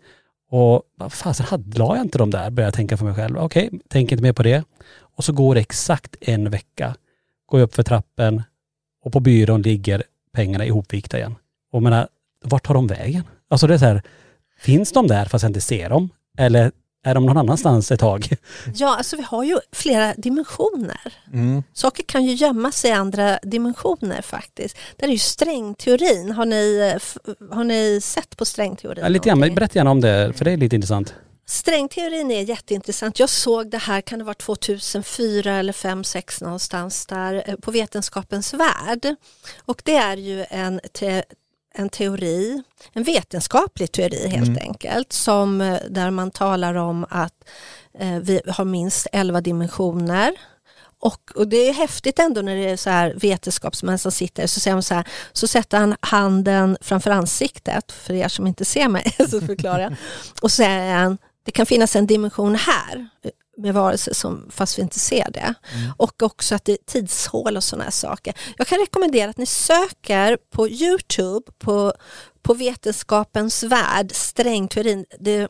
Och 0.52 0.82
vad 0.98 1.14
fasen, 1.14 1.46
hade- 1.50 1.80
la 1.80 1.96
jag 1.96 2.06
inte 2.06 2.18
dem 2.18 2.32
där? 2.32 2.50
Börjar 2.50 2.68
jag 2.68 2.74
tänka 2.74 2.98
för 2.98 3.06
mig 3.06 3.16
själv. 3.16 3.38
Okej, 3.38 3.70
tänker 3.90 4.16
inte 4.16 4.24
mer 4.24 4.34
på 4.34 4.44
det. 4.44 4.64
Och 5.16 5.24
så 5.24 5.34
går 5.34 5.56
det 5.56 5.62
exakt 5.62 6.16
en 6.22 6.50
vecka. 6.50 6.96
Går 7.46 7.60
jag 7.60 7.68
upp 7.68 7.76
för 7.76 7.84
trappen 7.84 8.44
och 9.04 9.14
på 9.14 9.20
byrån 9.20 9.62
ligger 9.62 10.04
pengarna 10.34 10.66
ihopvikta 10.66 11.18
igen. 11.18 11.36
Och 11.72 11.84
menar, 11.84 12.08
vart 12.44 12.66
tar 12.66 12.74
de 12.74 12.88
vägen? 12.88 13.24
Alltså 13.50 13.68
det 13.68 13.74
är 13.74 13.78
så 13.78 13.86
här, 13.86 14.02
finns 14.60 14.92
de 14.92 15.08
där 15.08 15.26
fast 15.26 15.44
jag 15.44 15.50
inte 15.50 15.62
ser 15.62 15.90
dem? 15.90 16.10
Eller 16.38 16.72
är 17.06 17.16
de 17.16 17.26
någon 17.26 17.38
annanstans 17.38 17.92
ett 17.92 18.00
tag? 18.00 18.28
Ja, 18.76 18.98
alltså 18.98 19.16
vi 19.16 19.24
har 19.24 19.44
ju 19.44 19.58
flera 19.72 20.14
dimensioner. 20.14 21.14
Mm. 21.34 21.64
Saker 21.74 22.04
kan 22.04 22.26
ju 22.26 22.34
gömma 22.34 22.72
sig 22.72 22.90
i 22.90 22.94
andra 22.94 23.40
dimensioner 23.44 24.22
faktiskt. 24.22 24.78
Det 24.98 25.06
är 25.06 25.10
ju 25.10 25.18
strängteorin. 25.18 26.32
Har 26.32 26.46
ni, 26.46 26.94
eh, 26.94 27.32
har 27.52 27.64
ni 27.64 28.00
sett 28.02 28.38
på 28.38 28.46
strängteorin? 28.46 29.04
Ja, 29.04 29.10
lite 29.10 29.30
grann, 29.30 29.40
berätta 29.40 29.80
gärna 29.80 29.92
om 29.92 30.02
det, 30.02 30.34
för 30.36 30.46
det 30.46 30.52
är 30.52 30.58
lite 30.58 30.76
intressant. 30.76 31.14
Strängteorin 31.48 32.32
är 32.32 32.42
jätteintressant. 32.42 33.20
Jag 33.20 33.30
såg 33.30 33.70
det 33.70 33.78
här, 33.78 34.02
kan 34.02 34.20
det 34.20 34.26
vara 34.26 34.34
2004 34.34 35.56
eller 35.56 35.74
5 35.74 36.04
6 36.04 36.42
någonstans 36.42 37.06
där 37.06 37.44
eh, 37.48 37.56
på 37.56 37.72
Vetenskapens 37.72 38.54
värld. 38.54 39.16
Och 39.66 39.82
det 39.86 39.96
är 39.96 40.18
ju 40.18 40.46
en, 40.50 40.80
te, 40.94 41.24
en 41.76 41.90
teori, 41.90 42.64
en 42.94 43.04
vetenskaplig 43.04 43.92
teori 43.92 44.28
helt 44.28 44.60
enkelt, 44.60 45.14
som, 45.14 45.62
eh, 45.62 45.80
där 45.90 46.12
man 46.12 46.32
talar 46.32 46.76
om 46.76 47.06
att 47.10 47.34
eh, 48.00 48.20
vi 48.20 48.42
har 48.48 48.66
minst 48.66 49.08
11 49.12 49.42
dimensioner 49.42 50.32
Och, 51.00 51.32
och 51.36 51.48
det 51.48 51.58
är 51.70 51.74
häftigt 51.74 52.20
ändå 52.20 52.42
när 52.42 52.56
det 52.56 52.70
är 52.70 52.78
så 52.78 52.90
här 52.90 53.14
vetenskapsmän 53.22 54.00
som 54.00 54.12
sitter 54.12 54.48
så 54.48 54.60
säger 54.60 54.76
de 54.76 54.84
så 54.84 54.94
här, 54.94 55.08
så 55.34 55.48
sätter 55.48 55.78
han 55.78 55.96
handen 56.00 56.78
framför 56.82 57.12
ansiktet, 57.12 57.92
för 57.92 58.14
er 58.14 58.28
som 58.28 58.48
inte 58.48 58.66
ser 58.66 58.88
mig 58.88 59.16
så 59.30 59.42
förklarar 59.42 59.80
jag. 59.80 59.96
Och 60.42 60.52
så 60.52 60.56
säger 60.56 60.96
han, 60.96 61.18
det 61.46 61.52
kan 61.52 61.66
finnas 61.66 61.96
en 61.96 62.08
dimension 62.08 62.56
här 62.56 63.10
med 63.58 63.74
varelser 63.74 64.14
som, 64.14 64.50
fast 64.52 64.78
vi 64.78 64.82
inte 64.82 65.00
ser 65.00 65.32
det. 65.32 65.54
Mm. 65.74 65.92
Och 65.98 66.24
också 66.24 66.56
att 66.56 66.66
det 66.66 66.72
är 66.72 66.78
tidshål 66.86 67.58
och 67.58 67.64
sådana 67.64 67.84
här 67.84 67.92
saker. 67.92 68.34
Jag 68.58 68.68
kan 68.68 68.80
rekommendera 68.80 69.30
att 69.30 69.38
ni 69.38 69.46
söker 69.46 70.38
på 70.38 70.70
Youtube 70.70 71.52
på, 71.58 71.94
på 72.42 72.54
Vetenskapens 72.54 73.64
värld, 73.64 74.12
strängteorin. 74.12 75.06
Det, 75.20 75.48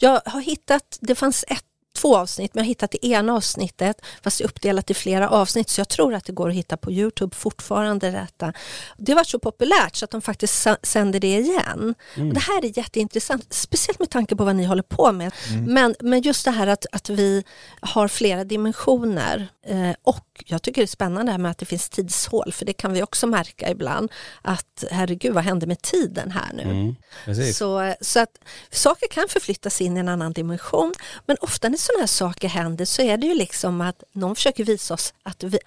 jag 0.00 0.20
har 0.24 0.40
hittat, 0.40 0.98
det 1.00 1.14
fanns 1.14 1.44
ett 1.48 1.64
två 1.96 2.16
avsnitt, 2.16 2.54
men 2.54 2.60
jag 2.60 2.64
har 2.64 2.68
hittat 2.68 2.90
det 2.90 3.06
ena 3.06 3.34
avsnittet, 3.34 4.00
fast 4.22 4.38
det 4.38 4.44
är 4.44 4.46
uppdelat 4.46 4.90
i 4.90 4.94
flera 4.94 5.28
avsnitt, 5.30 5.70
så 5.70 5.80
jag 5.80 5.88
tror 5.88 6.14
att 6.14 6.24
det 6.24 6.32
går 6.32 6.48
att 6.48 6.54
hitta 6.54 6.76
på 6.76 6.92
Youtube 6.92 7.36
fortfarande 7.36 8.10
detta. 8.10 8.52
Det 8.96 9.14
var 9.14 9.24
så 9.24 9.38
populärt 9.38 9.96
så 9.96 10.04
att 10.04 10.10
de 10.10 10.22
faktiskt 10.22 10.66
sänder 10.82 11.20
det 11.20 11.38
igen. 11.38 11.94
Och 12.16 12.34
det 12.34 12.40
här 12.40 12.64
är 12.64 12.78
jätteintressant, 12.78 13.52
speciellt 13.52 13.98
med 13.98 14.10
tanke 14.10 14.36
på 14.36 14.44
vad 14.44 14.56
ni 14.56 14.64
håller 14.64 14.82
på 14.82 15.12
med. 15.12 15.32
Men, 15.66 15.94
men 16.00 16.20
just 16.20 16.44
det 16.44 16.50
här 16.50 16.66
att, 16.66 16.86
att 16.92 17.08
vi 17.10 17.44
har 17.80 18.08
flera 18.08 18.44
dimensioner 18.44 19.48
eh, 19.66 19.92
och 20.02 20.26
jag 20.46 20.62
tycker 20.62 20.80
det 20.80 20.84
är 20.84 20.86
spännande 20.86 21.32
här 21.32 21.38
med 21.38 21.50
att 21.50 21.58
det 21.58 21.66
finns 21.66 21.88
tidshål, 21.88 22.52
för 22.52 22.64
det 22.66 22.72
kan 22.72 22.92
vi 22.92 23.02
också 23.02 23.26
märka 23.26 23.70
ibland, 23.70 24.12
att 24.42 24.84
herregud, 24.90 25.34
vad 25.34 25.44
hände 25.44 25.66
med 25.66 25.82
tiden 25.82 26.30
här 26.30 26.52
nu? 26.54 26.62
Mm. 26.62 27.52
Så, 27.54 27.94
så 28.00 28.20
att 28.20 28.38
saker 28.70 29.08
kan 29.08 29.28
förflyttas 29.28 29.80
in 29.80 29.96
i 29.96 30.00
en 30.00 30.08
annan 30.08 30.32
dimension. 30.32 30.94
Men 31.26 31.36
ofta 31.40 31.68
när 31.68 31.78
sådana 31.86 32.00
här 32.02 32.06
saker 32.06 32.48
händer 32.48 32.84
så 32.84 33.02
är 33.02 33.16
det 33.16 33.26
ju 33.26 33.34
liksom 33.34 33.80
att 33.80 34.02
någon 34.12 34.34
försöker 34.34 34.64
visa 34.64 34.94
oss 34.94 35.14
att, 35.22 35.42
vi, 35.42 35.58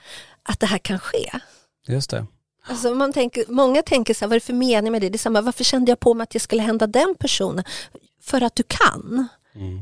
att 0.43 0.59
det 0.59 0.65
här 0.65 0.77
kan 0.77 0.99
ske. 0.99 1.31
Just 1.87 2.09
det. 2.09 2.25
Alltså 2.67 2.93
man 2.93 3.13
tänker, 3.13 3.45
många 3.47 3.81
tänker 3.81 4.13
så 4.13 4.25
här, 4.25 4.27
vad 4.27 4.35
är 4.35 4.39
det 4.39 4.45
för 4.45 4.53
mening 4.53 4.91
med 4.91 5.01
det? 5.01 5.09
Det 5.09 5.15
är 5.15 5.19
samma, 5.19 5.41
varför 5.41 5.63
kände 5.63 5.91
jag 5.91 5.99
på 5.99 6.13
mig 6.13 6.23
att 6.23 6.29
det 6.29 6.39
skulle 6.39 6.61
hända 6.61 6.87
den 6.87 7.15
personen? 7.19 7.63
För 8.21 8.41
att 8.41 8.55
du 8.55 8.63
kan. 8.63 9.27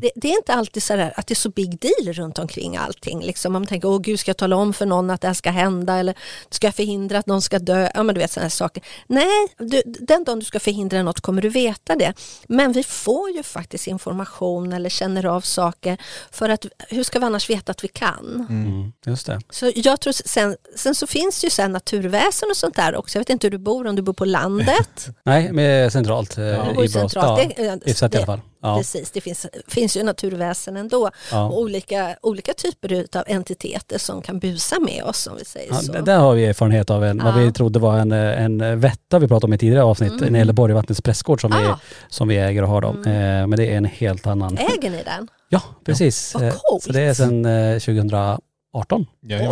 Det, 0.02 0.12
det 0.16 0.32
är 0.32 0.38
inte 0.38 0.54
alltid 0.54 0.84
så 0.84 0.96
där 0.96 1.14
att 1.16 1.28
det 1.28 1.34
är 1.34 1.36
så 1.36 1.50
big 1.50 1.80
deal 1.80 2.14
runt 2.14 2.40
omkring 2.40 2.78
allting. 2.78 3.22
Liksom. 3.22 3.54
Man 3.54 3.66
tänker, 3.66 3.88
åh 3.88 4.00
gud 4.02 4.20
ska 4.20 4.30
jag 4.30 4.38
tala 4.38 4.56
om 4.56 4.74
för 4.74 4.86
någon 4.86 5.10
att 5.10 5.22
det 5.22 5.28
här 5.28 5.34
ska 5.34 5.50
hända 5.52 5.96
eller 5.98 6.16
ska 6.50 6.68
jag 6.68 6.76
förhindra 6.76 7.18
att 7.20 7.26
någon 7.26 7.42
ska 7.42 7.60
dö? 7.60 7.90
Ja 7.94 8.04
men 8.04 8.16
du 8.16 8.22
vet 8.22 8.32
sådana 8.32 8.44
här 8.46 8.50
saker. 8.50 8.84
Nej, 9.08 9.48
du, 9.58 9.82
den 9.86 10.24
dagen 10.24 10.40
du 10.40 10.46
ska 10.46 10.60
förhindra 10.60 11.04
något 11.04 11.22
kommer 11.22 11.42
du 11.42 11.50
veta 11.50 11.96
det. 11.96 12.14
Men 12.48 12.72
vi 12.72 12.84
får 12.84 13.30
ju 13.30 13.44
faktiskt 13.44 13.88
information 13.88 14.74
eller 14.74 14.90
känner 14.90 15.26
av 15.26 15.42
saker 15.42 15.98
för 16.32 16.50
att 16.50 16.66
hur 16.90 17.04
ska 17.04 17.20
vi 17.20 17.26
annars 17.26 17.50
veta 17.50 17.72
att 17.72 17.84
vi 17.84 17.88
kan? 17.88 18.48
Mm, 18.50 18.94
just 19.06 19.26
det. 19.28 19.42
Så 19.50 19.72
jag 19.76 20.00
tror 20.00 20.14
sen, 20.14 20.56
sen 20.76 20.96
så 20.96 21.08
finns 21.08 21.42
det 21.42 21.46
ju 21.46 21.52
sen 21.52 21.72
naturväsen 21.72 22.50
och 22.52 22.58
sånt 22.58 22.76
där 22.76 22.96
också. 22.96 23.18
Jag 23.18 23.22
vet 23.22 23.30
inte 23.30 23.48
hur 23.48 23.52
du 23.52 23.58
bor, 23.58 23.88
om 23.88 23.96
du 23.96 24.02
bor 24.02 24.14
på 24.14 24.26
landet. 24.26 25.08
Nej, 25.24 25.52
med 25.52 25.92
centralt 25.94 26.38
eh, 26.38 26.44
Du 26.44 26.52
i 26.86 26.90
Borås. 26.90 27.16
Ja, 27.16 27.40
Det- 27.58 27.82
hyfsat 27.86 28.14
i 28.14 28.18
alla 28.18 28.26
fall. 28.26 28.40
Ja. 28.62 28.78
Precis, 28.78 29.12
det 29.12 29.22
finns, 29.22 29.46
finns 29.68 29.98
ju 29.98 30.04
naturväsen 30.04 30.78
ändå 30.78 31.10
ja. 31.32 31.46
och 31.46 31.60
olika, 31.60 32.16
olika 32.22 32.54
typer 32.54 33.06
av 33.18 33.24
entiteter 33.28 33.98
som 33.98 34.22
kan 34.22 34.40
busa 34.40 34.80
med 34.80 35.04
oss 35.04 35.28
om 35.28 35.38
vi 35.38 35.46
säger 35.46 35.74
ja, 35.74 35.80
så. 35.80 35.92
Där 35.92 36.20
har 36.20 36.34
vi 36.34 36.46
erfarenhet 36.46 36.90
av 36.90 37.04
en, 37.04 37.24
vad 37.24 37.40
vi 37.40 37.52
trodde 37.52 37.80
var 37.80 37.98
en, 37.98 38.12
en 38.12 38.80
vätta 38.80 39.20
vi 39.20 39.28
pratade 39.28 39.46
om 39.46 39.54
i 39.54 39.58
tidigare 39.58 39.84
avsnitt 39.84 40.12
mm. 40.12 40.24
när 40.24 40.32
det 40.32 40.38
gäller 40.38 40.54
Borgvattnets 40.54 41.02
prästgård 41.02 41.42
som, 41.42 41.52
vi, 41.52 41.74
som 42.10 42.28
vi 42.28 42.38
äger 42.38 42.62
och 42.62 42.70
har 42.70 42.82
dem. 42.82 43.04
Mm. 43.06 43.42
Eh, 43.42 43.48
men 43.48 43.60
det 43.60 43.74
är 43.74 43.78
en 43.78 43.86
helt 43.86 44.28
annan. 44.28 44.58
Äger 44.58 44.90
ni 44.90 45.04
den? 45.04 45.28
Ja, 45.50 45.62
precis. 45.86 46.34
Vad 46.34 46.54
coolt. 46.54 46.84
Så 46.84 46.92
det 46.92 47.02
är 47.02 47.14
sedan 47.14 47.46
eh, 47.46 47.74
2018 47.74 48.47
18. 48.78 49.06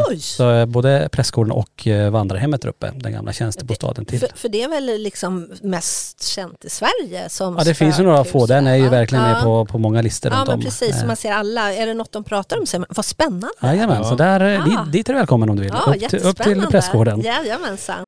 Oj. 0.10 0.20
Så 0.20 0.52
eh, 0.52 0.66
både 0.66 1.10
prästgården 1.12 1.52
och 1.52 1.88
eh, 1.88 2.12
vandrarhemmet 2.12 2.64
är 2.64 2.70
uppe, 2.70 2.92
den 2.96 3.12
gamla 3.12 3.34
tjänstebostaden 3.34 4.06
till. 4.06 4.20
För, 4.20 4.30
för, 4.36 4.50
det 4.50 4.64
är 4.64 4.70
väl 4.70 5.02
liksom 5.02 5.50
mest 5.62 6.24
känt 6.24 6.66
i 6.66 6.70
Sverige 6.70 7.30
som 7.30 7.56
Ja 7.58 7.64
det 7.64 7.74
finns 7.74 8.00
ju 8.00 8.04
några 8.04 8.24
få, 8.24 8.46
den 8.46 8.68
är 8.68 8.76
ju 8.76 8.90
verkligen 8.90 9.24
ja. 9.24 9.34
med 9.34 9.44
på, 9.44 9.66
på 9.66 9.78
många 9.78 10.02
listor 10.02 10.32
ja, 10.32 10.46
men 10.48 10.62
precis, 10.62 11.00
så 11.00 11.06
man 11.06 11.16
ser 11.16 11.32
alla, 11.32 11.74
är 11.74 11.88
det 11.88 11.94
något 11.94 12.12
de 12.12 12.24
pratar 12.24 12.58
om 12.58 12.86
vad 12.90 13.06
spännande. 13.06 13.48
Jajamän, 13.62 14.06
så 14.06 14.16
där, 14.16 14.40
ja. 14.40 14.64
dit, 14.64 14.78
ah. 14.78 14.86
dit 14.86 15.10
är 15.10 15.14
du 15.14 15.20
välkommen 15.20 15.50
om 15.50 15.56
du 15.56 15.62
vill. 15.62 15.72
Ja, 15.74 16.08
upp, 16.08 16.26
upp 16.26 16.44
till 16.44 16.62
prästgården. 16.62 17.22
Jajamensan. 17.22 18.06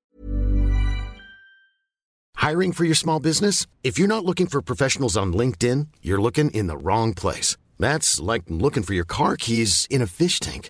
Hiring 2.37 2.71
for 2.71 2.85
your 2.85 2.95
small 2.95 3.19
business? 3.19 3.67
If 3.83 3.99
you're 3.99 4.07
not 4.07 4.23
looking 4.23 4.47
for 4.47 4.61
professionals 4.61 5.17
on 5.17 5.33
LinkedIn, 5.33 5.87
you're 6.01 6.21
looking 6.21 6.51
in 6.51 6.67
the 6.67 6.77
wrong 6.77 7.13
place. 7.13 7.57
That's 7.79 8.21
like 8.21 8.43
looking 8.47 8.83
for 8.83 8.93
your 8.93 9.05
car 9.05 9.35
keys 9.35 9.87
in 9.89 10.01
a 10.01 10.07
fish 10.07 10.39
tank. 10.39 10.69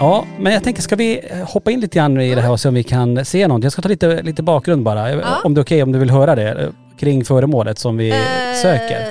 Ja, 0.00 0.24
men 0.38 0.52
jag 0.52 0.64
tänker 0.64 0.82
ska 0.82 0.96
vi 0.96 1.20
hoppa 1.46 1.70
in 1.70 1.80
lite 1.80 1.98
grann 1.98 2.20
i 2.20 2.34
det 2.34 2.40
här 2.40 2.50
och 2.50 2.60
se 2.60 2.68
om 2.68 2.74
vi 2.74 2.82
kan 2.82 3.24
se 3.24 3.48
något. 3.48 3.62
Jag 3.62 3.72
ska 3.72 3.82
ta 3.82 3.88
lite, 3.88 4.22
lite 4.22 4.42
bakgrund 4.42 4.82
bara, 4.82 5.12
Ja. 5.12 5.40
om 5.44 5.54
det 5.54 5.60
är 5.60 5.62
okej 5.62 5.82
om 5.82 5.92
du 5.92 5.98
vill 5.98 6.10
höra 6.10 6.34
det, 6.34 6.48
eh, 6.62 6.68
kring 6.98 7.24
föremålet 7.24 7.78
som 7.78 7.96
vi 7.96 8.08
Eh, 8.10 8.16
söker. 8.62 9.06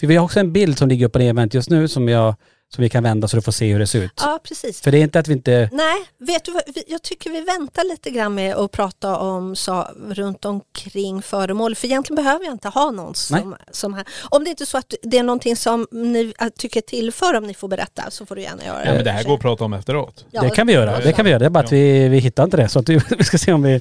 För 0.00 0.06
vi 0.06 0.16
har 0.16 0.24
också 0.24 0.40
en 0.40 0.52
bild 0.52 0.78
som 0.78 0.88
ligger 0.88 1.06
uppe 1.06 1.18
på 1.18 1.22
event 1.24 1.54
just 1.54 1.70
nu 1.70 1.88
som, 1.88 2.08
jag, 2.08 2.34
som 2.74 2.82
vi 2.82 2.88
kan 2.88 3.02
vända 3.02 3.28
så 3.28 3.36
du 3.36 3.42
får 3.42 3.52
se 3.52 3.72
hur 3.72 3.78
det 3.78 3.86
ser 3.86 4.02
ut. 4.02 4.12
Ja, 4.20 4.40
precis. 4.42 4.80
För 4.80 4.90
det 4.90 4.98
är 4.98 5.02
inte 5.02 5.18
att 5.18 5.28
vi 5.28 5.32
inte... 5.32 5.68
Nej, 5.72 5.96
vet 6.18 6.44
du 6.44 6.52
vad, 6.52 6.62
jag 6.86 7.02
tycker 7.02 7.30
vi 7.30 7.40
väntar 7.40 7.88
lite 7.88 8.10
grann 8.10 8.34
med 8.34 8.56
att 8.56 8.72
prata 8.72 9.16
om 9.16 9.56
så, 9.56 9.88
runt 10.10 10.44
omkring 10.44 11.22
föremål, 11.22 11.74
för 11.74 11.86
egentligen 11.86 12.24
behöver 12.24 12.44
jag 12.44 12.54
inte 12.54 12.68
ha 12.68 12.90
någon 12.90 13.14
som, 13.14 13.56
som 13.70 13.94
här. 13.94 14.04
Om 14.30 14.44
det 14.44 14.50
inte 14.50 14.64
är 14.64 14.66
så 14.66 14.78
att 14.78 14.94
det 15.02 15.18
är 15.18 15.22
någonting 15.22 15.56
som 15.56 15.86
ni 15.90 16.34
äh, 16.40 16.48
tycker 16.48 16.80
tillför 16.80 17.34
om 17.34 17.46
ni 17.46 17.54
får 17.54 17.68
berätta 17.68 18.10
så 18.10 18.26
får 18.26 18.36
du 18.36 18.42
gärna 18.42 18.64
göra 18.64 18.86
Ja 18.86 18.94
men 18.94 19.04
det 19.04 19.10
här 19.10 19.24
går 19.24 19.34
att 19.34 19.40
prata 19.40 19.64
om 19.64 19.72
efteråt. 19.72 20.24
Ja, 20.30 20.42
det 20.42 20.50
kan 20.50 20.66
vi 20.66 20.72
göra, 20.72 21.00
det 21.00 21.12
kan 21.12 21.24
vi 21.24 21.30
göra. 21.30 21.38
Det 21.38 21.46
är 21.46 21.50
bara 21.50 21.64
att 21.64 21.72
vi, 21.72 22.08
vi 22.08 22.18
hittar 22.18 22.44
inte 22.44 22.56
det. 22.56 22.68
Så 22.68 22.78
att 22.78 22.88
vi 22.88 23.00
ska 23.24 23.38
se 23.38 23.52
om 23.52 23.62
vi... 23.62 23.80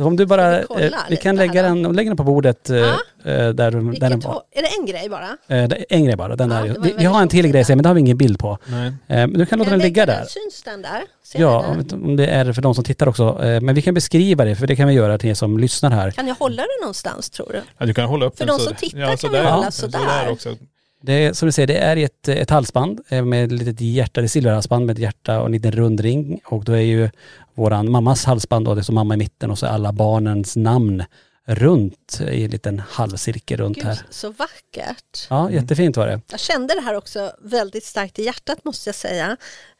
Om 0.00 0.16
du 0.16 0.26
bara... 0.26 0.50
Vi 0.76 0.84
eh, 0.84 0.90
vi 1.10 1.16
kan 1.16 1.36
lägga 1.36 1.62
här 1.62 1.68
den, 1.68 1.82
lägga 1.82 2.10
den 2.10 2.16
på 2.16 2.22
bordet 2.24 2.70
eh, 2.70 2.76
Ja. 2.76 2.94
eh, 3.24 3.48
där, 3.48 3.52
där 4.00 4.10
den 4.10 4.20
var. 4.20 4.42
är 4.52 4.62
det 4.62 4.68
en 4.80 4.86
grej 4.86 5.08
bara? 5.08 5.36
Det 5.46 5.54
är 5.54 5.84
en 5.96 6.04
grej 6.04 6.16
bara, 6.16 6.36
den 6.36 6.50
Ja, 6.50 6.62
där. 6.62 6.76
Vi, 6.82 6.94
vi 6.98 7.04
har 7.04 7.22
en 7.22 7.28
till 7.28 7.48
grej 7.48 7.64
där. 7.64 7.76
men 7.76 7.82
det 7.82 7.88
har 7.88 7.94
vi 7.94 8.00
ingen 8.00 8.16
bild 8.16 8.38
på. 8.38 8.58
Nej. 8.66 8.92
Men 9.06 9.32
du 9.32 9.46
kan 9.46 9.58
låta 9.58 9.70
Kan 9.70 9.78
den 9.78 9.86
ligga 9.88 10.06
där. 10.06 10.24
Syns 10.28 10.62
den 10.64 10.82
där? 10.82 11.02
Ser 11.24 11.40
Ja, 11.40 11.66
om 11.66 11.84
den? 11.86 12.16
det 12.16 12.26
är 12.26 12.52
för 12.52 12.62
de 12.62 12.74
som 12.74 12.84
tittar 12.84 13.08
också. 13.08 13.38
Men 13.62 13.74
vi 13.74 13.82
kan 13.82 13.94
beskriva 13.94 14.44
det, 14.44 14.56
för 14.56 14.66
det 14.66 14.76
kan 14.76 14.88
vi 14.88 14.94
göra 14.94 15.18
till 15.18 15.30
er 15.30 15.34
som 15.34 15.58
lyssnar 15.58 15.90
här. 15.90 16.10
Kan 16.10 16.28
jag 16.28 16.34
hålla 16.34 16.56
den 16.62 16.68
någonstans 16.82 17.30
tror 17.30 17.48
du? 17.52 17.60
Ja, 17.78 17.86
du 17.86 17.94
kan 17.94 18.04
hålla 18.04 18.26
upp 18.26 18.38
För 18.38 18.46
den 18.46 18.54
de 18.56 18.60
så- 18.62 18.68
som 18.68 18.76
tittar 18.76 18.98
ja, 18.98 19.06
kan 19.06 19.12
vi 19.12 19.18
sådär. 19.18 19.44
hålla 19.50 19.64
Ja, 19.64 19.70
sådär. 19.70 20.30
också. 20.30 20.56
Det 21.02 21.12
är, 21.12 21.32
som 21.32 21.46
du 21.46 21.52
säger, 21.52 21.66
det 21.66 21.76
är 21.78 21.96
ett, 21.96 22.28
ett 22.28 22.50
halsband 22.50 23.00
med 23.24 23.44
ett 23.44 23.52
litet 23.52 23.80
hjärta, 23.80 24.20
det 24.20 24.26
är 24.26 24.28
silverhalsband 24.28 24.86
med 24.86 24.92
ett 24.94 25.02
hjärta 25.02 25.40
och 25.40 25.46
en 25.46 25.52
liten 25.52 25.72
rund 25.72 26.00
ring. 26.00 26.40
Och 26.44 26.64
då 26.64 26.72
är 26.72 26.80
ju 26.80 27.10
våran 27.54 27.90
mammas 27.90 28.24
halsband 28.24 28.64
då, 28.64 28.74
det 28.74 28.84
står 28.84 28.94
mamma 28.94 29.14
i 29.14 29.16
mitten 29.16 29.50
och 29.50 29.58
så 29.58 29.66
alla 29.66 29.92
barnens 29.92 30.56
namn 30.56 31.04
runt 31.44 32.20
i 32.20 32.44
en 32.44 32.50
liten 32.50 32.78
halvcirkel 32.78 33.58
runt 33.58 33.76
Gud, 33.76 33.86
här. 33.86 33.98
så 34.10 34.30
vackert. 34.30 35.26
Ja, 35.30 35.50
jättefint 35.50 35.96
var 35.96 36.06
det. 36.06 36.20
Jag 36.30 36.40
kände 36.40 36.74
det 36.74 36.80
här 36.80 36.94
också 36.94 37.32
väldigt 37.40 37.84
starkt 37.84 38.18
i 38.18 38.24
hjärtat 38.24 38.64
måste 38.64 38.88
jag 38.88 38.94
säga. 38.94 39.36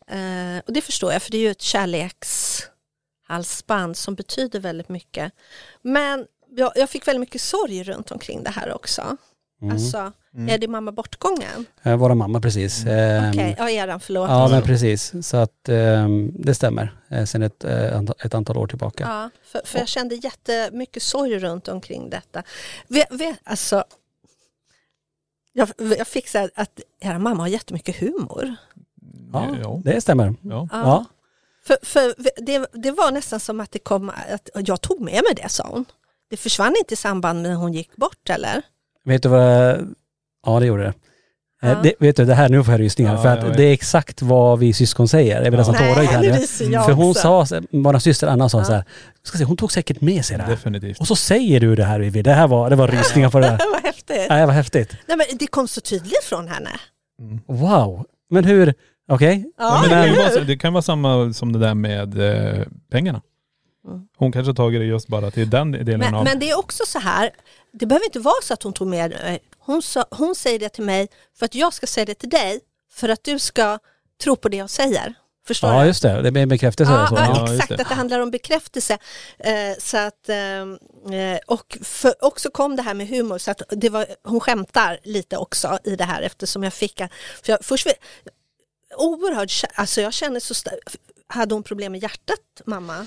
Eh, 0.06 0.59
och 0.66 0.72
det 0.72 0.80
förstår 0.80 1.12
jag 1.12 1.22
för 1.22 1.30
det 1.30 1.37
är 1.37 1.42
ju 1.42 1.50
ett 1.50 1.62
kärlekshalsband 1.62 3.96
som 3.96 4.14
betyder 4.14 4.61
väldigt 4.61 4.88
mycket. 4.88 5.33
Men 5.83 6.26
jag, 6.56 6.72
jag 6.74 6.90
fick 6.90 7.09
väldigt 7.09 7.20
mycket 7.20 7.40
sorg 7.40 7.83
runt 7.83 8.11
omkring 8.11 8.42
det 8.42 8.50
här 8.50 8.74
också. 8.74 9.16
Alltså, 9.73 10.12
är 10.49 10.59
det 10.59 10.68
mamma 10.68 10.92
bortgången? 10.92 11.66
Eh, 11.83 11.96
Våra 11.96 12.14
mamma 12.14 12.40
precis. 12.40 12.85
Ehm, 12.87 13.31
Okej, 13.31 13.55
ja 13.59 13.70
eran, 13.70 14.01
förlåt. 14.01 14.31
Ja 14.31 14.49
men 14.49 14.62
precis. 14.62 15.12
Så 15.29 15.37
att 15.37 15.68
ehm, 15.68 16.33
det 16.35 16.55
stämmer. 16.55 16.96
Eh, 17.09 17.25
Sen 17.25 17.42
ett, 17.42 17.64
eh, 17.64 18.01
ett 18.25 18.35
antal 18.35 18.57
år 18.57 18.66
tillbaka. 18.66 19.05
Ja, 19.09 19.31
för, 19.44 19.61
för 19.64 19.79
jag 19.79 19.88
kände 19.88 20.14
jättemycket 20.14 21.03
sorg 21.03 21.38
runt 21.38 21.68
omkring 21.68 22.11
detta. 22.11 22.42
Ve, 22.88 23.05
ve, 23.11 23.37
alltså, 23.44 23.85
jag, 25.53 25.68
jag 25.99 26.09
fick 26.09 26.29
så 26.29 26.38
här 26.38 26.51
att 26.55 26.81
era 27.01 27.18
mamma 27.18 27.42
har 27.42 27.49
jättemycket 27.49 27.96
humor. 27.96 28.55
Ja, 29.33 29.57
Ja. 29.62 29.81
det 29.85 30.01
stämmer. 30.01 30.35
Ja. 30.42 30.68
Ja. 30.73 31.05
För, 31.64 31.77
för 31.83 32.14
det, 32.42 32.66
det 32.73 32.90
var 32.90 33.11
nästan 33.12 33.40
som 33.40 33.61
att 33.61 33.73
det 33.73 33.79
kom, 33.79 34.09
att 34.31 34.49
jag 34.55 34.81
tog 34.81 35.01
med 35.01 35.12
mig 35.12 35.35
det 35.37 35.49
sa 35.49 35.68
hon. 35.73 35.85
Det 36.31 36.37
försvann 36.37 36.75
inte 36.79 36.94
i 36.94 36.96
samband 36.96 37.42
med 37.42 37.51
när 37.51 37.57
hon 37.57 37.73
gick 37.73 37.96
bort 37.96 38.31
eller? 38.31 38.62
Vet 39.04 39.22
du 39.22 39.28
vad, 39.28 39.94
ja 40.46 40.60
det 40.60 40.66
gjorde 40.66 40.82
det. 40.82 40.88
Eh, 40.88 40.94
Ja. 41.62 41.76
det 41.82 41.94
vet 41.98 42.16
du, 42.16 42.24
det 42.24 42.34
här, 42.34 42.48
nu 42.48 42.64
får 42.64 42.72
jag 42.74 42.80
rysningar. 42.80 43.14
Ja, 43.14 43.22
för 43.22 43.28
att 43.28 43.56
det 43.56 43.64
är 43.64 43.72
exakt 43.72 44.22
vad 44.22 44.58
vi 44.58 44.72
syskon 44.72 45.08
säger. 45.08 45.42
Jag 45.42 45.52
blir 45.52 45.58
nästan 45.58 45.74
tårögd 45.74 46.08
här 46.10 46.20
nu 46.20 46.32
För 46.82 46.92
hon 46.92 47.10
också. 47.10 47.44
sa, 47.46 47.60
vår 47.70 47.98
syster 47.98 48.26
Anna 48.26 48.48
sa 48.48 48.64
så 48.64 48.72
här, 48.72 48.84
ska 49.22 49.38
se, 49.38 49.44
hon 49.44 49.56
tog 49.56 49.72
säkert 49.72 50.00
med 50.00 50.24
sig 50.24 50.36
det 50.36 50.42
här. 50.42 50.50
Definitivt. 50.50 51.00
Och 51.00 51.06
så 51.06 51.16
säger 51.16 51.60
du 51.60 51.74
det 51.76 51.84
här 51.84 52.00
Vivi, 52.00 52.22
det 52.22 52.32
här 52.32 52.46
var, 52.48 52.70
det 52.70 52.76
var 52.76 52.88
rysningar 52.88 53.30
på 53.30 53.38
det 53.40 53.46
här. 53.46 53.58
Det 53.58 53.64
var 53.72 53.80
häftigt. 53.82 54.26
Nej, 54.30 54.46
vad 54.46 54.54
häftigt. 54.54 54.96
Nej, 55.06 55.16
men 55.16 55.26
det 55.38 55.46
kom 55.46 55.68
så 55.68 55.80
tydligt 55.80 56.24
från 56.24 56.48
henne. 56.48 56.70
Wow. 57.46 58.06
Men 58.30 58.44
hur, 58.44 58.74
okej? 59.08 59.44
Ja, 59.58 59.84
men 59.88 59.90
det, 59.90 60.14
kan 60.16 60.34
vara, 60.34 60.44
det 60.44 60.56
kan 60.56 60.72
vara 60.72 60.82
samma 60.82 61.32
som 61.32 61.52
det 61.52 61.58
där 61.58 61.74
med 61.74 62.18
eh, 62.58 62.66
pengarna. 62.90 63.20
Mm. 63.88 64.00
Hon 64.16 64.32
kanske 64.32 64.48
har 64.50 64.54
tagit 64.54 64.80
det 64.80 64.84
just 64.84 65.08
bara 65.08 65.30
till 65.30 65.50
den 65.50 65.72
delen 65.72 65.98
Men, 66.00 66.14
av... 66.14 66.24
men 66.24 66.38
det 66.38 66.50
är 66.50 66.58
också 66.58 66.82
så 66.86 66.98
här, 66.98 67.30
det 67.72 67.87
behöver 67.87 68.06
inte 68.06 68.18
vara 68.18 68.42
så 68.42 68.54
att 68.54 68.62
hon 68.62 68.72
tog 68.72 68.88
med 68.88 69.11
mig. 69.11 69.42
Hon, 69.59 69.83
sa, 69.83 70.04
hon 70.11 70.35
säger 70.35 70.59
det 70.59 70.68
till 70.68 70.85
mig 70.85 71.09
för 71.38 71.44
att 71.46 71.54
jag 71.54 71.74
ska 71.74 71.87
säga 71.87 72.04
det 72.04 72.14
till 72.14 72.30
dig, 72.30 72.61
för 72.92 73.09
att 73.09 73.24
du 73.24 73.38
ska 73.38 73.78
tro 74.22 74.37
på 74.37 74.48
det 74.48 74.56
jag 74.56 74.70
säger. 74.70 75.14
Förstår 75.46 75.70
Ja 75.70 75.80
du? 75.80 75.87
just 75.87 76.02
det, 76.02 76.22
det 76.22 76.30
blir 76.30 76.42
en 76.42 76.48
bekräftelse. 76.48 76.92
Ja, 76.92 77.06
så. 77.09 77.14
ja, 77.14 77.54
exakt, 77.54 77.68
det. 77.68 77.74
att 77.83 77.88
det 77.88 77.94
handlar 77.94 78.20
om 78.20 78.30
bekräftelse. 78.30 78.98
Eh, 79.38 79.78
så 79.78 79.96
att, 79.96 80.28
ehm, 80.28 80.78
eh, 81.12 81.38
och 81.46 81.78
för, 81.83 82.24
också 82.24 82.50
kom 82.50 82.76
det 82.76 82.83
här 82.83 82.94
med 82.94 83.09
humor, 83.09 83.38
så 83.38 83.50
att 83.50 83.62
det 83.68 83.88
var, 83.88 84.06
hon 84.24 84.40
skämtar 84.40 84.98
lite 85.02 85.37
också 85.37 85.78
i 85.85 85.96
det 85.96 86.04
här 86.04 86.22
eftersom 86.22 86.62
jag 86.62 86.72
fick, 86.72 86.98
för 87.42 87.52
jag, 87.52 87.59
först, 87.62 87.87
oerhört, 88.96 89.64
alltså 89.74 90.00
jag 90.00 90.12
känner 90.12 90.40
så 90.40 90.54
hade 91.26 91.54
hon 91.54 91.62
problem 91.62 91.92
med 91.92 92.02
hjärtat 92.02 92.62
mamma? 92.64 93.06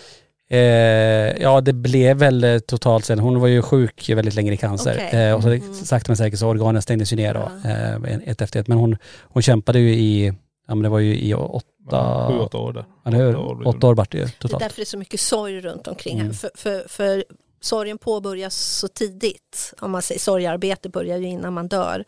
Eh, 0.49 1.41
ja 1.41 1.61
det 1.61 1.73
blev 1.73 2.17
väl 2.17 2.43
eh, 2.43 2.59
totalt 2.59 3.05
sen, 3.05 3.19
hon 3.19 3.39
var 3.39 3.47
ju 3.47 3.61
sjuk 3.61 4.09
väldigt 4.09 4.33
länge 4.35 4.53
i 4.53 4.57
cancer. 4.57 5.01
Okej. 5.07 5.19
Eh, 5.27 5.35
och 5.35 5.43
så 5.43 5.49
Mm. 5.49 5.73
sakta 5.73 6.09
men 6.11 6.17
säkert 6.17 6.39
så 6.39 6.47
organen 6.47 6.81
stängdes 6.81 7.13
ju 7.13 7.17
ner 7.17 7.33
då, 7.33 7.69
eh, 7.69 8.29
ett 8.29 8.41
efter 8.41 8.59
ett. 8.59 8.67
Men 8.67 8.77
hon, 8.77 8.97
hon 9.21 9.43
kämpade 9.43 9.79
ju 9.79 9.93
i, 9.95 10.27
ja 10.67 10.75
men 10.75 10.81
det 10.83 10.89
var 10.89 10.99
ju 10.99 11.15
i 11.19 11.33
åtta, 11.33 11.67
Ja, 11.91 12.27
Sju, 12.31 12.37
åtta 12.39 12.57
år 12.57 12.73
där. 12.73 12.85
eller 13.05 13.17
hur? 13.17 13.35
Åtta 13.35 13.39
år. 13.47 13.67
Åtta 13.67 13.87
år 13.87 13.95
vart 13.95 14.11
det 14.11 14.17
ju 14.17 14.23
Det 14.23 14.29
är 14.29 14.39
totalt. 14.39 14.63
därför 14.63 14.75
det 14.75 14.81
är 14.83 14.85
så 14.85 14.97
mycket 14.97 15.19
sorg 15.19 15.61
runt 15.61 15.87
omkring 15.87 16.15
Mm. 16.19 16.27
här. 16.27 16.33
För, 16.33 16.49
för, 16.55 16.83
för 16.87 17.23
sorgen 17.63 17.97
påbörjas 17.97 18.55
så 18.55 18.87
tidigt. 18.87 19.73
Om 19.79 19.91
man 19.91 20.01
säger 20.01 20.19
sorgarbete 20.21 20.89
börjar 20.89 21.17
ju 21.17 21.25
innan 21.27 21.53
man 21.53 21.67
dör 21.67 22.03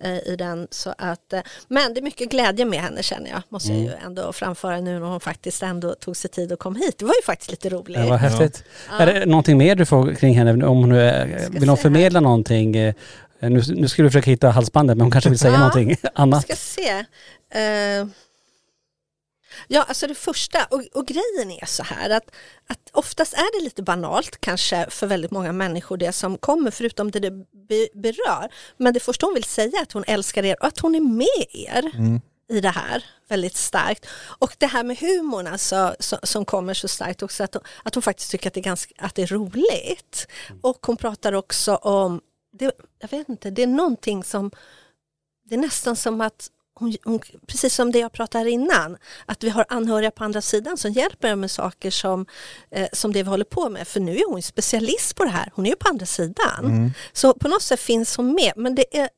Mm. 0.00 0.16
eh, 0.16 0.32
i 0.32 0.36
den. 0.36 0.68
Så 0.70 0.94
att, 0.98 1.32
eh, 1.32 1.40
men 1.68 1.94
det 1.94 2.00
är 2.00 2.02
mycket 2.02 2.30
glädje 2.30 2.64
med 2.64 2.80
henne 2.80 3.02
känner 3.02 3.30
jag. 3.30 3.42
Måste 3.48 3.72
Mm. 3.72 3.84
jag 3.84 3.94
ju 3.94 4.06
ändå 4.06 4.32
framföra 4.32 4.80
nu 4.80 4.98
när 4.98 5.06
hon 5.06 5.20
faktiskt 5.20 5.62
ändå 5.62 5.94
tog 5.94 6.16
sig 6.16 6.30
tid 6.30 6.52
och 6.52 6.58
kom 6.58 6.76
hit. 6.76 6.98
Det 6.98 7.04
var 7.04 7.14
ju 7.14 7.22
faktiskt 7.26 7.50
lite 7.50 7.68
roligt. 7.68 7.96
Det 7.98 8.06
var 8.06 8.16
häftigt. 8.16 8.64
Ja. 8.90 8.98
Är 8.98 9.06
det 9.14 9.26
någonting 9.26 9.58
mer 9.58 9.74
du 9.74 9.86
får 9.86 10.14
kring 10.14 10.34
henne? 10.34 10.66
Om 10.66 10.76
hon 10.78 10.90
Ska 10.90 11.50
vill 11.60 11.68
hon 11.68 11.78
förmedla 11.78 12.20
någonting? 12.20 12.76
Eh, 12.76 12.94
Nu, 13.42 13.62
nu 13.74 13.88
skulle 13.88 14.06
du 14.08 14.10
försöka 14.10 14.30
hitta 14.30 14.50
halsbandet 14.50 14.96
men 14.96 15.02
hon 15.04 15.10
kanske 15.10 15.30
vill 15.30 15.38
säga 15.38 15.52
Ja. 15.52 15.58
någonting 15.58 15.88
Vi 15.88 16.08
annat. 16.14 16.42
ska 16.42 16.54
se. 16.56 16.88
Eh, 17.60 18.06
ja, 19.68 19.82
alltså 19.82 20.06
det 20.06 20.14
första, 20.14 20.64
och, 20.70 20.82
och 20.94 21.06
grejen 21.06 21.50
är 21.50 21.66
så 21.66 21.82
här 21.82 22.10
att, 22.10 22.30
att 22.66 22.90
oftast 22.92 23.32
är 23.34 23.58
det 23.58 23.64
lite 23.64 23.82
banalt 23.82 24.40
kanske 24.40 24.86
för 24.90 25.06
väldigt 25.06 25.30
många 25.30 25.52
människor 25.52 25.96
det 25.96 26.12
som 26.12 26.38
kommer 26.38 26.70
förutom 26.70 27.10
det 27.10 27.20
det 27.20 27.30
be, 27.68 27.88
berör. 27.94 28.52
Men 28.76 28.94
det 28.94 29.00
första 29.00 29.26
hon 29.26 29.34
vill 29.34 29.44
säga 29.44 29.78
är 29.78 29.82
att 29.82 29.92
hon 29.92 30.04
älskar 30.06 30.44
er 30.44 30.56
och 30.60 30.66
att 30.66 30.78
hon 30.78 30.94
är 30.94 31.00
med 31.00 31.46
er 31.50 31.90
i 32.50 32.60
det 32.60 32.68
här 32.68 33.04
väldigt 33.28 33.56
starkt. 33.56 34.06
Och 34.22 34.54
det 34.58 34.66
här 34.66 34.84
med 34.84 34.98
humorn 34.98 35.46
alltså, 35.46 35.94
som, 35.98 36.18
som 36.22 36.44
kommer 36.44 36.74
så 36.74 36.88
starkt 36.88 37.22
också, 37.22 37.44
att, 37.44 37.54
hon- 37.54 37.62
att 37.82 37.94
hon 37.94 38.02
faktiskt 38.02 38.30
tycker 38.30 38.48
att 38.48 38.54
det 38.54 38.60
är, 38.60 38.64
ganska, 38.64 38.94
att 38.98 39.14
det 39.14 39.22
är 39.22 39.26
roligt. 39.26 40.26
Och 40.60 40.86
hon 40.86 40.96
pratar 40.96 41.32
också 41.32 41.74
om, 41.74 42.20
det, 42.52 42.72
jag 42.98 43.08
vet 43.10 43.28
inte, 43.28 43.50
det 43.50 43.62
är 43.62 43.66
någonting 43.66 44.24
som, 44.24 44.50
det 45.44 45.54
är 45.54 45.58
nästan 45.58 45.96
som 45.96 46.20
att 46.20 46.48
hon, 46.80 46.96
hon, 47.04 47.20
precis 47.46 47.74
som 47.74 47.92
det 47.92 47.98
jag 47.98 48.12
pratade 48.12 48.50
innan, 48.50 48.96
att 49.26 49.44
vi 49.44 49.50
har 49.50 49.66
anhöriga 49.68 50.10
på 50.10 50.24
andra 50.24 50.42
sidan 50.42 50.76
som 50.76 50.92
hjälper 50.92 51.34
med 51.34 51.50
saker 51.50 51.90
som, 51.90 52.26
eh, 52.70 52.88
som 52.92 53.12
det 53.12 53.22
vi 53.22 53.28
håller 53.28 53.44
på 53.44 53.70
med. 53.70 53.88
För 53.88 54.00
nu 54.00 54.16
är 54.16 54.30
hon 54.30 54.42
specialist 54.42 55.16
på 55.16 55.24
det 55.24 55.30
här, 55.30 55.50
hon 55.54 55.66
är 55.66 55.70
ju 55.70 55.76
på 55.76 55.88
andra 55.88 56.06
sidan. 56.06 56.64
Så 57.12 57.34
på 57.34 57.48
något 57.48 57.62
sätt 57.62 57.80
finns 57.80 58.16
hon 58.16 58.34
med, 58.34 58.52
men 58.56 58.74
det 58.74 58.98
är 58.98 59.08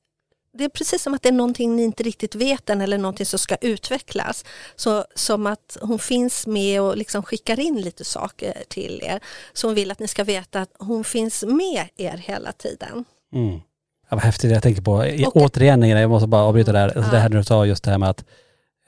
det 0.54 0.64
är 0.64 0.68
precis 0.68 1.02
som 1.02 1.14
att 1.14 1.22
det 1.22 1.28
är 1.28 1.32
någonting 1.32 1.76
ni 1.76 1.82
inte 1.82 2.02
riktigt 2.02 2.34
vet 2.34 2.70
än 2.70 2.80
eller 2.80 2.98
någonting 2.98 3.26
som 3.26 3.38
ska 3.38 3.56
utvecklas. 3.56 4.44
Så, 4.76 5.04
som 5.14 5.46
att 5.46 5.76
hon 5.80 5.98
finns 5.98 6.46
med 6.46 6.82
och 6.82 6.96
liksom 6.96 7.22
skickar 7.22 7.60
in 7.60 7.80
lite 7.80 8.04
saker 8.04 8.62
till 8.68 9.00
er. 9.02 9.20
Så 9.52 9.66
hon 9.66 9.74
vill 9.74 9.90
att 9.90 9.98
ni 9.98 10.08
ska 10.08 10.24
veta 10.24 10.60
att 10.60 10.74
hon 10.78 11.04
finns 11.04 11.44
med 11.44 11.88
er 11.96 12.16
hela 12.16 12.52
tiden. 12.52 13.04
Mm. 13.34 13.60
Ja, 14.12 14.16
vad 14.16 14.24
häftigt 14.24 14.50
jag 14.50 14.62
tänker 14.62 14.82
på. 14.82 14.92
Och- 15.26 15.36
Återigen, 15.36 15.82
jag 15.88 16.10
måste 16.10 16.28
bara 16.28 16.42
avbryta 16.42 16.72
där. 16.72 16.82
Alltså 16.84 17.00
Ja. 17.00 17.10
Det 17.10 17.18
här 17.18 17.28
du 17.28 17.44
sa 17.44 17.66
just 17.66 17.84
det 17.84 17.90
här 17.90 17.98
med 17.98 18.08
att 18.10 18.24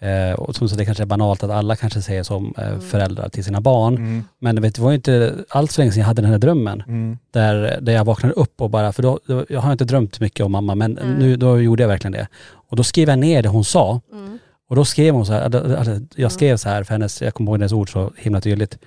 Eh, 0.00 0.32
och 0.32 0.56
som 0.56 0.68
så 0.68 0.76
det 0.76 0.84
kanske 0.84 1.04
är 1.04 1.06
banalt 1.06 1.42
att 1.42 1.50
alla 1.50 1.76
kanske 1.76 2.02
säger 2.02 2.22
som 2.22 2.54
eh, 2.58 2.78
föräldrar 2.80 3.28
till 3.28 3.44
sina 3.44 3.60
barn. 3.60 3.94
Mm. 3.96 4.24
Men 4.38 4.62
vet, 4.62 4.74
du, 4.74 4.80
det 4.80 4.84
var 4.84 4.90
ju 4.90 4.96
inte 4.96 5.34
alls 5.48 5.72
så 5.74 5.80
länge 5.80 5.92
sedan 5.92 6.00
jag 6.00 6.06
hade 6.06 6.22
den 6.22 6.30
här 6.30 6.38
drömmen. 6.38 6.82
Mm. 6.87 7.18
Där, 7.30 7.78
där 7.80 7.92
jag 7.92 8.04
vaknade 8.04 8.34
upp 8.34 8.60
och 8.60 8.70
bara, 8.70 8.92
för 8.92 9.02
då, 9.02 9.18
då 9.26 9.44
jag 9.48 9.60
har 9.60 9.72
inte 9.72 9.84
drömt 9.84 10.20
mycket 10.20 10.46
om 10.46 10.52
mamma 10.52 10.74
men 10.74 10.98
Mm. 10.98 11.14
nu 11.14 11.37
då 11.37 11.60
gjorde 11.60 11.82
jag 11.82 11.88
verkligen 11.88 12.12
det. 12.12 12.28
Och 12.70 12.76
då 12.76 12.82
skrev 12.84 13.08
jag 13.08 13.18
ner 13.18 13.42
det 13.42 13.48
hon 13.48 13.64
sa. 13.64 14.00
Mm. 14.12 14.38
Och 14.68 14.76
då 14.76 14.84
skrev 14.84 15.14
hon 15.14 15.26
så 15.26 15.32
här, 15.32 15.40
alltså, 15.42 15.76
alltså, 15.76 16.00
jag 16.16 16.32
skrev 16.32 16.56
så 16.56 16.68
här 16.68 16.84
för 16.84 16.94
hennes, 16.94 17.22
jag 17.22 17.34
kommer 17.34 17.50
ihåg 17.50 17.58
hennes 17.58 17.72
ord 17.72 17.92
så 17.92 18.12
himla 18.16 18.40
tydligt. 18.40 18.78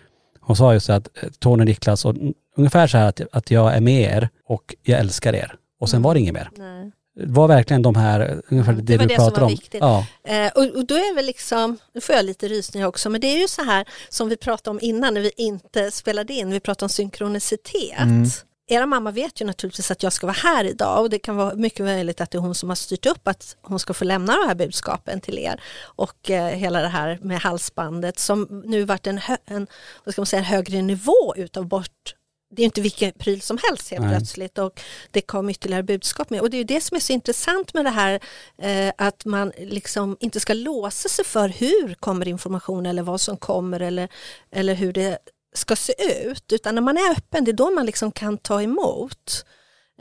Hon 0.42 0.56
sa 0.56 0.74
just 0.74 0.86
så 0.86 0.94
att 0.94 1.08
eh, 1.24 1.30
Tony 1.40 1.62
och 1.62 1.66
Niklas, 1.68 2.06
och, 2.06 2.16
mm, 2.16 2.34
ungefär 2.58 2.88
så 2.88 2.98
här 2.98 3.08
att, 3.10 3.22
att 3.32 3.52
jag 3.52 3.76
är 3.76 3.82
med 3.82 4.02
er 4.02 4.30
och 4.48 4.76
jag 4.84 5.00
älskar 5.00 5.36
er. 5.36 5.54
Och 5.80 5.90
sen 5.90 6.02
var 6.02 6.14
det 6.14 6.20
inget 6.20 6.34
mer. 6.34 6.50
Nej. 6.58 6.92
Det 7.16 7.26
var 7.26 7.48
verkligen 7.48 7.82
de 7.82 7.96
här, 7.96 8.42
ungefär 8.50 8.72
Mm, 8.74 8.86
det, 8.86 8.98
det 8.98 9.16
som 9.16 9.26
pratar 9.26 9.42
om. 9.42 9.50
viktigt. 9.50 9.82
Ja. 9.82 10.06
Eh, 10.24 10.52
och, 10.56 10.64
och 10.64 10.86
då 10.88 10.96
är 10.96 11.16
väl 11.16 11.26
liksom, 11.26 11.78
nu 11.94 12.02
får 12.02 12.16
jag 12.16 12.26
lite 12.26 12.48
rysningar 12.48 12.88
också, 12.88 13.10
men 13.10 13.22
det 13.22 13.28
är 13.28 13.38
ju 13.42 13.48
så 13.48 13.64
här 13.64 13.86
som 14.10 14.30
vi 14.30 14.38
pratade 14.38 14.70
om 14.70 14.80
innan 14.82 15.14
när 15.14 15.22
vi 15.22 15.32
inte 15.38 15.92
spelade 15.92 16.34
in, 16.34 16.52
vi 16.52 16.60
pratade 16.60 16.86
om 16.86 16.90
synkronicitet. 16.90 18.00
Mm. 18.00 18.26
Era 18.70 18.86
mamma 18.86 19.12
vet 19.12 19.42
ju 19.42 19.46
naturligtvis 19.46 19.92
att 19.92 20.04
jag 20.04 20.14
ska 20.14 20.28
vara 20.28 20.38
här 20.44 20.64
idag 20.64 21.02
och 21.02 21.10
det 21.10 21.20
kan 21.20 21.36
vara 21.36 21.56
mycket 21.56 21.86
möjligt 21.86 22.22
att 22.22 22.32
det 22.32 22.38
är 22.38 22.40
hon 22.40 22.56
som 22.56 22.70
har 22.70 22.76
styrt 22.76 23.06
upp 23.06 23.28
att 23.28 23.56
hon 23.62 23.80
ska 23.80 23.94
få 23.94 24.06
lämna 24.06 24.34
de 24.34 24.48
här 24.48 24.56
budskapen 24.56 25.22
till 25.22 25.38
er 25.40 25.62
och 25.84 26.30
eh, 26.32 26.48
hela 26.48 26.82
det 26.82 26.88
här 26.88 27.20
med 27.22 27.40
halsbandet 27.40 28.20
som 28.20 28.64
nu 28.66 28.84
varit 28.84 29.08
en, 29.08 29.18
hö- 29.18 29.38
en, 29.46 29.68
vad 30.06 30.14
ska 30.14 30.22
man 30.22 30.26
säga, 30.26 30.40
en 30.40 30.46
högre 30.46 30.82
nivå 30.82 31.34
utav 31.36 31.68
bort 31.68 32.14
det 32.50 32.62
är 32.62 32.66
inte 32.66 32.82
vilken 32.82 33.12
pryl 33.12 33.42
som 33.42 33.58
helst 33.68 33.92
helt 33.92 34.06
Nej. 34.06 34.18
plötsligt 34.18 34.58
och 34.58 34.82
det 35.12 35.22
kom 35.22 35.50
ytterligare 35.50 35.84
budskap 35.84 36.30
med 36.30 36.42
och 36.42 36.50
det 36.50 36.58
är 36.58 36.60
ju 36.60 36.64
det 36.64 36.82
som 36.82 36.96
är 36.96 37.00
så 37.00 37.14
intressant 37.14 37.74
med 37.74 37.86
det 37.86 37.90
här 37.90 38.20
eh, 38.62 38.94
att 38.98 39.26
man 39.26 39.52
liksom 39.58 40.18
inte 40.20 40.40
ska 40.40 40.54
låsa 40.54 41.10
sig 41.10 41.26
för 41.26 41.50
hur 41.50 41.94
kommer 41.94 42.28
information 42.28 42.86
eller 42.86 43.04
vad 43.04 43.22
som 43.22 43.38
kommer 43.38 43.80
eller, 43.80 44.10
eller 44.52 44.76
hur 44.76 44.94
det 44.94 45.18
ska 45.56 45.76
se 45.76 45.94
ut 46.24 46.52
utan 46.52 46.76
när 46.76 46.82
man 46.82 46.98
är 46.98 47.12
öppen 47.12 47.46
det 47.46 47.52
är 47.52 47.54
då 47.54 47.70
man 47.70 47.86
liksom 47.86 48.12
kan 48.12 48.38
ta 48.38 48.62
emot 48.62 49.46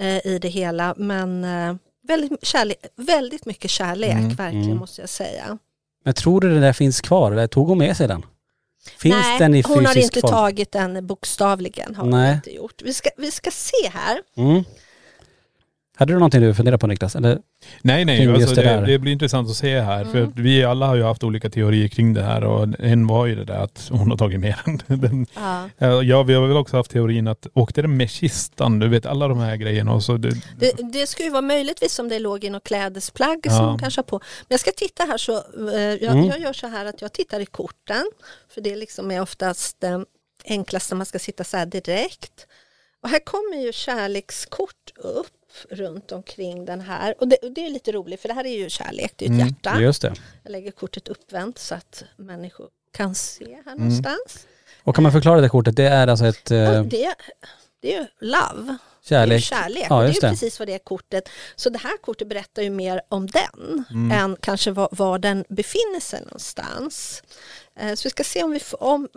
eh, 0.00 0.26
i 0.26 0.38
det 0.42 0.48
hela 0.48 0.94
men 0.96 1.44
eh, 1.44 1.76
väldigt, 2.09 2.46
kärlek, 2.46 2.78
väldigt 2.96 3.46
mycket 3.46 3.70
kärlek 3.70 4.12
Mm, 4.12 4.28
verkligen 4.28 4.64
mm. 4.64 4.78
måste 4.78 5.00
jag 5.00 5.09
säga. 5.11 5.59
Men 6.04 6.14
tror 6.14 6.40
du 6.40 6.54
det 6.54 6.61
där 6.61 6.72
finns 6.72 7.00
kvar 7.00 7.32
eller 7.32 7.46
tog 7.46 7.68
hon 7.68 7.78
med 7.78 7.96
sig 7.96 8.09
den? 8.09 8.22
Finns 8.99 9.16
Nej, 9.16 9.38
den 9.38 9.55
i 9.55 9.59
fysisk 9.59 9.75
hon 9.75 9.87
har 9.87 9.99
inte 9.99 10.20
form? 10.20 10.31
tagit 10.31 10.72
den 10.72 11.07
bokstavligen 11.07 11.94
har 11.94 12.03
hon 12.03 12.11
Nej. 12.11 12.35
inte 12.35 12.51
gjort. 12.55 12.83
Vi 12.83 12.94
ska, 12.94 13.11
vi 13.16 13.31
ska 13.31 13.51
se 13.51 13.88
här. 13.92 14.18
Mm. 14.37 14.64
Hade 15.98 16.12
du 16.12 16.18
någonting 16.18 16.40
du 16.40 16.54
funderade 16.54 16.78
på 16.78 16.87
Niklas? 16.87 17.16
Eller? 17.16 17.38
Nej 17.82 18.04
nej, 18.04 18.28
alltså 18.35 18.54
det, 18.54 18.85
det 18.87 18.98
blir 18.98 19.12
intressant 19.12 19.50
att 19.50 19.56
se 19.56 19.80
här. 19.80 20.00
Mm. 20.00 20.12
För 20.12 20.22
att 20.22 20.38
vi 20.38 20.64
alla 20.64 20.87
har 20.87 20.96
ju 20.96 21.02
haft 21.02 21.24
olika 21.24 21.50
teorier 21.50 21.88
kring 21.88 22.14
det 22.14 22.22
här 22.22 22.44
och 22.44 22.68
en 22.78 23.06
var 23.06 23.26
ju 23.26 23.35
det 23.35 23.44
där 23.44 23.59
att 23.59 23.88
hon 23.90 24.11
har 24.11 24.18
tagit 24.18 24.40
med 24.40 24.54
den. 24.64 24.80
den 25.00 25.26
Ja. 25.78 26.02
ja, 26.02 26.22
vi 26.22 26.35
har 26.35 26.46
väl 26.46 26.56
också 26.56 26.76
haft 26.76 26.90
teorin 26.90 27.28
att 27.28 27.46
åkte 27.54 27.82
den 27.82 27.96
med 27.96 28.11
kistan? 28.11 28.78
Du 28.78 28.88
vet 28.88 29.06
alla 29.06 29.28
de 29.28 29.38
här 29.38 29.56
grejerna 29.56 29.92
och 29.92 30.02
så 30.02 30.16
det, 30.16 30.30
Det, 30.59 30.72
det 30.92 31.06
skulle 31.06 31.26
ju 31.26 31.32
vara 31.32 31.42
möjligtvis 31.42 31.98
om 31.98 32.09
det 32.09 32.18
låg 32.18 32.44
i 32.44 32.50
något 32.50 32.64
klädesplagg 32.64 33.40
Ja. 33.42 33.50
som 33.50 33.64
hon 33.68 33.78
kanske 33.78 33.98
har 33.98 34.04
på. 34.04 34.16
Men 34.18 34.47
jag 34.49 34.61
ska 34.61 34.70
titta 34.76 35.05
här 35.05 35.18
så, 35.18 35.32
eh, 35.32 35.80
jag, 35.80 36.03
Mm. 36.03 36.24
jag 36.26 36.40
gör 36.40 36.53
så 36.53 36.66
här 36.66 36.84
att 36.86 37.03
jag 37.03 37.12
tittar 37.12 37.40
i 37.40 37.47
korten. 37.47 38.05
För 38.55 38.61
det 38.61 38.76
liksom 38.76 39.11
är 39.11 39.20
oftast 39.22 39.84
eh, 39.84 40.01
enklast 40.44 40.90
när 40.90 40.97
man 40.97 41.07
ska 41.07 41.18
sitta 41.18 41.44
så 41.44 41.57
här 41.57 41.66
direkt. 41.66 42.47
Och 43.03 43.09
här 43.09 43.18
kommer 43.24 43.57
ju 43.66 43.72
kärlekskort 43.72 44.92
upp. 44.97 45.26
Runt 45.70 46.12
omkring 46.12 46.64
den 46.64 46.80
här. 46.80 47.14
Och 47.18 47.28
det, 47.28 47.36
och 47.36 47.50
det 47.52 47.66
är 47.66 47.70
lite 47.70 47.92
roligt 47.92 48.20
för 48.20 48.28
det 48.28 48.34
här 48.34 48.44
är 48.46 48.57
ju 48.59 48.70
kärlek, 48.70 49.12
det 49.16 49.26
är 49.26 49.30
ett 49.32 49.38
hjärta. 49.38 49.80
Just 49.80 50.02
det. 50.02 50.14
Jag 50.42 50.50
lägger 50.52 50.70
kortet 50.70 51.09
uppvänt 51.09 51.59
så 51.59 51.74
att 51.74 52.04
människor 52.16 52.68
kan 52.92 53.14
se 53.14 53.44
här 53.64 53.72
Mm. 53.72 53.78
någonstans. 53.78 54.46
Och 54.82 54.94
kan 54.94 55.02
man 55.02 55.12
förklara 55.12 55.40
det 55.40 55.48
kortet? 55.48 55.76
Det 55.76 55.84
är 55.88 56.07
alltså 56.07 56.26
ett 56.26 56.50
eh, 56.50 56.59
Ja, 56.59 56.82
det, 56.82 57.14
det 57.80 57.94
är 57.94 58.00
ju 58.00 58.07
love. 58.20 58.76
Det 59.09 59.14
är 59.14 59.26
ju 59.26 59.40
kärlek. 59.40 59.44
kärlek. 59.44 59.86
Ja, 59.90 59.98
det 60.00 60.04
är 60.04 60.12
ju 60.12 60.20
det. 60.20 60.28
precis 60.30 60.59
vad 60.59 60.68
det 60.68 60.74
är 60.74 60.78
kortet. 60.78 61.28
Så 61.57 61.70
det 61.70 61.78
här 61.78 61.96
kortet 61.96 62.28
berättar 62.28 62.62
ju 62.62 62.70
mer 62.70 63.00
om 63.09 63.26
den 63.26 63.84
än 64.12 64.36
kanske 64.40 64.70
var, 64.70 64.88
var 64.92 65.18
den 65.18 65.44
befinner 65.48 66.00
sig 66.00 66.20
någonstans. 66.20 67.22
Eh, 67.80 67.94
Så 67.94 68.07
vi 68.07 68.11
ska 68.11 68.24
se 68.24 68.42
om 68.42 68.50
vi, 68.50 68.61
får, 68.61 68.82
om, 68.82 69.09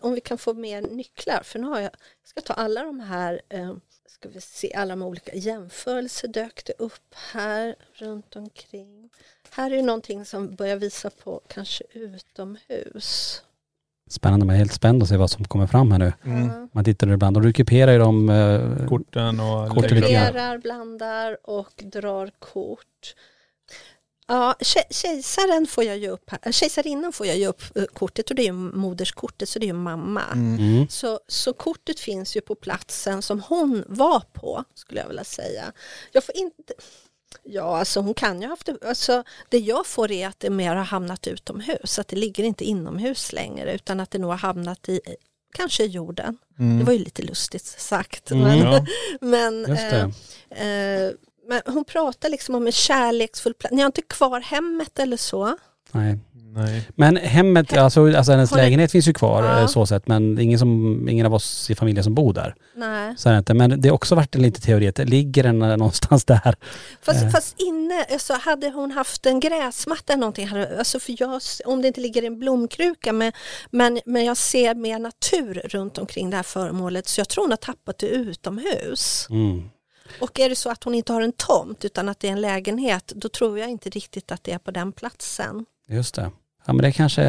om 0.00 0.12
vi 0.14 0.20
kan 0.20 0.38
få 0.38 0.54
mer 0.54 0.80
nycklar. 0.82 1.42
För 1.44 1.58
nu 1.58 1.66
har 1.66 1.76
jag, 1.80 1.90
jag 2.22 2.28
ska 2.28 2.40
ta 2.40 2.52
alla 2.52 2.82
de 2.82 3.00
här, 3.00 3.40
eh, 3.48 3.74
ska 4.08 4.28
vi 4.28 4.40
se, 4.40 4.72
alla 4.74 4.96
de 4.96 5.02
olika 5.02 5.34
jämförelser 5.34 6.28
dök 6.28 6.64
det 6.64 6.72
upp 6.78 7.14
här 7.32 7.74
runt 7.94 8.36
omkring. 8.36 9.10
Här 9.50 9.70
är 9.70 9.76
ju 9.76 9.82
någonting 9.82 10.24
som 10.24 10.54
börjar 10.54 10.76
visa 10.76 11.10
på 11.10 11.40
kanske 11.48 11.84
utomhus. 11.92 13.42
Spännande, 14.10 14.46
man 14.46 14.54
är 14.54 14.58
helt 14.58 14.72
spänd 14.72 15.02
att 15.02 15.08
se 15.08 15.16
vad 15.16 15.30
som 15.30 15.44
kommer 15.44 15.66
fram 15.66 15.92
här 15.92 15.98
nu. 15.98 16.12
Mm. 16.24 16.68
Man 16.72 16.84
tittar 16.84 17.12
ibland 17.12 17.36
och 17.36 17.42
du 17.42 17.52
kuperar 17.52 17.92
ju 17.92 17.98
de 17.98 18.30
eh, 18.30 18.86
Korten 18.86 19.40
och... 19.40 19.70
Korten 19.70 20.60
blandar 20.62 21.38
och 21.42 21.82
drar 21.84 22.30
kort. 22.38 23.14
Ja, 24.28 24.54
ke- 24.60 24.86
kejsaren 24.92 25.66
får 25.66 25.84
jag 25.84 25.98
ju 25.98 26.08
upp 26.08 26.30
här. 26.30 26.52
Kejsarinnan 26.52 27.12
får 27.12 27.26
jag 27.26 27.36
ju 27.36 27.46
upp 27.46 27.62
eh, 27.76 27.84
kortet 27.84 28.30
och 28.30 28.36
det 28.36 28.42
är 28.42 28.46
ju 28.46 28.52
moderskortet 28.52 29.48
så 29.48 29.58
det 29.58 29.64
är 29.64 29.68
ju 29.68 29.72
mamma. 29.72 30.22
Mm. 30.32 30.88
Så, 30.88 31.20
så 31.28 31.52
kortet 31.52 32.00
finns 32.00 32.36
ju 32.36 32.40
på 32.40 32.54
platsen 32.54 33.22
som 33.22 33.40
hon 33.40 33.84
var 33.88 34.20
på 34.32 34.64
skulle 34.74 35.00
jag 35.00 35.08
vilja 35.08 35.24
säga. 35.24 35.72
Jag 36.12 36.24
får 36.24 36.36
inte 36.36 36.74
Ja, 37.42 37.78
alltså 37.78 38.00
hon 38.00 38.14
kan 38.14 38.40
ju 38.40 38.46
ha 38.46 38.52
haft 38.52 38.66
det. 38.66 38.78
Alltså, 38.88 39.22
det 39.48 39.58
jag 39.58 39.86
får 39.86 40.10
är 40.10 40.28
att 40.28 40.40
det 40.40 40.50
mer 40.50 40.74
har 40.76 40.84
hamnat 40.84 41.26
utomhus. 41.26 41.98
Att 41.98 42.08
det 42.08 42.16
ligger 42.16 42.44
inte 42.44 42.64
inomhus 42.64 43.32
längre 43.32 43.74
utan 43.74 44.00
att 44.00 44.10
det 44.10 44.18
nog 44.18 44.30
har 44.30 44.36
hamnat 44.38 44.88
i 44.88 45.00
kanske 45.54 45.84
i 45.84 45.86
jorden. 45.86 46.38
Det 46.78 46.84
var 46.84 46.92
ju 46.92 46.98
lite 46.98 47.22
lustigt 47.22 47.64
sagt. 47.66 48.30
Mm. 48.30 48.42
Men, 48.42 48.58
Ja. 48.72 48.86
men, 49.20 49.58
Just 49.68 49.90
det. 49.90 50.12
eh, 50.50 50.68
eh, 50.68 51.12
men 51.48 51.60
hon 51.74 51.84
pratar 51.84 52.28
liksom 52.28 52.54
om 52.54 52.66
en 52.66 52.72
kärleksfull 52.72 53.54
plats. 53.54 53.72
Ni 53.74 53.82
har 53.82 53.86
inte 53.86 54.02
kvar 54.02 54.40
hemmet 54.40 54.98
eller 54.98 55.16
så? 55.16 55.56
Nej. 55.92 56.18
Nej. 56.54 56.88
Men 56.94 57.16
hemmet, 57.16 57.76
alltså, 57.76 58.16
alltså 58.16 58.32
hennes 58.32 58.50
ni- 58.52 58.56
lägenhet 58.56 58.92
finns 58.92 59.08
ju 59.08 59.12
kvar 59.12 59.44
Ja. 59.44 59.60
eh, 59.60 59.66
så 59.66 59.86
sett 59.86 60.08
men 60.08 60.38
är 60.38 60.42
ingen, 60.42 60.58
som, 60.58 61.08
ingen 61.08 61.26
av 61.26 61.34
oss 61.34 61.70
i 61.70 61.74
familjen 61.74 62.04
som 62.04 62.14
bor 62.14 62.32
där. 62.32 62.54
Nej. 62.76 63.14
Så 63.18 63.28
är 63.28 63.32
det 63.32 63.38
inte. 63.38 63.54
Men 63.54 63.80
det 63.80 63.88
har 63.88 63.94
också 63.94 64.14
varit 64.14 64.34
en 64.34 64.42
liten 64.42 64.62
teori 64.62 64.88
att 64.88 64.98
ligger 64.98 65.42
den 65.42 65.62
eh, 65.62 65.76
någonstans 65.76 66.24
där? 66.24 66.54
Fast, 67.02 67.22
Eh. 67.22 67.30
fast 67.30 67.60
inne, 67.60 68.04
alltså, 68.12 68.32
hade 68.34 68.70
hon 68.70 68.90
haft 68.90 69.26
en 69.26 69.40
gräsmatta 69.40 70.12
eller 70.12 70.20
någonting, 70.20 70.48
alltså 70.78 71.00
för 71.00 71.14
jag, 71.18 71.40
om 71.64 71.82
det 71.82 71.88
inte 71.88 72.00
ligger 72.00 72.22
i 72.22 72.26
en 72.26 72.38
blomkruka, 72.38 73.12
men, 73.12 73.32
men, 73.70 74.00
men 74.06 74.24
jag 74.24 74.36
ser 74.36 74.74
mer 74.74 74.98
natur 74.98 75.54
runt 75.64 75.98
omkring 75.98 76.30
det 76.30 76.36
här 76.36 76.44
föremålet, 76.44 77.08
så 77.08 77.20
jag 77.20 77.28
tror 77.28 77.44
hon 77.44 77.50
har 77.50 77.56
tappat 77.56 77.98
det 77.98 78.06
utomhus. 78.08 79.26
Mm. 79.30 79.62
Och 80.20 80.40
är 80.40 80.48
det 80.48 80.56
så 80.56 80.70
att 80.70 80.84
hon 80.84 80.94
inte 80.94 81.12
har 81.12 81.20
en 81.20 81.32
tomt 81.32 81.84
utan 81.84 82.08
att 82.08 82.20
det 82.20 82.28
är 82.28 82.32
en 82.32 82.40
lägenhet, 82.40 83.12
då 83.16 83.28
tror 83.28 83.58
jag 83.58 83.70
inte 83.70 83.90
riktigt 83.90 84.32
att 84.32 84.44
det 84.44 84.52
är 84.52 84.58
på 84.58 84.70
den 84.70 84.92
platsen. 84.92 85.64
Just 85.88 86.14
det. 86.14 86.30
Ja 86.66 86.72
men 86.72 86.82
det 86.82 86.92
kanske, 86.92 87.22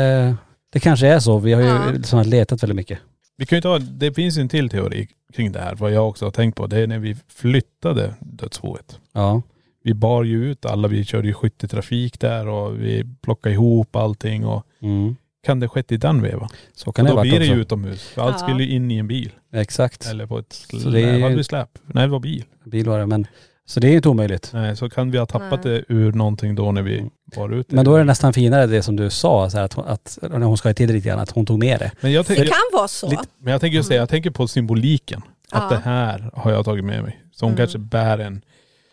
det 0.72 0.80
kanske 0.80 1.08
är 1.08 1.20
så. 1.20 1.38
Vi 1.40 1.54
har 1.54 1.62
ju 1.62 1.68
Ja. 1.68 1.92
liksom 1.92 2.22
letat 2.24 2.64
väldigt 2.64 2.76
mycket. 2.76 3.00
Vi 3.38 3.46
kan 3.46 3.58
ju 3.58 3.62
ta, 3.62 3.80
det 3.80 4.14
finns 4.14 4.38
ju 4.38 4.42
en 4.42 4.50
till 4.50 4.70
teori 4.70 5.08
kring 5.34 5.52
det 5.52 5.60
här, 5.60 5.76
vad 5.76 5.92
jag 5.92 6.10
också 6.10 6.26
har 6.26 6.32
tänkt 6.32 6.56
på. 6.56 6.68
Det 6.68 6.80
är 6.80 6.88
när 6.88 7.00
vi 7.00 7.16
flyttade 7.28 8.14
dödsboet. 8.20 9.00
Ja. 9.14 9.42
Vi 9.84 9.94
bar 9.94 10.24
ju 10.24 10.52
ut 10.52 10.66
alla, 10.66 10.88
vi 10.88 11.06
körde 11.06 11.28
ju 11.28 11.34
skyttetrafik 11.34 12.20
där 12.20 12.48
och 12.48 12.82
vi 12.82 13.04
plockade 13.22 13.54
ihop 13.56 13.96
allting 13.96 14.46
och 14.46 14.64
Mm. 14.82 15.16
Kan 15.48 15.60
det 15.60 15.68
skett 15.68 15.92
i 15.92 15.98
den 15.98 16.22
vevan? 16.22 16.50
Så 16.76 16.92
kan 16.92 17.06
det 17.06 17.12
Då 17.12 17.22
blir 17.22 17.40
det 17.40 17.46
ju 17.46 17.62
utomhus. 17.62 18.08
För 18.08 18.22
allt 18.22 18.36
Ja. 18.40 18.48
skulle 18.48 18.64
ju 18.64 18.72
in 18.76 18.92
i 18.92 18.98
en 18.98 19.08
bil. 19.08 19.32
Exakt. 19.54 20.06
Eller 20.08 20.26
på 20.26 20.40
ett 20.40 20.54
släp. 20.54 20.82
Så 20.82 20.90
det 20.90 21.02
är- 21.02 21.14
Vad 21.14 21.22
hade 21.22 21.36
vi 21.36 21.44
släp? 21.44 21.70
Nej 21.86 22.04
det 22.04 22.12
var 22.12 22.20
bil. 22.20 22.44
Bil 22.66 22.86
var 22.90 23.00
det. 23.00 23.06
Men, 23.06 23.28
så 23.66 23.80
det 23.80 23.88
är 23.88 23.90
ju 23.90 23.96
inte 23.96 24.10
omöjligt. 24.10 24.50
Nej, 24.54 24.76
så 24.78 24.90
kan 24.90 25.12
vi 25.12 25.18
ha 25.18 25.26
tappat 25.26 25.64
Nej. 25.64 25.74
det 25.88 25.94
ur 25.94 26.12
någonting 26.14 26.56
då 26.56 26.72
när 26.72 26.82
vi 26.82 27.06
bar 27.36 27.50
ut 27.54 27.70
det. 27.70 27.76
Men 27.76 27.86
då 27.86 27.96
är 27.96 28.00
det 28.00 28.04
nästan 28.06 28.34
finare 28.34 28.66
det 28.68 28.84
som 28.84 28.96
du 28.96 29.10
sa, 29.10 29.50
så 29.50 29.58
här, 29.58 29.64
att, 29.66 29.74
hon- 29.74 29.88
att 29.88 30.18
när 30.22 30.40
hon 30.46 30.58
ska 30.58 30.74
till 30.74 30.88
det 30.88 30.94
lite 30.94 31.08
grann, 31.08 31.20
att 31.20 31.32
hon 31.32 31.46
tog 31.46 31.60
med 31.60 31.80
det. 31.80 31.92
Men 32.02 32.12
jag, 32.12 32.24
Det 32.26 32.28
tänker, 32.28 32.46
kan 32.46 32.54
vara 32.74 32.88
så. 32.88 33.10
lite, 33.10 33.24
men 33.40 33.52
jag 33.52 33.62
tänker 33.62 33.76
just 33.78 33.90
det, 33.90 33.96
jag 33.96 34.10
tänker 34.10 34.30
på 34.32 34.48
symboliken. 34.48 35.22
Att 35.52 35.64
Ja. 35.72 35.78
det 35.78 35.82
här 35.84 36.30
har 36.34 36.52
jag 36.52 36.66
tagit 36.66 36.86
med 36.86 37.04
mig. 37.04 37.20
Så 37.36 37.46
hon 37.46 37.52
Mm. 37.52 37.58
kanske 37.58 37.78
bär 37.78 38.18
en, 38.18 38.42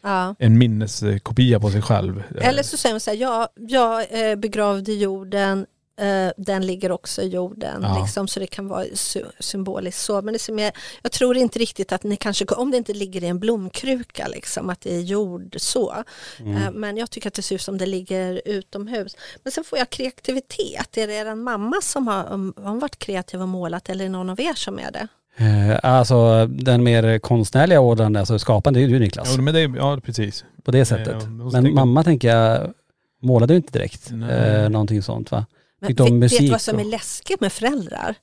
Ja. 0.03 0.35
en 0.39 0.59
minneskopia 0.59 1.61
på 1.61 1.71
sig 1.71 1.83
själv. 1.83 2.23
Eller 2.41 2.63
så 2.63 2.77
säger 2.77 2.93
hon 2.95 3.01
så 3.01 3.11
här, 3.11 3.19
jag, 3.19 3.49
jag 3.57 4.13
är 4.13 4.37
begravd 4.37 4.89
i 4.89 4.99
jorden, 4.99 5.67
eh, 6.01 6.33
den 6.37 6.67
ligger 6.67 6.93
också 6.93 7.23
i 7.23 7.29
jorden, 7.29 7.81
Ja. 7.83 8.01
liksom, 8.03 8.29
så 8.29 8.41
det 8.41 8.47
kan 8.47 8.69
vara 8.69 8.85
sy- 8.95 9.25
symboliskt 9.41 10.01
så. 10.03 10.23
Men 10.23 10.33
det 10.33 10.39
som 10.39 10.59
är, 10.59 10.73
jag 11.03 11.13
tror 11.13 11.37
inte 11.37 11.59
riktigt 11.59 11.93
att 11.93 12.03
ni 12.03 12.17
kanske, 12.17 12.45
om 12.45 12.71
det 12.71 12.77
inte 12.77 12.93
ligger 12.93 13.25
i 13.25 13.27
en 13.27 13.39
blomkruka, 13.39 14.27
liksom, 14.29 14.71
att 14.71 14.81
det 14.81 14.95
är 14.97 15.01
jord 15.01 15.55
så. 15.59 15.95
Mm. 16.41 16.57
Eh, 16.57 16.71
men 16.71 16.97
jag 16.97 17.11
tycker 17.11 17.29
att 17.29 17.35
det 17.35 17.43
ser 17.43 17.55
ut 17.55 17.63
som 17.63 17.79
det 17.79 17.87
ligger 17.87 18.43
utomhus. 18.45 19.17
Men 19.43 19.53
sen 19.53 19.65
får 19.65 19.79
jag 19.79 19.91
kreativitet, 19.91 20.97
är 20.97 21.07
det 21.07 21.15
er 21.15 21.35
mamma 21.35 21.77
som 21.83 22.07
har, 22.09 22.33
um, 22.33 22.55
har 22.57 22.69
hon 22.71 22.79
varit 22.79 22.99
kreativ 22.99 23.43
och 23.43 23.49
målat 23.49 23.89
eller 23.89 24.05
är 24.05 24.09
det 24.09 24.13
någon 24.13 24.31
av 24.31 24.41
er 24.41 24.55
som 24.55 24.79
är 24.79 24.91
det? 24.93 25.09
Eh, 25.37 25.79
alltså 25.83 26.47
den 26.47 26.83
mer 26.85 27.19
konstnärliga 27.19 27.81
ådran, 27.81 28.17
alltså 28.17 28.39
skapande, 28.39 28.81
det 28.81 28.85
är 28.85 28.89
ju 28.89 28.95
du 28.95 29.01
Niklas. 29.05 29.35
Ja, 29.37 29.43
men 29.43 29.55
det, 29.55 29.61
ja 29.63 30.01
precis. 30.05 30.45
På 30.65 30.71
det 30.71 30.85
sättet. 30.85 31.17
Ja, 31.23 31.29
men 31.61 31.75
mamma 31.75 32.05
tänker 32.05 32.29
jag, 32.29 32.73
målade 33.21 33.53
ju 33.53 33.57
inte 33.57 33.73
direkt 33.79 34.11
eh, 34.11 34.69
någonting 34.69 35.03
sånt 35.03 35.31
va? 35.31 35.47
Men 35.81 36.01
om 36.01 36.21
vet, 36.21 36.39
du 36.39 36.51
vad 36.51 36.61
som 36.61 36.79
är 36.79 36.85
läskigt 36.85 37.41
med 37.41 37.53
föräldrar? 37.53 38.15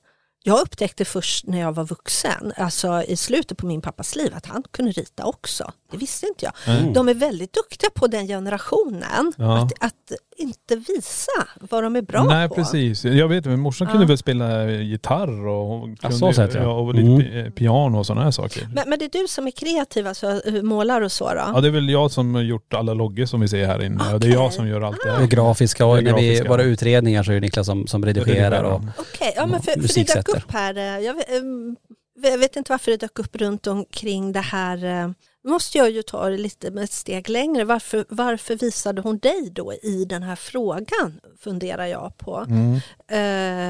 Jag 0.44 0.60
upptäckte 0.60 1.04
först 1.04 1.46
när 1.46 1.60
jag 1.60 1.72
var 1.72 1.84
vuxen, 1.84 2.52
alltså 2.56 3.02
i 3.02 3.16
slutet 3.16 3.58
på 3.58 3.66
min 3.66 3.80
pappas 3.80 4.16
liv, 4.16 4.34
att 4.34 4.46
han 4.46 4.62
kunde 4.70 4.92
rita 4.92 5.24
också. 5.24 5.72
Det 5.90 5.96
visste 5.96 6.26
inte 6.26 6.44
jag. 6.44 6.76
Mm. 6.76 6.92
De 6.92 7.08
är 7.08 7.14
väldigt 7.14 7.52
duktiga 7.52 7.90
på 7.90 8.06
den 8.06 8.26
generationen, 8.26 9.32
Ja. 9.36 9.58
att, 9.58 9.72
att 9.80 10.12
inte 10.42 10.76
visa 10.76 11.32
vad 11.60 11.82
de 11.82 11.96
är 11.96 12.02
bra 12.02 12.24
Nej 12.24 12.48
på. 12.48 12.54
precis. 12.54 13.04
Jag 13.04 13.28
vet, 13.28 13.44
men 13.44 13.60
morsan 13.60 13.86
Ja. 13.86 13.92
kunde 13.92 14.06
väl 14.06 14.18
spela 14.18 14.70
gitarr 14.70 15.46
och 15.46 15.66
hon 15.66 15.90
Ja, 15.90 15.96
kunde, 16.08 16.16
så 16.16 16.32
sett, 16.32 16.54
ja. 16.54 16.66
och 16.72 16.94
lite 16.94 17.06
Mm. 17.08 17.20
pi- 17.22 17.50
piano 17.50 17.98
och 17.98 18.06
sådana 18.06 18.24
här 18.24 18.30
saker. 18.30 18.68
Men, 18.74 18.88
men 18.88 18.98
det 18.98 19.04
är 19.04 19.20
du 19.22 19.28
som 19.28 19.46
är 19.46 19.50
kreativ, 19.50 20.06
alltså 20.06 20.26
eh, 20.46 20.62
målar 20.62 21.00
och 21.00 21.12
så 21.12 21.28
då? 21.28 21.42
Ja 21.54 21.60
det 21.60 21.68
är 21.68 21.72
väl 21.72 21.88
jag 21.90 22.10
som 22.10 22.34
har 22.34 22.42
gjort 22.42 22.74
alla 22.74 22.94
loggor 22.94 23.24
som 23.26 23.40
vi 23.40 23.48
ser 23.48 23.66
här 23.66 23.82
inne. 23.84 24.04
Ja, 24.10 24.18
Det 24.18 24.26
är 24.28 24.32
jag 24.32 24.52
som 24.52 24.68
gör 24.68 24.80
allt 24.80 24.98
det 25.04 25.10
Det 25.10 25.16
här. 25.16 25.26
grafiska 25.26 25.86
och 25.86 26.02
när 26.04 26.14
vi, 26.16 26.42
våra 26.48 26.62
utredningar 26.62 27.22
så 27.22 27.30
är 27.30 27.34
det 27.34 27.40
Niklas 27.40 27.66
som, 27.66 27.86
som 27.86 28.04
redigerar 28.04 28.62
och 28.64 28.80
Okej, 28.98 29.32
ja, 29.36 29.46
men 29.46 29.62
för, 29.62 29.72
för 29.72 29.94
det 29.94 30.14
dök 30.14 30.28
upp 30.28 30.52
här, 30.52 30.76
eh, 30.76 31.04
jag, 31.04 31.14
vet- 31.14 31.30
ehm, 31.30 31.76
jag 32.24 32.38
vet 32.38 32.56
inte 32.56 32.72
varför 32.72 32.90
det 32.90 32.96
dök 32.96 33.18
upp 33.18 33.36
runt 33.36 33.66
omkring 33.66 34.32
det 34.32 34.40
här, 34.40 34.84
eh, 34.84 35.10
nu 35.44 35.50
måste 35.50 35.78
jag 35.78 35.90
ju 35.90 36.02
ta 36.02 36.28
det 36.28 36.36
lite 36.36 36.70
med 36.70 36.84
ett 36.84 36.92
steg 36.92 37.28
längre, 37.28 37.64
varför, 37.64 38.04
varför 38.08 38.56
visade 38.56 39.00
hon 39.02 39.18
dig 39.18 39.50
då 39.52 39.72
i 39.72 40.04
den 40.04 40.22
här 40.22 40.36
frågan, 40.36 41.20
funderar 41.40 41.86
jag 41.86 42.18
på. 42.18 42.46
Mm. 42.48 42.74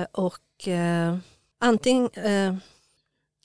Eh, 0.02 0.06
och 0.12 0.68
eh, 0.68 1.16
antingen, 1.60 2.10
eh, 2.14 2.54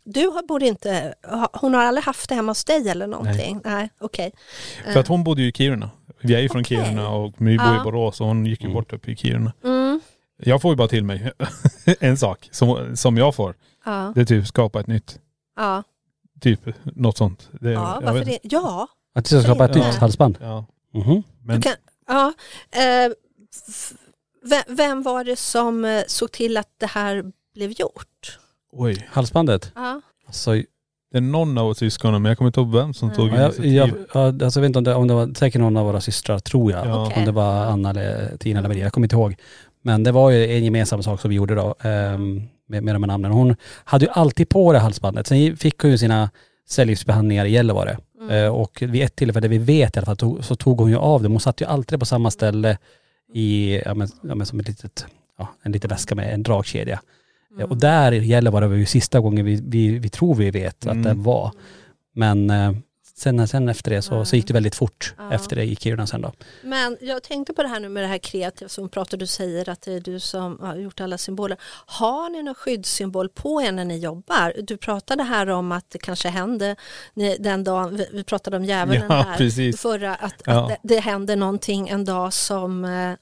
du 0.03 0.27
har, 0.27 0.47
borde 0.47 0.67
inte, 0.67 1.15
ha- 1.23 1.49
hon 1.53 1.73
har 1.73 1.83
aldrig 1.83 2.03
haft 2.03 2.29
det 2.29 2.35
hemma 2.35 2.51
hos 2.51 2.63
dig 2.65 2.89
eller 2.89 3.07
någonting? 3.07 3.61
Nej, 3.65 3.89
okej. 3.99 4.31
För 4.93 4.99
att 4.99 5.07
hon 5.07 5.23
bodde 5.23 5.41
ju 5.41 5.47
i 5.47 5.51
Kiruna. 5.51 5.89
Vi 6.21 6.35
är 6.35 6.39
ju 6.39 6.49
från 6.49 6.61
Okej. 6.61 6.77
Kiruna 6.85 7.09
och 7.09 7.33
vi 7.37 7.57
bor 7.57 7.67
Ja. 7.67 7.81
i 7.81 7.83
Borås 7.83 8.21
och 8.21 8.27
hon 8.27 8.45
gick 8.45 8.61
ju 8.61 8.65
Mm. 8.65 8.73
bort 8.75 8.93
upp 8.93 9.07
i 9.07 9.15
Kiruna. 9.15 9.53
Mm, 9.63 10.01
Jag 10.37 10.61
får 10.61 10.71
ju 10.71 10.75
bara 10.75 10.87
till 10.87 11.03
mig 11.03 11.31
en 11.99 12.17
sak 12.17 12.49
som, 12.51 12.95
som 12.97 13.17
jag 13.17 13.35
får. 13.35 13.55
ja, 13.85 14.11
Det 14.15 14.21
är 14.21 14.25
typ 14.25 14.47
skapa 14.47 14.79
ett 14.79 14.87
nytt. 14.87 15.19
ja, 15.55 15.83
Typ 16.41 16.59
något 16.83 17.17
sånt. 17.17 17.49
Det, 17.61 17.71
ja, 17.71 17.97
jag 18.01 18.05
varför 18.13 18.25
vet- 18.25 18.41
det? 18.43 18.49
Ja, 18.55 18.87
att 19.15 19.25
du 19.25 19.29
ska 19.29 19.41
skapa 19.41 19.65
ett 19.65 19.75
nytt 19.75 19.95
halsband. 19.95 20.37
Ja. 20.41 20.65
Mhm. 20.93 21.23
Men 21.43 21.55
Du 21.55 21.61
kan, 21.61 21.73
ja, 22.07 22.33
eh, 22.71 23.11
vem, 24.67 25.03
var 25.03 25.23
det 25.23 25.35
som 25.35 25.85
eh, 25.85 26.01
såg 26.07 26.31
till 26.31 26.57
att 26.57 26.69
det 26.79 26.85
här 26.87 27.23
blev 27.53 27.71
gjort? 27.71 28.39
oj. 28.71 29.07
Halsbandet. 29.11 29.71
Ja. 29.75 30.01
Alltså, 30.27 30.51
Det 31.11 31.17
är 31.17 31.21
någon 31.21 31.57
av 31.57 31.73
syskonen 31.73 32.21
men 32.21 32.29
jag 32.29 32.37
kommer 32.37 32.49
inte 32.49 32.59
ihåg 32.59 32.71
vem 32.73 32.93
som 32.93 33.11
tog 33.13 33.27
ja, 33.29 33.35
jag, 33.35 33.45
initiativ. 33.45 33.73
jag, 33.73 33.89
ja, 34.13 34.45
alltså, 34.45 34.59
jag 34.59 34.61
vet 34.61 34.67
inte 34.69 34.79
om 34.79 34.83
det, 34.83 34.93
om 34.95 35.07
det 35.07 35.13
var 35.13 35.33
säkert 35.37 35.61
någon 35.61 35.77
av 35.77 35.85
våra 35.85 36.01
systrar, 36.01 36.39
tror 36.39 36.71
jag. 36.71 36.87
Ja. 36.87 37.05
Okej. 37.05 37.19
Om 37.19 37.25
det 37.25 37.31
var 37.31 37.65
Anna 37.65 37.89
eller 37.89 38.37
Tina 38.37 38.59
eller 38.59 38.69
Maria, 38.69 38.83
jag 38.83 38.93
kommer 38.93 39.05
inte 39.05 39.15
ihåg. 39.15 39.35
Men 39.81 40.03
det 40.03 40.11
var 40.11 40.29
ju 40.31 40.55
en 40.57 40.63
gemensam 40.63 41.03
sak 41.03 41.21
som 41.21 41.29
vi 41.29 41.35
gjorde 41.35 41.55
då 41.55 41.75
ehm, 41.79 42.41
med, 42.67 42.83
med 42.83 42.95
de 42.95 43.03
här 43.03 43.07
namnen. 43.07 43.31
Hon 43.31 43.55
hade 43.83 44.05
ju 44.05 44.11
alltid 44.11 44.49
på 44.49 44.73
det 44.73 44.79
halsbandet. 44.79 45.27
Sen 45.27 45.57
fick 45.57 45.77
hon 45.79 45.91
ju 45.91 45.97
sina 45.97 46.29
cellgiftsbehandlingar 46.69 47.45
i 47.45 47.51
Gällivare. 47.51 47.97
Mm. 48.21 48.29
Eh, 48.45 48.49
och 48.55 48.83
vid 48.87 49.03
ett 49.03 49.15
tillfälle, 49.15 49.47
vi 49.47 49.57
vet 49.57 49.95
i 49.95 49.99
alla 49.99 50.05
fall, 50.05 50.17
tog, 50.17 50.43
så 50.45 50.55
tog 50.55 50.79
hon 50.79 50.89
ju 50.89 50.97
av 50.97 51.21
det. 51.23 51.29
Hon 51.29 51.39
satt 51.39 51.61
ju 51.61 51.65
alltid 51.65 51.99
på 51.99 52.05
samma 52.05 52.31
ställe 52.31 52.77
i, 53.33 53.81
ja 53.85 53.93
men, 53.93 54.07
ja, 54.21 54.35
men 54.35 54.45
som 54.47 54.59
ett 54.59 54.67
litet, 54.67 55.05
ja, 55.37 55.47
en 55.63 55.71
liten 55.71 55.89
väska 55.89 56.15
med 56.15 56.33
en 56.33 56.43
dragkedja. 56.43 56.99
Eh, 57.59 57.65
Och 57.65 57.77
där 57.77 58.11
i 58.11 58.25
Gällivare 58.27 58.67
var 58.67 58.75
ju 58.75 58.85
sista 58.85 59.19
gången 59.19 59.45
vi, 59.45 59.61
vi, 59.67 59.99
vi 59.99 60.09
tror 60.09 60.35
vi 60.35 60.51
vet 60.51 60.85
att 60.87 60.91
Mm. 60.91 61.03
den 61.03 61.23
var. 61.23 61.51
Men 62.15 62.49
eh, 62.49 62.71
sen, 63.17 63.47
sen 63.47 63.69
efter 63.69 63.91
det 63.91 64.01
så, 64.01 64.25
så 64.25 64.35
gick 64.35 64.47
det 64.47 64.53
väldigt 64.53 64.75
fort 64.75 65.13
Ja. 65.17 65.33
efter 65.33 65.55
det 65.55 65.63
i 65.63 65.75
Kiruna 65.75 66.07
sen 66.07 66.21
då. 66.21 66.31
Men 66.63 66.97
jag 67.01 67.23
tänkte 67.23 67.53
på 67.53 67.63
det 67.63 67.69
här 67.69 67.79
nu 67.79 67.89
med 67.89 68.03
det 68.03 68.07
här 68.07 68.17
kreativa 68.17 68.69
som 68.69 68.89
pratar, 68.89 69.17
du 69.17 69.27
säger 69.27 69.69
att 69.69 69.81
det 69.81 69.93
är 69.93 69.99
du 69.99 70.19
som 70.19 70.59
har 70.59 70.75
gjort 70.75 71.01
alla 71.01 71.17
symboler. 71.17 71.57
Har 71.85 72.29
ni 72.29 72.43
någon 72.43 72.55
skyddssymbol 72.55 73.29
på 73.29 73.61
er 73.61 73.71
när 73.71 73.85
ni 73.85 73.97
jobbar? 73.97 74.53
Du 74.63 74.77
pratade 74.77 75.23
här 75.23 75.47
om 75.49 75.71
att 75.71 75.85
det 75.89 75.97
kanske 75.99 76.29
hände 76.29 76.75
den 77.39 77.63
dagen, 77.63 78.01
vi- 78.11 78.23
pratade 78.23 78.57
om 78.57 78.65
djävulen 78.65 79.05
Ja, 79.09 79.15
här 79.15 79.37
precis. 79.37 79.81
förra, 79.81 80.15
att, 80.15 80.35
Ja. 80.45 80.61
att 80.63 80.67
det, 80.69 80.77
det 80.95 80.99
händer 80.99 81.35
någonting 81.35 81.89
en 81.89 82.05
dag 82.05 82.33
som 82.33 82.85
eh, 82.85 83.13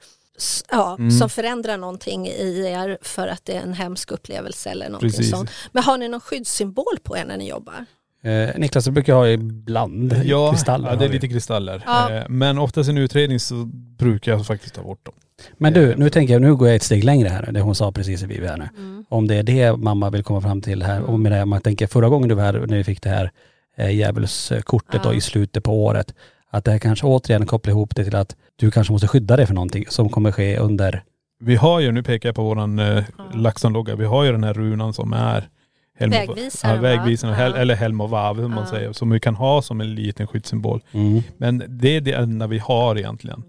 Ja, 0.70 0.96
Mm. 0.98 1.10
som 1.10 1.28
förändrar 1.30 1.76
någonting 1.76 2.26
i 2.28 2.60
er 2.66 2.98
för 3.02 3.28
att 3.28 3.44
det 3.44 3.52
är 3.56 3.60
en 3.60 3.72
hemsk 3.72 4.10
upplevelse 4.10 4.70
eller 4.70 4.86
någonting 4.88 5.10
Precis. 5.10 5.30
sånt. 5.30 5.50
Men 5.72 5.82
har 5.82 5.98
ni 5.98 6.08
någon 6.08 6.20
skyddssymbol 6.20 6.98
på 7.02 7.16
er 7.16 7.24
när 7.24 7.36
ni 7.36 7.48
jobbar? 7.48 7.86
Eh, 8.26 8.58
Niklas, 8.58 8.84
du 8.84 8.90
brukar 8.90 9.14
ha 9.14 9.28
ibland 9.28 10.20
Ja, 10.24 10.50
kristaller. 10.52 10.88
ja, 10.90 10.96
det 10.96 11.04
är 11.04 11.08
lite 11.08 11.28
kristaller. 11.28 11.82
Ja. 11.86 12.10
Eh, 12.12 12.22
Men 12.28 12.58
oftast 12.58 12.88
i 12.88 12.92
en 12.92 12.98
utredning 12.98 13.40
så 13.40 13.54
brukar 13.98 14.32
jag 14.32 14.46
faktiskt 14.46 14.74
ta 14.74 14.82
bort 14.82 15.04
dem. 15.06 15.14
Men 15.58 15.72
du, 15.72 15.94
nu 15.96 16.10
tänker 16.10 16.32
jag, 16.34 16.42
nu 16.42 16.54
går 16.56 16.68
jag 16.68 16.76
ett 16.76 16.82
steg 16.82 17.04
längre 17.04 17.28
här 17.28 17.42
nu, 17.46 17.52
det 17.52 17.60
hon 17.60 17.74
sa 17.74 17.92
precis 17.92 18.22
i 18.22 18.26
Vivi 18.26 18.46
här 18.46 18.56
nu. 18.56 18.68
Mm. 18.78 19.04
Om 19.08 19.26
det 19.28 19.34
är 19.34 19.42
det 19.42 19.76
mamma 19.76 20.10
vill 20.10 20.22
komma 20.22 20.40
fram 20.40 20.60
till 20.62 20.82
här, 20.82 21.02
och 21.02 21.20
med 21.20 21.32
det, 21.32 21.44
man 21.44 21.60
tänker 21.60 21.86
förra 21.86 22.08
gången 22.08 22.28
du 22.28 22.34
var 22.34 22.42
här, 22.42 22.52
när 22.66 22.76
vi 22.76 22.84
fick 22.84 23.02
det 23.02 23.08
här 23.10 23.30
eh, 23.76 23.90
djävulskortet 23.90 25.02
då 25.02 25.08
Ja. 25.08 25.14
i 25.14 25.20
slutet 25.20 25.64
på 25.64 25.84
året, 25.84 26.14
att 26.50 26.64
det 26.64 26.70
här 26.70 26.78
kanske 26.78 27.06
återigen 27.06 27.46
kopplar 27.46 27.70
ihop 27.70 27.96
det 27.96 28.04
till 28.04 28.16
att 28.16 28.36
du 28.56 28.70
kanske 28.70 28.92
måste 28.92 29.08
skydda 29.08 29.36
dig 29.36 29.46
för 29.46 29.54
någonting 29.54 29.84
som 29.88 30.08
kommer 30.08 30.32
ske 30.32 30.58
under, 30.58 31.02
Vi 31.40 31.56
har 31.56 31.80
ju, 31.80 31.92
nu 31.92 32.02
pekar 32.02 32.28
jag 32.28 32.36
på 32.36 32.42
våran 32.44 32.78
eh, 32.78 33.04
LaxTon-logga, 33.34 33.96
vi 33.96 34.04
har 34.04 34.24
ju 34.24 34.32
den 34.32 34.44
här 34.44 34.54
runan 34.54 34.92
som 34.92 35.12
är 35.12 35.48
Helm 35.98 36.12
och- 36.12 36.36
Vägvisaren, 36.36 36.74
ja, 36.76 36.80
vägvisaren 36.82 37.34
Ja. 37.38 37.56
eller 37.56 37.74
Helm 37.74 38.00
och 38.00 38.10
Vav 38.10 38.34
som 38.34 38.50
man 38.50 38.64
Ja. 38.64 38.70
säger, 38.70 38.92
som 38.92 39.10
vi 39.10 39.20
kan 39.20 39.34
ha 39.34 39.62
som 39.62 39.80
en 39.80 39.94
liten 39.94 40.26
skyddssymbol. 40.26 40.82
mm, 40.92 41.22
Men 41.36 41.64
det 41.68 41.88
är 41.96 42.00
det 42.00 42.12
enda 42.12 42.46
vi 42.46 42.58
har 42.58 42.98
egentligen. 42.98 43.42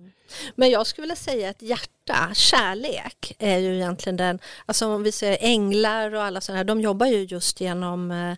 Men 0.56 0.70
jag 0.70 0.88
skulle 0.88 1.04
vilja 1.04 1.16
säga 1.16 1.50
att 1.50 1.62
hjärta, 1.62 2.30
kärlek 2.34 3.36
är 3.40 3.58
ju 3.58 3.76
egentligen 3.76 4.18
den, 4.18 4.40
alltså 4.66 4.88
om 4.96 5.04
vi 5.04 5.12
ser 5.12 5.38
änglar 5.42 6.14
och 6.16 6.24
alla 6.24 6.42
sådana 6.42 6.58
här, 6.58 6.64
de 6.64 6.82
jobbar 6.82 7.08
ju 7.08 7.24
just 7.24 7.62
genom 7.62 8.12
eh, 8.12 8.32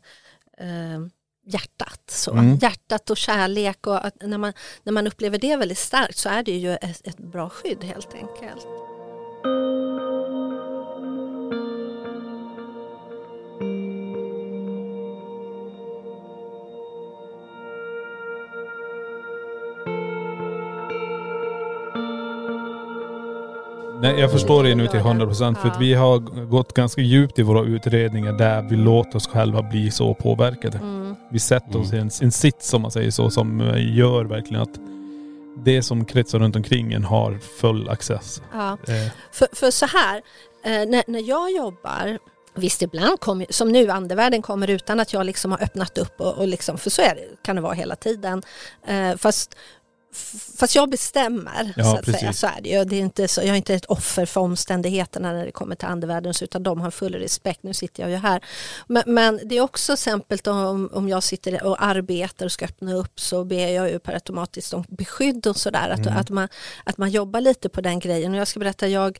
eh, 0.68 0.99
hjärtat. 1.45 2.01
Så. 2.07 2.32
Mm. 2.32 2.55
Hjärtat 2.55 3.10
och 3.10 3.18
kärlek 3.18 3.88
och 3.88 4.05
att 4.05 4.22
när, 4.22 4.38
man, 4.38 4.53
när 4.84 4.93
man 4.93 5.07
upplever 5.07 5.38
det 5.38 5.55
väldigt 5.55 5.78
starkt 5.78 6.18
så 6.18 6.30
är 6.30 6.43
det 6.43 6.57
ju 6.57 6.74
ett, 6.74 7.07
ett 7.07 7.18
bra 7.18 7.49
skydd 7.49 7.84
helt 7.84 8.14
enkelt. 8.14 8.68
Nej, 24.02 24.20
jag 24.20 24.32
förstår 24.32 24.64
det 24.64 24.76
nu 24.76 24.88
till 24.88 25.00
100 25.00 25.26
procent 25.26 25.58
för 25.58 25.70
att 25.70 25.82
vi 25.82 25.93
har 25.93 26.20
gått 26.45 26.74
ganska 26.74 27.02
djupt 27.02 27.39
i 27.39 27.41
våra 27.41 27.64
utredningar 27.64 28.34
där 28.34 28.62
vi 28.62 28.76
låter 28.76 29.16
oss 29.16 29.28
själva 29.28 29.62
bli 29.62 29.91
så 29.91 30.14
påverkade. 30.14 30.78
Mm. 30.78 31.16
Vi 31.32 31.39
sätter 31.39 31.80
oss 31.80 31.93
i 31.93 31.97
en, 31.97 32.10
en 32.22 32.32
sits 32.32 32.74
om 32.74 32.82
man 32.82 32.91
säger 32.91 33.12
så 33.12 33.30
som 33.30 33.62
eh, 33.62 33.97
gör 33.97 34.26
verkligen 34.26 34.62
att 34.62 34.80
det 35.66 35.84
som 35.84 36.06
kretsar 36.06 36.39
runt 36.39 36.56
omkring 36.56 36.93
en 36.93 37.04
har 37.04 37.39
full 37.60 37.89
access. 37.89 38.41
Ja. 38.54 38.72
Eh, 38.72 39.12
För, 39.32 39.47
för 39.52 39.72
så 39.72 39.86
här, 39.86 40.22
eh, 40.64 40.89
när, 40.89 41.04
när 41.08 41.30
jag 41.30 41.52
jobbar, 41.52 42.20
visst 42.56 42.82
ibland 42.82 43.20
kommer, 43.20 43.47
som 43.50 43.72
nu 43.72 43.89
andevärlden 43.89 44.41
kommer 44.41 44.70
utan 44.70 45.00
att 45.00 45.14
jag 45.14 45.26
liksom 45.26 45.52
har 45.52 45.64
öppnat 45.64 45.97
upp 45.97 46.22
och, 46.22 46.38
och 46.38 46.47
liksom, 46.47 46.78
för 46.78 46.89
så 46.89 47.02
är 47.02 47.16
det, 47.16 47.43
kan 47.43 47.56
det 47.56 47.62
vara 47.62 47.74
hela 47.74 47.95
tiden. 47.95 48.41
Eh, 48.88 49.16
fast, 49.18 49.56
fast 50.57 50.76
jag 50.76 50.89
bestämmer, 50.89 51.74
Ja, 51.78 51.84
så 51.84 51.97
att 51.97 52.20
säga, 52.20 52.34
så 52.34 52.47
är 52.47 52.62
det 52.62 52.70
ju. 52.70 52.84
Det 52.84 52.95
är 52.95 52.99
inte 52.99 53.28
så, 53.28 53.41
jag 53.41 53.49
är 53.49 53.55
inte 53.55 53.74
ett 53.74 53.86
offer 53.86 54.26
för 54.26 54.41
omständigheterna 54.41 55.32
när 55.34 55.45
det 55.45 55.51
kommer 55.51 55.76
till 55.76 55.88
andevärlden, 55.88 56.34
så 56.34 56.43
utan 56.43 56.64
de 56.64 56.82
har 56.82 56.91
full 56.91 57.16
respekt, 57.16 57.64
nu 57.64 57.74
sitter 57.74 58.03
jag 58.03 58.10
ju 58.10 58.16
här. 58.16 58.43
Men, 58.88 59.03
men 59.05 59.39
det 59.45 59.57
är 59.57 59.62
också 59.62 59.93
exempel 59.93 60.39
om, 60.45 60.89
om 60.93 61.10
jag 61.10 61.24
sitter 61.24 61.64
och 61.64 61.84
arbetar 61.84 62.45
och 62.45 62.51
ska 62.51 62.66
öppna 62.66 62.93
upp 62.93 63.20
så 63.20 63.43
ber 63.43 63.68
jag 63.68 63.89
ju 63.91 63.99
per 63.99 64.14
automatiskt 64.14 64.74
om 64.74 64.86
beskydd 64.89 65.47
och 65.47 65.57
sådär, 65.57 65.89
att, 65.89 66.07
att, 66.07 66.30
man, 66.30 66.47
att 66.84 66.97
man 66.97 67.10
jobbar 67.10 67.41
lite 67.41 67.70
på 67.70 67.82
den 67.82 67.99
grejen. 67.99 68.32
Och 68.32 68.39
jag 68.39 68.47
ska 68.47 68.60
berätta, 68.60 68.88
jag 68.88 69.20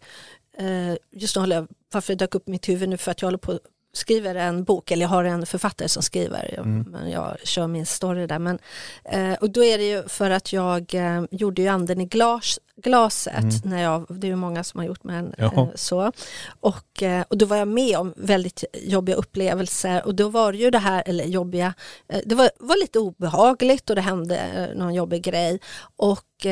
Eh, 0.60 0.96
just 1.12 1.36
nu 1.36 1.40
håller 1.40 1.56
jag, 1.56 1.68
varför 1.92 2.14
det 2.14 2.18
dök 2.18 2.36
upp 2.36 2.48
mitt 2.48 2.70
huvud 2.70 2.90
nu 2.90 2.98
för 2.98 3.12
att 3.12 3.22
jag 3.22 3.28
håller 3.28 3.38
på 3.38 3.60
skriver 3.94 4.36
en 4.36 4.64
bok, 4.64 4.92
eller 4.92 5.02
jag 5.02 5.10
har 5.10 5.24
en 5.24 5.46
författare 5.46 5.90
som 5.90 6.04
skriver, 6.04 6.54
jag, 6.58 6.66
men 6.66 7.12
jag 7.12 7.38
kör 7.44 7.68
min 7.68 7.86
story 7.86 8.28
där. 8.28 8.40
Men, 8.40 8.60
eh, 9.04 9.34
och 9.34 9.50
då 9.50 9.64
är 9.64 9.78
det 9.78 9.90
ju 9.90 10.04
för 10.08 10.30
att 10.30 10.54
jag 10.54 10.96
eh, 10.96 11.24
gjorde 11.32 11.62
ju 11.62 11.68
anden 11.68 12.02
i 12.02 12.06
glas, 12.06 12.60
glaset, 12.76 13.66
när 13.66 13.84
jag, 13.84 14.06
det 14.10 14.28
är 14.28 14.30
ju 14.30 14.36
många 14.36 14.64
som 14.64 14.80
har 14.80 14.88
gjort 14.88 15.04
men 15.04 15.34
eh, 15.38 15.68
så. 15.76 16.12
Och, 16.60 17.04
eh, 17.04 17.24
och 17.28 17.38
då 17.38 17.46
var 17.46 17.58
jag 17.58 17.68
med 17.68 17.98
om 17.98 18.14
väldigt 18.18 18.64
jobbiga 18.74 19.16
upplevelser 19.16 20.06
och 20.06 20.16
då 20.16 20.30
var 20.30 20.52
det 20.52 20.58
ju 20.58 20.72
det 20.72 20.80
här, 20.80 21.04
eller 21.06 21.26
jobbiga, 21.26 21.74
eh, 22.08 22.22
det 22.26 22.36
var, 22.36 22.50
var 22.60 22.82
lite 22.82 23.00
obehagligt 23.00 23.90
och 23.90 23.96
det 23.96 24.02
hände 24.02 24.38
eh, 24.38 24.78
någon 24.78 24.94
jobbig 24.94 25.24
grej. 25.24 25.60
Och 25.96 26.46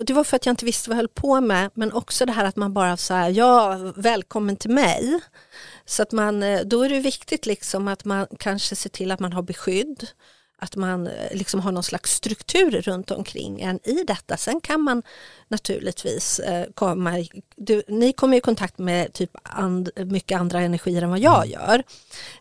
det 0.00 0.12
var 0.12 0.24
för 0.24 0.36
att 0.36 0.46
jag 0.46 0.52
inte 0.52 0.64
visste 0.64 0.90
vad 0.90 0.94
jag 0.94 1.02
höll 1.02 1.08
på 1.08 1.40
med, 1.40 1.70
men 1.74 1.92
också 1.92 2.26
det 2.26 2.32
här 2.32 2.44
att 2.44 2.56
man 2.56 2.74
bara 2.74 2.96
så 2.96 3.14
här, 3.14 3.30
ja, 3.30 3.76
välkommen 3.96 4.56
till 4.56 4.70
mig. 4.70 5.20
Så 5.84 6.02
att 6.02 6.12
man, 6.12 6.42
eh, 6.42 6.60
då 6.60 6.82
är 6.82 6.88
det 6.88 7.00
viktigt 7.00 7.46
liksom 7.46 7.88
att 7.88 8.04
man 8.04 8.26
kanske 8.38 8.76
ser 8.76 8.90
till 8.90 9.10
att 9.10 9.20
man 9.20 9.32
har 9.32 9.42
beskydd, 9.42 10.08
att 10.58 10.76
man 10.76 11.06
eh, 11.06 11.32
liksom 11.32 11.60
har 11.60 11.72
någon 11.72 11.82
slags 11.82 12.14
struktur 12.14 12.70
runt 12.70 13.10
omkring 13.10 13.60
en 13.60 13.80
i 13.88 14.04
detta. 14.04 14.36
Sen 14.36 14.60
kan 14.60 14.82
man 14.82 15.02
naturligtvis 15.48 16.38
eh, 16.38 16.66
komma, 16.74 17.24
du, 17.56 17.82
ni 17.88 18.12
kommer 18.12 18.36
i 18.36 18.40
kontakt 18.40 18.78
med 18.78 19.12
typ 19.12 19.30
and, 19.42 19.90
mycket 19.96 20.40
andra 20.40 20.60
energier 20.60 21.02
än 21.02 21.10
vad 21.10 21.18
jag 21.18 21.46
gör, 21.46 21.82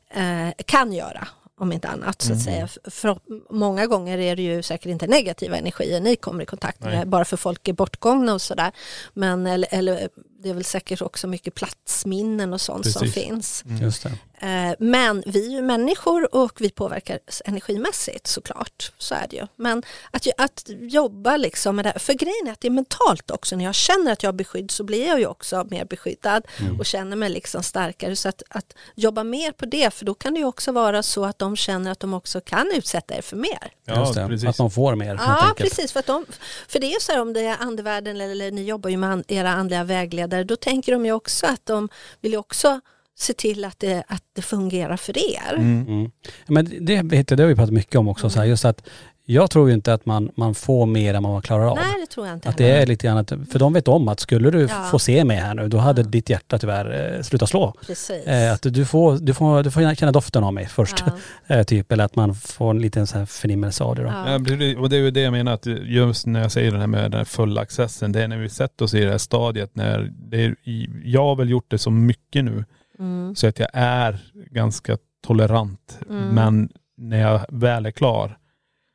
eh, 0.09 0.49
kan 0.65 0.93
göra 0.93 1.27
om 1.59 1.71
inte 1.71 1.87
annat 1.87 2.21
så 2.21 2.33
att 2.33 2.41
säga. 2.41 2.67
För, 2.83 3.19
många 3.49 3.87
gånger 3.87 4.17
är 4.17 4.35
det 4.35 4.41
ju 4.41 4.63
säkert 4.63 4.85
inte 4.85 5.07
negativa 5.07 5.57
energier 5.57 6.01
ni 6.01 6.15
kommer 6.15 6.43
i 6.43 6.45
kontakt 6.45 6.79
med, 6.79 6.93
Nej. 6.93 7.05
bara 7.05 7.25
för 7.25 7.37
folk 7.37 7.67
är 7.67 7.73
bortgångna 7.73 8.33
och 8.33 8.41
sådär. 8.41 8.71
Men 9.13 9.47
eller, 9.47 9.67
eller 9.71 10.09
det 10.41 10.49
är 10.49 10.53
väl 10.53 10.63
säkert 10.63 11.01
också 11.01 11.27
mycket 11.27 11.55
platsminnen 11.55 12.53
och 12.53 12.61
sånt 12.61 12.91
som 12.91 13.01
Precis. 13.01 13.23
finns. 13.23 13.63
just 13.81 14.03
det. 14.03 14.11
Eh, 14.41 14.75
Men 14.79 15.23
vi 15.25 15.45
är 15.45 15.49
ju 15.51 15.61
människor 15.61 16.35
och 16.35 16.61
vi 16.61 16.69
påverkar 16.69 17.19
energimässigt 17.45 18.27
såklart. 18.27 18.91
Så 18.97 19.15
är 19.15 19.27
det 19.29 19.35
ju. 19.35 19.47
Men 19.55 19.83
att, 20.11 20.27
att 20.37 20.63
jobba 20.79 21.37
liksom 21.37 21.75
med 21.75 21.85
det 21.85 21.89
här, 21.89 21.99
för 21.99 22.13
grejen 22.13 22.47
är 22.47 22.51
att 22.51 22.61
det 22.61 22.67
är 22.67 22.71
mentalt 22.71 23.31
också. 23.31 23.55
När 23.55 23.65
jag 23.65 23.75
känner 23.75 24.11
att 24.11 24.23
jag 24.23 24.27
har 24.27 24.33
beskydd 24.37 24.71
så 24.71 24.83
blir 24.83 25.07
jag 25.07 25.19
ju 25.19 25.25
också 25.27 25.67
mer 25.69 25.85
beskyddad 25.85 26.43
och 26.79 26.85
känner 26.85 27.15
mig 27.15 27.29
liksom 27.29 27.63
starkare. 27.63 28.15
Så 28.15 28.29
att, 28.29 28.43
att 28.49 28.73
jobba 28.95 29.23
mer 29.23 29.51
på 29.51 29.65
det, 29.65 29.93
för 29.93 30.05
då 30.05 30.13
kan 30.13 30.33
det 30.33 30.39
ju 30.39 30.45
också 30.45 30.71
vara 30.71 31.03
så 31.03 31.25
att 31.25 31.39
de 31.39 31.55
känner 31.55 31.91
att 31.91 31.99
de 31.99 32.13
också 32.13 32.41
kan 32.41 32.71
utsätta 32.75 33.17
er 33.17 33.21
för 33.21 33.35
mer. 33.37 33.71
ja, 33.85 33.99
just 33.99 34.13
det. 34.13 34.27
precis. 34.27 34.49
Att 34.49 34.57
de 34.57 34.71
får 34.71 34.95
mer 34.95 35.15
Ja, 35.15 35.53
precis. 35.57 35.91
För, 35.91 35.99
att 35.99 36.05
de, 36.05 36.25
för 36.67 36.79
det 36.79 36.85
är 36.87 36.93
ju 36.93 36.99
så 36.99 37.11
här 37.11 37.21
om 37.21 37.33
det 37.33 37.41
är 37.41 37.57
andevärlden 37.59 38.15
eller, 38.15 38.29
eller 38.29 38.51
ni 38.51 38.63
jobbar 38.63 38.89
ju 38.89 38.97
med 38.97 39.09
an, 39.11 39.23
era 39.27 39.49
andliga 39.49 39.83
vägledare, 39.83 40.28
då 40.29 40.55
tänker 40.55 40.91
de 40.91 41.05
ju 41.05 41.11
också 41.11 41.47
att 41.47 41.65
de 41.65 41.89
vill 42.21 42.31
ju 42.31 42.37
också 42.37 42.81
se 43.19 43.33
till 43.33 43.65
att 43.65 43.79
det, 43.79 44.03
att 44.07 44.23
det 44.33 44.41
fungerar 44.41 44.97
för 44.97 45.17
er. 45.17 45.53
Mm. 45.53 46.11
Men 46.47 46.85
det, 46.85 47.01
vet 47.01 47.29
jag, 47.29 47.37
det 47.37 47.43
har 47.43 47.47
vi 47.47 47.55
pratat 47.55 47.73
mycket 47.73 47.95
om 47.95 48.07
också, 48.07 48.29
så 48.29 48.39
här, 48.39 48.45
just 48.45 48.65
att 48.65 48.89
jag 49.33 49.51
tror 49.51 49.67
ju 49.69 49.73
inte 49.73 49.93
att 49.93 50.05
man, 50.05 50.31
man 50.35 50.55
får 50.55 50.85
mer 50.85 51.13
än 51.13 51.23
vad 51.23 51.31
man 51.31 51.41
klarar 51.41 51.65
av. 51.65 51.75
Nej, 51.75 51.85
det 52.01 52.05
tror 52.13 52.27
jag 52.27 52.35
inte 52.35 52.49
Att 52.49 52.57
det 52.57 52.71
är 52.71 52.85
lite 52.85 53.07
grann 53.07 53.17
att, 53.17 53.29
för 53.29 53.59
de 53.59 53.73
vet 53.73 53.87
om 53.87 54.07
att 54.07 54.19
skulle 54.19 54.51
du 54.51 54.61
Ja. 54.61 54.87
få 54.91 54.99
se 54.99 55.23
mig 55.23 55.37
här 55.37 55.53
nu, 55.53 55.67
då 55.67 55.77
hade 55.77 56.03
ditt 56.03 56.29
hjärta 56.29 56.57
tyvärr 56.59 57.15
eh, 57.15 57.21
slutat 57.21 57.49
slå. 57.49 57.73
Precis. 57.87 58.27
Eh, 58.27 58.53
att 58.53 58.61
du 58.61 58.85
får, 58.85 59.17
du, 59.17 59.33
får, 59.33 59.63
du 59.63 59.71
får 59.71 59.95
känna 59.95 60.11
doften 60.11 60.43
av 60.43 60.53
mig 60.53 60.65
först. 60.67 61.03
Ja. 61.47 61.55
eh, 61.55 61.63
typ, 61.63 61.91
eller 61.91 62.03
att 62.03 62.15
man 62.15 62.35
får 62.35 62.69
en 62.69 62.79
liten 62.81 63.07
så 63.07 63.17
här 63.17 63.25
förnimmelse 63.25 63.83
av 63.83 63.95
det 63.95 64.01
då. 64.03 64.07
Ja. 64.09 64.29
Ja, 64.29 64.79
och 64.79 64.89
det 64.89 64.95
är 64.95 65.01
ju 65.01 65.11
det 65.11 65.21
jag 65.21 65.31
menar 65.31 65.53
att 65.53 65.65
just 65.85 66.25
när 66.25 66.41
jag 66.41 66.51
säger 66.51 66.71
det 66.71 66.79
här 66.79 66.87
med 66.87 67.03
den 67.03 67.13
här 67.13 67.25
fulla 67.25 67.61
accessen, 67.61 68.11
det 68.11 68.23
är 68.23 68.27
när 68.27 68.37
vi 68.37 68.49
sätter 68.49 68.85
oss 68.85 68.93
i 68.93 68.99
det 69.05 69.11
här 69.11 69.17
stadiet 69.17 69.75
när 69.75 70.11
det 70.15 70.43
är, 70.45 70.55
jag 71.03 71.23
har 71.23 71.35
väl 71.35 71.49
gjort 71.49 71.71
det 71.71 71.77
så 71.77 71.91
mycket 71.91 72.45
nu 72.45 72.65
Mm. 72.99 73.35
så 73.35 73.47
att 73.47 73.59
jag 73.59 73.69
är 73.73 74.19
ganska 74.51 74.97
tolerant. 75.27 75.99
Mm. 76.09 76.27
Men 76.27 76.69
när 76.97 77.19
jag 77.21 77.41
väl 77.49 77.85
är 77.85 77.91
klar 77.91 78.37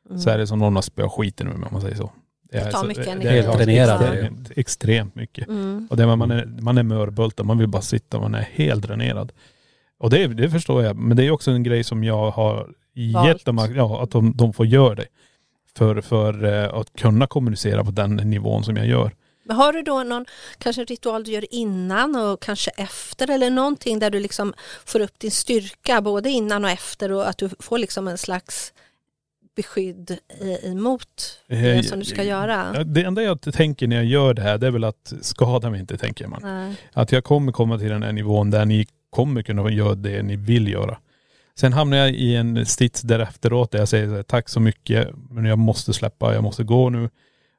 Mm. 0.09 0.21
så 0.21 0.29
är 0.29 0.37
det 0.37 0.47
som 0.47 0.59
någon 0.59 0.75
har 0.75 0.81
spöat 0.81 1.11
skiten 1.11 1.47
ur 1.47 1.51
mig 1.53 1.65
om 1.67 1.73
man 1.73 1.81
säger 1.81 1.95
så. 1.95 2.11
Det 2.51 2.57
är 2.57 2.71
tar 2.71 2.79
så- 2.79 2.85
mycket 2.87 3.05
det 3.05 3.11
energi. 3.11 3.27
är 3.27 3.43
Helt 3.43 3.57
dränerad 3.57 3.99
det 4.01 4.07
extremt, 4.07 4.51
extremt 4.55 5.15
mycket. 5.15 5.47
Mm. 5.47 5.87
Och 5.91 5.97
det, 5.97 6.15
man, 6.15 6.31
är, 6.31 6.45
man 6.45 6.77
är 6.77 6.83
mörbultad, 6.83 7.43
man 7.43 7.57
vill 7.57 7.67
bara 7.67 7.81
sitta, 7.81 8.19
man 8.19 8.35
är 8.35 8.49
helt 8.53 8.81
dränerad. 8.83 9.31
Och 9.99 10.09
det, 10.09 10.27
det 10.27 10.49
förstår 10.49 10.83
jag, 10.83 10.95
men 10.95 11.17
det 11.17 11.23
är 11.25 11.31
också 11.31 11.51
en 11.51 11.63
grej 11.63 11.83
som 11.83 12.03
jag 12.03 12.31
har 12.31 12.69
Valt. 13.13 13.27
gett 13.27 13.45
dem, 13.45 13.59
att- 13.59 13.75
ja, 13.75 14.03
att 14.03 14.11
de, 14.11 14.33
de 14.37 14.53
får 14.53 14.65
göra 14.65 14.95
det. 14.95 15.05
För, 15.77 16.01
för 16.01 16.43
eh, 16.43 16.73
att 16.73 16.93
kunna 16.93 17.27
kommunicera 17.27 17.83
på 17.83 17.91
den 17.91 18.15
nivån 18.15 18.63
som 18.63 18.77
jag 18.77 18.87
gör. 18.87 19.11
Men 19.47 19.57
har 19.57 19.73
du 19.73 19.81
då 19.81 20.03
någon 20.03 20.25
kanske 20.57 20.81
en 20.81 20.85
ritual 20.85 21.23
du 21.23 21.31
gör 21.31 21.53
innan 21.53 22.15
och 22.15 22.41
kanske 22.41 22.71
efter 22.71 23.29
eller 23.29 23.49
någonting 23.49 23.99
där 23.99 24.09
du 24.09 24.19
liksom 24.19 24.53
får 24.85 24.99
upp 24.99 25.19
din 25.19 25.31
styrka 25.31 26.01
både 26.01 26.29
innan 26.29 26.63
och 26.65 26.71
efter 26.71 27.11
och 27.11 27.29
att 27.29 27.37
du 27.37 27.49
får 27.59 27.77
liksom 27.77 28.07
en 28.07 28.17
slags 28.17 28.73
beskydd 29.55 30.17
emot 30.63 31.39
det 31.47 31.83
som 31.83 31.99
du 31.99 32.05
ska 32.05 32.23
göra. 32.23 32.83
Det 32.83 33.03
enda 33.03 33.23
jag 33.23 33.41
tänker 33.41 33.87
när 33.87 33.95
jag 33.95 34.05
gör 34.05 34.33
det 34.33 34.41
här 34.41 34.57
det 34.57 34.67
är 34.67 34.71
väl 34.71 34.83
att 34.83 35.13
skada 35.21 35.69
mig 35.69 35.79
inte 35.79 35.97
tänker 35.97 36.27
man. 36.27 36.39
Nej. 36.43 36.75
Att 36.93 37.11
jag 37.11 37.23
kommer 37.23 37.51
komma 37.51 37.77
till 37.77 37.89
den 37.89 38.03
här 38.03 38.11
nivån 38.11 38.51
där 38.51 38.65
ni 38.65 38.87
kommer 39.09 39.41
kunna 39.41 39.71
göra 39.71 39.95
det 39.95 40.23
ni 40.23 40.35
vill 40.35 40.67
göra. 40.67 40.97
Sen 41.59 41.73
hamnar 41.73 41.97
jag 41.97 42.09
i 42.09 42.35
en 42.35 42.65
sits 42.65 43.01
där 43.01 43.19
efteråt 43.19 43.71
där 43.71 43.79
jag 43.79 43.87
säger 43.87 44.07
så 44.07 44.15
här, 44.15 44.23
tack 44.23 44.49
så 44.49 44.59
mycket 44.59 45.09
men 45.29 45.45
jag 45.45 45.59
måste 45.59 45.93
släppa, 45.93 46.33
jag 46.33 46.43
måste 46.43 46.63
gå 46.63 46.89
nu. 46.89 47.09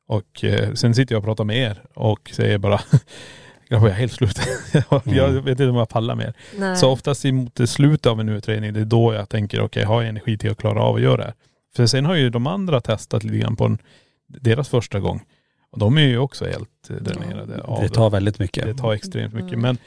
Och 0.08 0.44
eh, 0.44 0.72
sen 0.72 0.94
sitter 0.94 1.14
jag 1.14 1.18
och 1.18 1.24
pratar 1.24 1.44
med 1.44 1.56
er 1.56 1.82
och 1.94 2.30
säger 2.34 2.58
bara 2.58 2.80
jag 3.68 3.86
är 3.86 3.92
helt 3.92 4.12
slut. 4.12 4.40
jag 4.90 5.02
jag 5.04 5.30
vet 5.30 5.48
inte 5.48 5.68
om 5.68 5.76
jag 5.76 5.88
pallar 5.88 6.14
mer. 6.14 6.34
Nej. 6.58 6.76
Så 6.76 6.90
oftast 6.90 7.24
emot 7.24 7.60
slutet 7.68 8.06
av 8.06 8.20
en 8.20 8.28
utredning, 8.28 8.72
det 8.72 8.80
är 8.80 8.84
då 8.84 9.14
jag 9.14 9.28
tänker 9.28 9.60
okej, 9.60 9.84
har 9.84 10.02
jag 10.02 10.08
energi 10.08 10.38
till 10.38 10.50
att 10.50 10.58
klara 10.58 10.82
av 10.82 10.94
att 10.94 11.02
göra 11.02 11.16
det 11.16 11.24
här? 11.24 11.34
För 11.76 11.86
sen 11.86 12.04
har 12.04 12.14
ju 12.14 12.30
de 12.30 12.46
andra 12.46 12.80
testat 12.80 13.24
lite 13.24 13.38
grann 13.38 13.56
på 13.56 13.64
en, 13.64 13.78
deras 14.26 14.68
första 14.68 15.00
gång. 15.00 15.22
Och 15.70 15.78
de 15.78 15.98
är 15.98 16.02
ju 16.02 16.18
också 16.18 16.44
helt 16.44 16.90
eh, 16.90 16.96
dränerade 16.96 17.62
av 17.62 17.82
Det 17.82 17.88
tar 17.88 18.10
väldigt 18.10 18.38
mycket. 18.38 18.64
det 18.64 18.74
tar 18.74 18.92
extremt 18.92 19.34
mycket. 19.34 19.48
Mm. 19.52 19.60
Men 19.60 19.78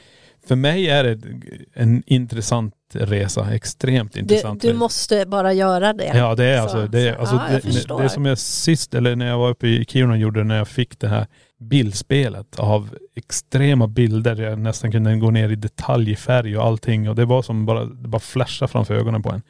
för 0.46 0.56
mig 0.56 0.88
är 0.88 1.04
det 1.04 1.18
en 1.74 2.02
intressant 2.06 2.74
resa. 2.92 3.54
Extremt 3.54 4.12
du, 4.12 4.20
intressant 4.20 4.62
du 4.62 4.68
resa. 4.68 4.78
måste 4.78 5.26
bara 5.26 5.52
göra 5.52 5.92
det. 5.92 6.12
Ja 6.16 6.34
det 6.34 6.44
är 6.44 6.56
Så- 6.56 6.62
alltså, 6.62 6.86
det, 6.86 7.00
är, 7.08 7.14
så- 7.14 7.20
alltså 7.20 7.36
ja, 7.36 7.54
det, 7.54 7.60
förstår. 7.60 8.02
det 8.02 8.08
som 8.08 8.26
jag 8.26 8.38
sist, 8.38 8.94
eller 8.94 9.16
när 9.16 9.26
jag 9.26 9.38
var 9.38 9.50
uppe 9.50 9.66
i 9.68 9.84
Kiruna 9.84 10.12
och 10.12 10.18
gjorde 10.18 10.44
när 10.44 10.56
jag 10.56 10.68
fick 10.68 10.98
det 11.00 11.08
här 11.08 11.26
bildspelet 11.60 12.58
av 12.58 12.88
extrema 13.16 13.86
bilder. 13.86 14.36
Jag 14.42 14.58
nästan 14.58 14.92
kunde 14.92 15.16
gå 15.16 15.30
ner 15.30 15.48
i 15.48 15.56
detalj, 15.56 16.10
i 16.10 16.16
färg 16.16 16.58
och 16.58 16.64
allting. 16.64 17.08
Och 17.08 17.16
det 17.16 17.24
var 17.24 17.42
som 17.42 17.66
bara, 17.66 17.84
det 17.84 18.08
bara 18.08 18.20
flashade 18.20 18.72
framför 18.72 18.94
ögonen 18.94 19.22
på 19.22 19.30
en. 19.30 19.42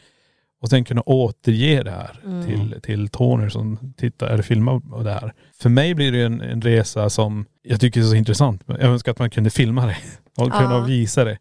Och 0.61 0.69
sen 0.69 0.85
kunna 0.85 1.03
återge 1.03 1.83
det 1.83 1.91
här 1.91 2.21
Mm. 2.25 2.47
till, 2.47 2.81
till 2.83 3.09
Tony 3.09 3.51
som 3.51 3.79
tittar 3.97 4.27
eller 4.27 4.43
filmar 4.43 5.03
det 5.05 5.13
här. 5.13 5.33
För 5.63 5.69
mig 5.69 5.95
blir 5.95 6.13
det 6.13 6.23
en, 6.23 6.41
en 6.41 6.63
resa 6.63 7.11
som 7.11 7.47
jag 7.63 7.81
tycker 7.81 8.01
är 8.01 8.05
så 8.05 8.15
intressant. 8.15 8.63
Jag 8.67 8.81
önskar 8.81 9.13
att 9.13 9.19
man 9.19 9.31
kunde 9.31 9.51
filma 9.51 9.87
det 9.87 9.97
och 10.37 10.49
Ja. 10.49 10.59
kunna 10.59 10.81
visa 10.87 11.25
det. 11.25 11.39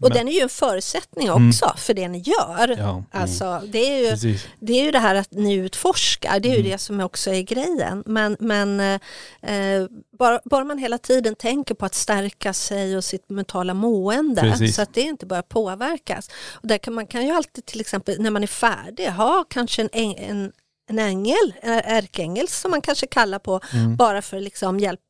Och 0.00 0.08
Men- 0.08 0.12
den 0.12 0.28
är 0.28 0.32
ju 0.32 0.40
en 0.40 0.48
förutsättning 0.48 1.28
Mm. 1.28 1.48
också 1.48 1.72
för 1.76 1.94
det 1.94 2.08
ni 2.08 2.18
gör. 2.18 2.76
Ja, 2.78 3.04
Alltså, 3.10 3.62
det, 3.68 3.78
är 3.78 3.98
ju, 4.04 4.10
precis. 4.10 4.46
det 4.60 4.72
är 4.80 4.84
ju 4.84 4.90
det 4.90 4.98
här 4.98 5.14
att 5.14 5.32
ni 5.32 5.54
utforskar, 5.54 6.40
det 6.40 6.48
är 6.48 6.52
ju 6.54 6.58
Mm. 6.60 6.70
det 6.72 6.78
som 6.78 7.00
också 7.00 7.30
är 7.30 7.42
grejen. 7.42 8.02
Men, 8.06 8.36
men 8.40 8.80
eh, 8.80 9.86
bara, 10.18 10.40
bara 10.44 10.64
man 10.64 10.78
hela 10.78 10.98
tiden 10.98 11.34
tänker 11.34 11.74
på 11.74 11.86
att 11.86 11.94
stärka 11.94 12.52
sig 12.52 12.96
och 12.96 13.04
sitt 13.04 13.30
mentala 13.30 13.74
mående 13.74 14.40
Precis. 14.40 14.76
så 14.76 14.82
att 14.82 14.94
det 14.94 15.00
inte 15.00 15.26
börjar 15.26 15.42
påverkas. 15.42 16.30
Och 16.50 16.68
där 16.68 16.78
kan 16.78 16.94
man 16.94 17.06
kan 17.06 17.26
ju 17.26 17.32
alltid 17.32 17.66
till 17.66 17.80
exempel 17.80 18.20
när 18.20 18.30
man 18.30 18.42
är 18.42 18.46
färdig 18.46 19.06
ha 19.06 19.44
kanske 19.50 19.82
en, 19.92 20.14
en, 20.16 20.52
en 20.92 20.98
ängel, 20.98 21.54
en 21.62 21.72
ärkeängel 21.84 22.48
som 22.48 22.70
man 22.70 22.80
kanske 22.80 23.06
kallar 23.06 23.38
på 23.38 23.60
Mm. 23.74 23.96
bara 23.96 24.22
för 24.22 24.36
att 24.36 24.42
liksom 24.42 24.80
hjälpa 24.80 25.02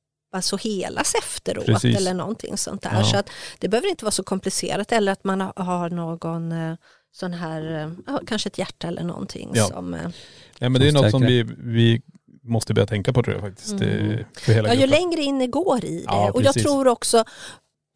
så 0.42 0.56
helas 0.56 1.14
efteråt 1.14 1.66
Precis. 1.66 1.96
eller 1.96 2.14
någonting 2.14 2.56
sånt 2.56 2.82
där. 2.82 2.90
Ja. 2.98 3.04
Så 3.04 3.16
att 3.16 3.30
det 3.58 3.68
behöver 3.68 3.88
inte 3.88 4.04
vara 4.04 4.12
så 4.12 4.22
komplicerat 4.22 4.92
eller 4.92 5.12
att 5.12 5.24
man 5.24 5.40
har- 5.40 5.90
någon 5.90 6.52
eh, 6.52 6.74
sån 7.12 7.32
här, 7.32 7.82
eh, 8.08 8.18
kanske 8.26 8.48
ett 8.48 8.58
hjärta 8.58 8.88
eller 8.88 9.02
någonting 9.02 9.50
Ja. 9.54 9.66
som... 9.66 9.94
eh, 9.94 10.00
Nej 10.58 10.70
men 10.70 10.80
det 10.80 10.88
är 10.88 10.92
något 10.92 11.10
som 11.10 11.22
vi, 11.22 11.42
vi 11.58 12.02
måste 12.42 12.74
börja 12.74 12.86
tänka 12.86 13.12
på 13.12 13.22
tror 13.22 13.34
jag 13.36 13.44
faktiskt. 13.44 13.72
Mm. 13.72 14.24
För 14.38 14.52
hela 14.52 14.68
Ja, 14.68 14.80
ju 14.80 14.86
längre 14.86 15.20
in 15.22 15.38
ni 15.38 15.46
går 15.46 15.84
i 15.84 15.98
det. 15.98 16.04
Ja, 16.06 16.30
och 16.30 16.42
jag 16.42 16.54
tror 16.54 16.88
också, 16.88 17.24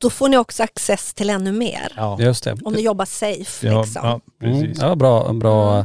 då 0.01 0.11
får 0.11 0.29
ni 0.29 0.37
också 0.37 0.63
access 0.63 1.15
till 1.15 1.31
ännu 1.31 1.53
mer. 1.53 1.93
Ja, 1.97 2.21
Just 2.21 2.45
det. 2.45 2.59
Om 2.65 2.73
ni 2.73 2.81
jobbar 2.83 3.05
safe 3.05 3.67
ja, 3.67 3.83
liksom. 3.83 4.01
ja 4.05 4.21
Mm, 4.47 4.61
precis. 4.63 4.83
ja, 4.83 4.95
bra, 4.95 5.33
bra. 5.33 5.85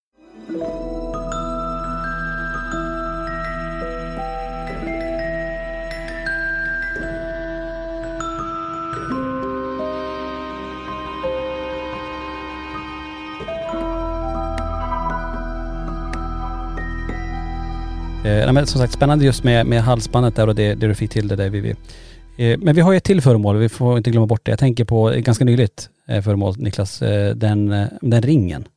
Eh, 18.39 18.45
nej, 18.45 18.53
men 18.53 18.67
som 18.67 18.81
sagt 18.81 18.93
spännande 18.93 19.25
just 19.25 19.43
med, 19.43 19.65
med 19.65 19.81
halsbandet 19.83 20.35
där 20.35 20.47
och 20.47 20.55
det, 20.55 20.73
det 20.75 20.87
du 20.87 20.95
fick 20.95 21.11
till 21.11 21.27
det 21.27 21.35
där 21.35 21.49
Vivi. 21.49 21.75
Eh, 22.37 22.59
men 22.59 22.75
vi 22.75 22.81
har 22.81 22.91
ju 22.91 22.97
ett 22.97 23.03
till 23.03 23.21
föremål, 23.21 23.57
vi 23.57 23.69
får 23.69 23.97
inte 23.97 24.11
glömma 24.11 24.27
bort 24.27 24.45
det. 24.45 24.51
Jag 24.51 24.59
tänker 24.59 24.85
på 24.85 25.09
ganska 25.17 25.45
nyligt 25.45 25.89
eh, 26.07 26.21
föremål 26.21 26.55
Niklas, 26.57 27.01
eh, 27.01 27.35
den, 27.35 27.71
eh, 27.71 27.87
den 28.01 28.21
ringen. 28.21 28.67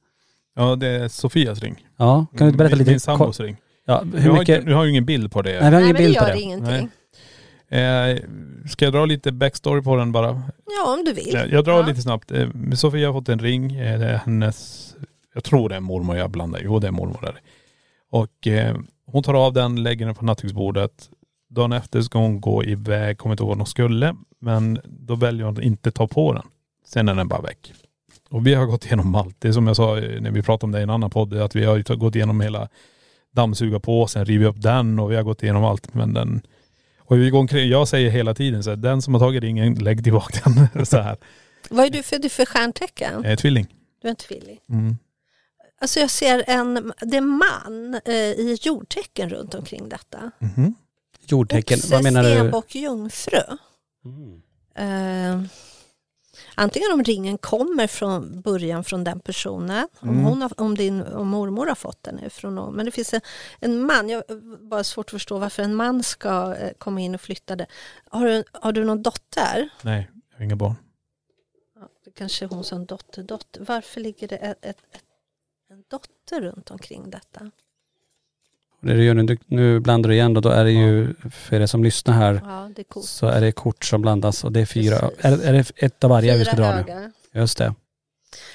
Ja 0.57 0.76
det 0.76 0.86
är 0.88 1.09
Sofias 1.09 1.61
ring. 1.62 1.86
Ja, 1.98 2.26
kan 2.38 2.50
du 2.50 2.57
berätta 2.57 2.74
lite? 2.76 2.90
Min 2.90 3.00
sambos 3.00 3.40
ring. 3.40 3.57
Ja, 3.86 4.05
Jag 4.14 4.20
hur 4.20 4.30
har, 4.30 4.38
mycket? 4.38 4.59
inte, 4.59 4.70
jag 4.70 4.76
har 4.76 4.84
ju 4.84 4.90
ingen 4.90 5.05
bild 5.05 5.32
på 5.32 5.42
det. 5.42 5.50
Nej, 5.50 5.59
vi 5.59 5.64
har 5.64 5.70
Nej 5.70 5.82
ingen 5.82 5.92
men 5.92 6.02
det 6.02 6.09
bild 6.09 6.18
på 6.18 6.24
gör 6.24 6.34
det. 6.34 6.40
ingenting. 6.40 6.88
Eh, 7.68 8.18
ska 8.70 8.84
jag 8.84 8.92
dra 8.94 9.05
lite 9.07 9.32
backstory 9.32 9.82
på 9.82 9.96
den 9.96 10.12
bara? 10.12 10.42
Ja 10.66 10.92
om 10.98 11.05
du 11.05 11.12
vill. 11.12 11.30
Jag, 11.32 11.50
jag 11.52 11.64
drar 11.64 11.80
Ja. 11.80 11.86
lite 11.86 12.02
snabbt. 12.02 12.30
Eh, 12.32 12.48
Sofia 12.74 13.07
har 13.09 13.12
fått 13.12 13.28
en 13.28 13.38
ring. 13.38 13.74
Eh, 13.76 13.98
det 13.98 14.07
är 14.07 14.16
hennes, 14.24 14.88
jag 15.34 15.44
tror 15.44 15.68
det 15.68 15.76
är 15.76 15.80
mormor 15.80 16.16
jag 16.16 16.30
blandar. 16.30 16.61
Jo 16.64 16.78
det 16.78 16.86
är 16.86 16.90
mormor 16.92 17.18
där. 17.22 17.34
Och 18.11 18.46
eh, 18.46 18.76
hon 19.14 19.22
tar 19.22 19.34
av 19.34 19.52
den, 19.52 19.82
lägger 19.82 20.06
den 20.06 20.14
på 20.14 20.24
nattduksbordet. 20.24 21.10
Dagen 21.48 21.72
efter 21.72 22.02
ska 22.02 22.18
hon 22.18 22.40
gå 22.40 22.64
iväg, 22.64 23.18
kommer 23.18 23.32
inte 23.32 23.42
ihåg 23.42 23.48
vad 23.48 23.58
hon 23.58 23.66
skulle. 23.66 24.16
Men 24.40 24.80
då 24.84 25.14
väljer 25.14 25.44
hon 25.44 25.58
att 25.58 25.64
inte 25.64 25.90
ta 25.90 26.06
på 26.06 26.32
den. 26.32 26.42
Sen 26.86 27.08
är 27.08 27.14
den 27.14 27.28
bara 27.28 27.40
väck. 27.40 27.72
Och 28.30 28.46
vi 28.46 28.54
har 28.54 28.66
gått 28.66 28.86
igenom 28.86 29.14
allt. 29.14 29.36
Det 29.38 29.48
är 29.48 29.52
som 29.52 29.66
jag 29.66 29.76
sa 29.76 29.98
eh, 29.98 30.20
när 30.20 30.30
vi 30.30 30.42
pratade 30.42 30.66
om 30.66 30.72
det 30.72 30.80
i 30.80 30.82
en 30.82 30.90
annan 30.90 31.10
podd, 31.10 31.34
att 31.34 31.56
vi 31.56 31.64
har 31.64 31.94
gått 31.94 32.16
igenom 32.16 32.40
hela 32.40 32.68
dammsugarpåsen, 33.32 34.24
rivit 34.24 34.48
upp 34.48 34.62
den 34.62 34.98
och 34.98 35.10
vi 35.10 35.16
har 35.16 35.22
gått 35.22 35.42
igenom 35.42 35.64
allt. 35.64 35.94
Men 35.94 36.14
den, 36.14 36.42
och 36.98 37.18
vi 37.18 37.30
går 37.30 37.38
omkring, 37.38 37.68
jag 37.68 37.88
säger 37.88 38.10
hela 38.10 38.34
tiden 38.34 38.62
så 38.62 38.70
här, 38.70 38.76
den 38.76 39.02
som 39.02 39.14
har 39.14 39.20
tagit 39.20 39.42
ringen, 39.42 39.74
lägg 39.74 40.04
tillbaka 40.04 40.50
den. 40.50 40.86
så 40.86 40.98
här. 40.98 41.16
Vad 41.70 41.86
är 41.86 41.90
du 41.90 42.02
för, 42.02 42.18
du 42.18 42.28
för 42.28 42.46
stjärntecken? 42.46 43.22
Jag 43.22 43.32
är 43.32 43.36
tvilling. 43.36 43.66
Du 44.02 44.08
är 44.08 44.10
en 44.10 44.16
tvilling. 44.16 44.58
Mm. 44.68 44.96
Alltså 45.80 46.00
jag 46.00 46.10
ser 46.10 46.44
en, 46.46 46.92
det 47.00 47.16
är 47.16 47.20
man 47.20 48.00
eh, 48.04 48.14
i 48.14 48.58
jordtecken 48.62 49.28
runt 49.30 49.54
omkring 49.54 49.88
detta. 49.88 50.30
Mhm. 50.38 50.74
Jordtecken, 51.26 51.78
Oxe, 51.78 51.90
vad 51.94 52.02
menar 52.02 52.22
du? 52.22 52.30
stenbock, 52.30 52.74
jungfru. 52.74 53.38
Eh, 54.74 55.40
antingen 56.54 56.92
om 56.92 57.04
ringen 57.04 57.38
kommer 57.38 57.86
från 57.86 58.40
början 58.40 58.84
från 58.84 59.04
den 59.04 59.20
personen, 59.20 59.88
om, 60.00 60.08
Mm. 60.08 60.24
hon 60.24 60.42
har, 60.42 60.60
om 60.60 60.74
din 60.74 61.02
om 61.02 61.28
mormor 61.28 61.66
har 61.66 61.74
fått 61.74 62.02
den 62.02 62.24
ifrån 62.24 62.54
någon. 62.54 62.74
Men 62.74 62.86
det 62.86 62.92
finns 62.92 63.14
en, 63.14 63.20
en 63.60 63.80
man, 63.86 64.08
jag 64.08 64.22
har 64.28 64.68
bara 64.68 64.84
svårt 64.84 65.06
att 65.06 65.10
förstå 65.10 65.38
varför 65.38 65.62
en 65.62 65.74
man 65.74 66.02
ska 66.02 66.54
eh, 66.56 66.72
komma 66.78 67.00
in 67.00 67.14
och 67.14 67.20
flytta 67.20 67.56
det. 67.56 67.66
Har 68.10 68.26
du, 68.26 68.44
har 68.52 68.72
du 68.72 68.84
någon 68.84 69.02
dotter? 69.02 69.68
Nej, 69.82 70.10
jag 70.30 70.38
har 70.38 70.44
inga 70.44 70.56
barn. 70.56 70.74
Ja, 71.80 71.88
det 72.04 72.10
kanske 72.10 72.44
är 72.44 72.48
hon 72.48 72.64
som 72.64 72.86
dotter, 72.86 73.22
dotter. 73.22 73.64
Varför 73.68 74.00
ligger 74.00 74.28
det 74.28 74.36
ett, 74.36 74.58
ett, 74.64 74.78
ett, 74.92 75.03
en 75.74 75.84
dotter 75.90 76.40
runt 76.40 76.70
omkring 76.70 77.10
detta? 77.10 77.50
Det 78.80 78.94
du 78.94 79.04
gör 79.04 79.14
nu, 79.14 79.38
nu 79.46 79.80
blandar 79.80 80.08
du 80.08 80.14
igen 80.14 80.34
då, 80.34 80.40
då 80.40 80.48
är 80.48 80.64
det 80.64 80.70
ju, 80.72 81.14
för 81.30 81.60
er 81.60 81.66
som 81.66 81.84
lyssnar 81.84 82.14
här, 82.14 82.40
Ja, 82.44 82.70
det 82.76 82.96
är 82.96 83.00
så 83.00 83.26
är 83.26 83.40
det 83.40 83.52
kort 83.52 83.84
som 83.84 84.02
blandas 84.02 84.44
och 84.44 84.52
det 84.52 84.60
är 84.60 84.66
fyra, 84.66 85.10
är, 85.18 85.42
är 85.44 85.52
det 85.52 85.70
ett 85.76 86.04
av 86.04 86.10
varje 86.10 86.36
vi 86.38 86.44
ska 86.44 86.56
Fyra 86.56 86.62
dra 86.66 86.70
nu? 86.76 86.92
högar. 86.92 87.12
Just 87.32 87.58
det. 87.58 87.74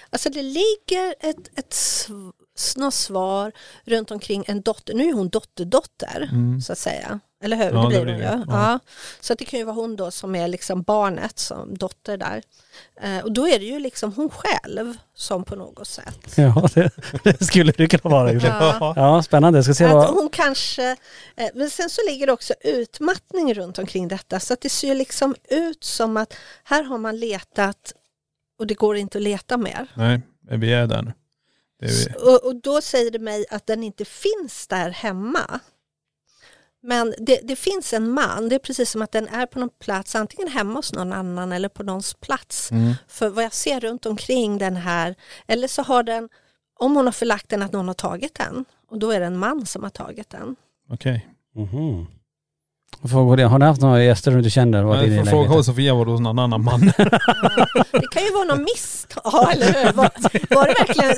Alltså 0.10 0.30
det 0.30 0.44
ligger 0.44 1.16
ett, 1.20 1.60
ett 1.60 1.70
sv- 1.72 2.32
något 2.78 2.94
svar 2.94 3.52
runt 3.86 4.12
omkring 4.12 4.44
en 4.48 4.62
dotter. 4.62 4.94
Nu 4.94 5.10
är 5.10 5.14
hon 5.14 5.30
dotterdotter 5.30 6.30
Mm. 6.32 6.62
så 6.62 6.72
att 6.72 6.78
säga. 6.80 7.20
Eller 7.44 7.58
hur? 7.58 7.66
Ja, 7.66 7.72
det 7.72 7.82
det 7.82 7.88
blir 7.88 8.02
blir 8.06 8.14
hon 8.14 8.22
det. 8.22 8.36
ju. 8.36 8.54
Ja. 8.54 8.72
Ja. 8.72 8.80
Så 9.22 9.34
det 9.34 9.46
kan 9.46 9.60
ju 9.60 9.66
vara 9.66 9.76
hon 9.76 9.96
då 9.96 10.12
som 10.12 10.36
är 10.36 10.48
liksom 10.48 10.82
barnet 10.82 11.40
som 11.40 11.78
dotter 11.78 12.18
där. 12.18 12.44
Eh, 13.02 13.20
och 13.24 13.32
då 13.32 13.48
är 13.48 13.60
det 13.60 13.66
ju 13.66 13.80
liksom 13.80 14.14
hon 14.14 14.30
själv 14.30 14.98
som 15.16 15.44
på 15.44 15.56
något 15.56 15.88
sätt. 15.88 16.34
Ja, 16.36 16.70
det, 16.74 16.92
det 17.24 17.46
skulle 17.46 17.72
det 17.72 17.88
kunna 17.88 18.16
vara. 18.16 18.34
Ja. 18.34 18.94
Ja, 18.96 19.24
spännande. 19.24 19.58
Jag 19.58 19.66
ska 19.66 19.74
se 19.74 19.88
vad... 19.88 20.10
hon 20.10 20.30
kanske, 20.30 20.92
eh, 21.36 21.48
men 21.54 21.70
sen 21.70 21.90
så 21.90 22.02
ligger 22.10 22.28
det 22.28 22.34
också 22.34 22.54
utmattning 22.62 23.54
runt 23.54 23.80
omkring 23.80 24.08
detta 24.08 24.40
så 24.40 24.54
att 24.54 24.62
det 24.62 24.70
ser 24.70 24.88
ju 24.88 24.94
liksom 24.94 25.36
ut 25.50 25.84
som 25.84 26.18
att 26.18 26.34
här 26.64 26.84
har 26.84 26.98
man 26.98 27.20
letat 27.20 27.94
och 28.60 28.68
det 28.68 28.74
går 28.74 28.98
inte 28.98 29.18
att 29.18 29.24
leta 29.24 29.58
mer. 29.58 29.88
Nej, 29.94 30.22
vi 30.42 30.74
är 30.74 30.88
där 30.88 31.02
nu. 31.02 31.14
Det 31.80 31.86
är 31.86 31.90
vi. 31.90 32.14
Och, 32.20 32.46
och 32.46 32.56
då 32.56 32.82
säger 32.82 33.12
det 33.12 33.20
mig 33.20 33.46
att 33.50 33.68
den 33.68 33.84
inte 33.84 34.06
finns 34.06 34.68
där 34.68 34.90
hemma. 34.90 35.60
Men 36.82 37.14
det, 37.18 37.40
det 37.44 37.56
finns 37.56 37.94
en 37.94 38.10
man, 38.10 38.50
det 38.50 38.56
är 38.56 38.60
precis 38.60 38.92
som 38.92 39.02
att 39.02 39.12
den 39.12 39.28
är 39.28 39.46
på 39.46 39.60
någon 39.60 39.70
plats, 39.80 40.16
antingen 40.16 40.48
hemma 40.48 40.74
hos 40.74 40.94
någon 40.94 41.14
annan 41.14 41.52
eller 41.52 41.70
på 41.70 41.84
någons 41.84 42.14
plats. 42.14 42.72
Mm. 42.72 42.94
För 43.08 43.30
vad 43.30 43.44
jag 43.44 43.54
ser 43.54 43.80
runt 43.80 44.06
omkring 44.06 44.58
den 44.58 44.76
här, 44.76 45.16
eller 45.48 45.68
så 45.68 45.82
har 45.82 46.04
den, 46.04 46.30
om 46.80 46.96
hon 46.96 47.06
har 47.06 47.12
förlagt 47.12 47.50
den 47.50 47.62
att 47.62 47.72
någon 47.72 47.88
har 47.88 47.94
tagit 47.94 48.36
den, 48.36 48.66
och 48.90 49.00
då 49.00 49.12
är 49.12 49.20
det 49.20 49.26
en 49.26 49.38
man 49.38 49.66
som 49.66 49.84
har 49.84 49.90
tagit 49.90 50.30
den. 50.30 50.56
Okej. 50.90 51.28
Mhm. 51.56 51.98
Vad 52.06 52.19
frågar 53.10 53.38
det? 53.38 53.44
Har 53.44 53.60
ni 53.60 53.66
haft 53.66 53.82
några 53.82 54.04
gäster 54.04 54.32
du 54.32 54.38
inte 54.38 54.50
känner? 54.50 54.84
Var 54.84 55.18
får 55.18 55.26
fråga 55.26 55.64
Sofia 55.64 55.94
var 55.94 56.06
det 56.06 56.12
hos 56.12 56.22
någon 56.22 56.40
annan 56.40 56.64
man. 56.64 56.82
Det 57.92 58.08
kan 58.12 58.24
ju 58.24 58.32
vara 58.34 58.44
någon 58.44 58.64
misstag, 58.64 59.52
eller 59.54 59.66
hur? 59.66 59.94
Var, 59.94 60.12
var, 60.56 60.68
det 60.68 60.74
verkligen, 60.74 61.16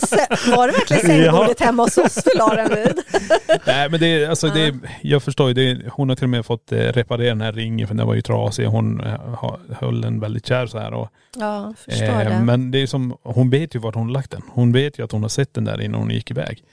var 0.58 0.68
det 0.68 0.74
verkligen 0.74 1.06
sängbordet 1.06 1.60
hemma 1.60 1.84
hos 1.84 1.98
oss 1.98 2.24
du 2.24 2.38
la 2.38 2.56
den 2.56 2.70
vid? 2.70 3.02
Nej 3.66 3.90
men 3.90 4.00
det 4.00 4.08
är, 4.08 4.30
alltså 4.30 4.48
det 4.48 4.62
är, 4.62 4.80
jag 5.02 5.24
förstår 5.24 5.48
ju, 5.48 5.54
det 5.54 5.72
är, 5.72 5.90
hon 5.92 6.10
har 6.10 6.16
till 6.16 6.26
och 6.26 6.30
med 6.30 6.46
fått 6.46 6.72
eh, 6.72 6.78
reparera 6.78 7.30
den 7.30 7.42
här 7.42 7.52
ringen 7.52 7.88
för 7.88 7.96
den 7.96 8.08
var 8.08 8.16
ju 8.16 8.22
trasig. 8.22 8.66
Hon 8.66 9.00
eh, 9.04 9.56
höll 9.80 10.02
den 10.02 10.20
väldigt 10.20 10.46
kär 10.46 10.68
så 10.68 10.80
här. 10.80 10.94
Och, 10.94 11.10
Ja, 11.40 11.74
förstår 11.78 12.06
eh, 12.06 12.18
det. 12.18 12.40
men 12.44 12.72
det 12.72 12.82
är 12.82 12.88
som, 12.88 13.18
hon 13.24 13.50
vet 13.50 13.76
ju 13.76 13.80
vart 13.80 13.96
hon 13.96 14.14
lagt 14.14 14.32
den. 14.32 14.42
Hon 14.54 14.72
vet 14.72 15.00
ju 15.00 15.04
att 15.04 15.12
hon 15.12 15.22
har 15.22 15.30
sett 15.30 15.54
den 15.54 15.66
där 15.66 15.82
innan 15.82 16.02
hon 16.02 16.12
gick 16.12 16.32
iväg. 16.32 16.64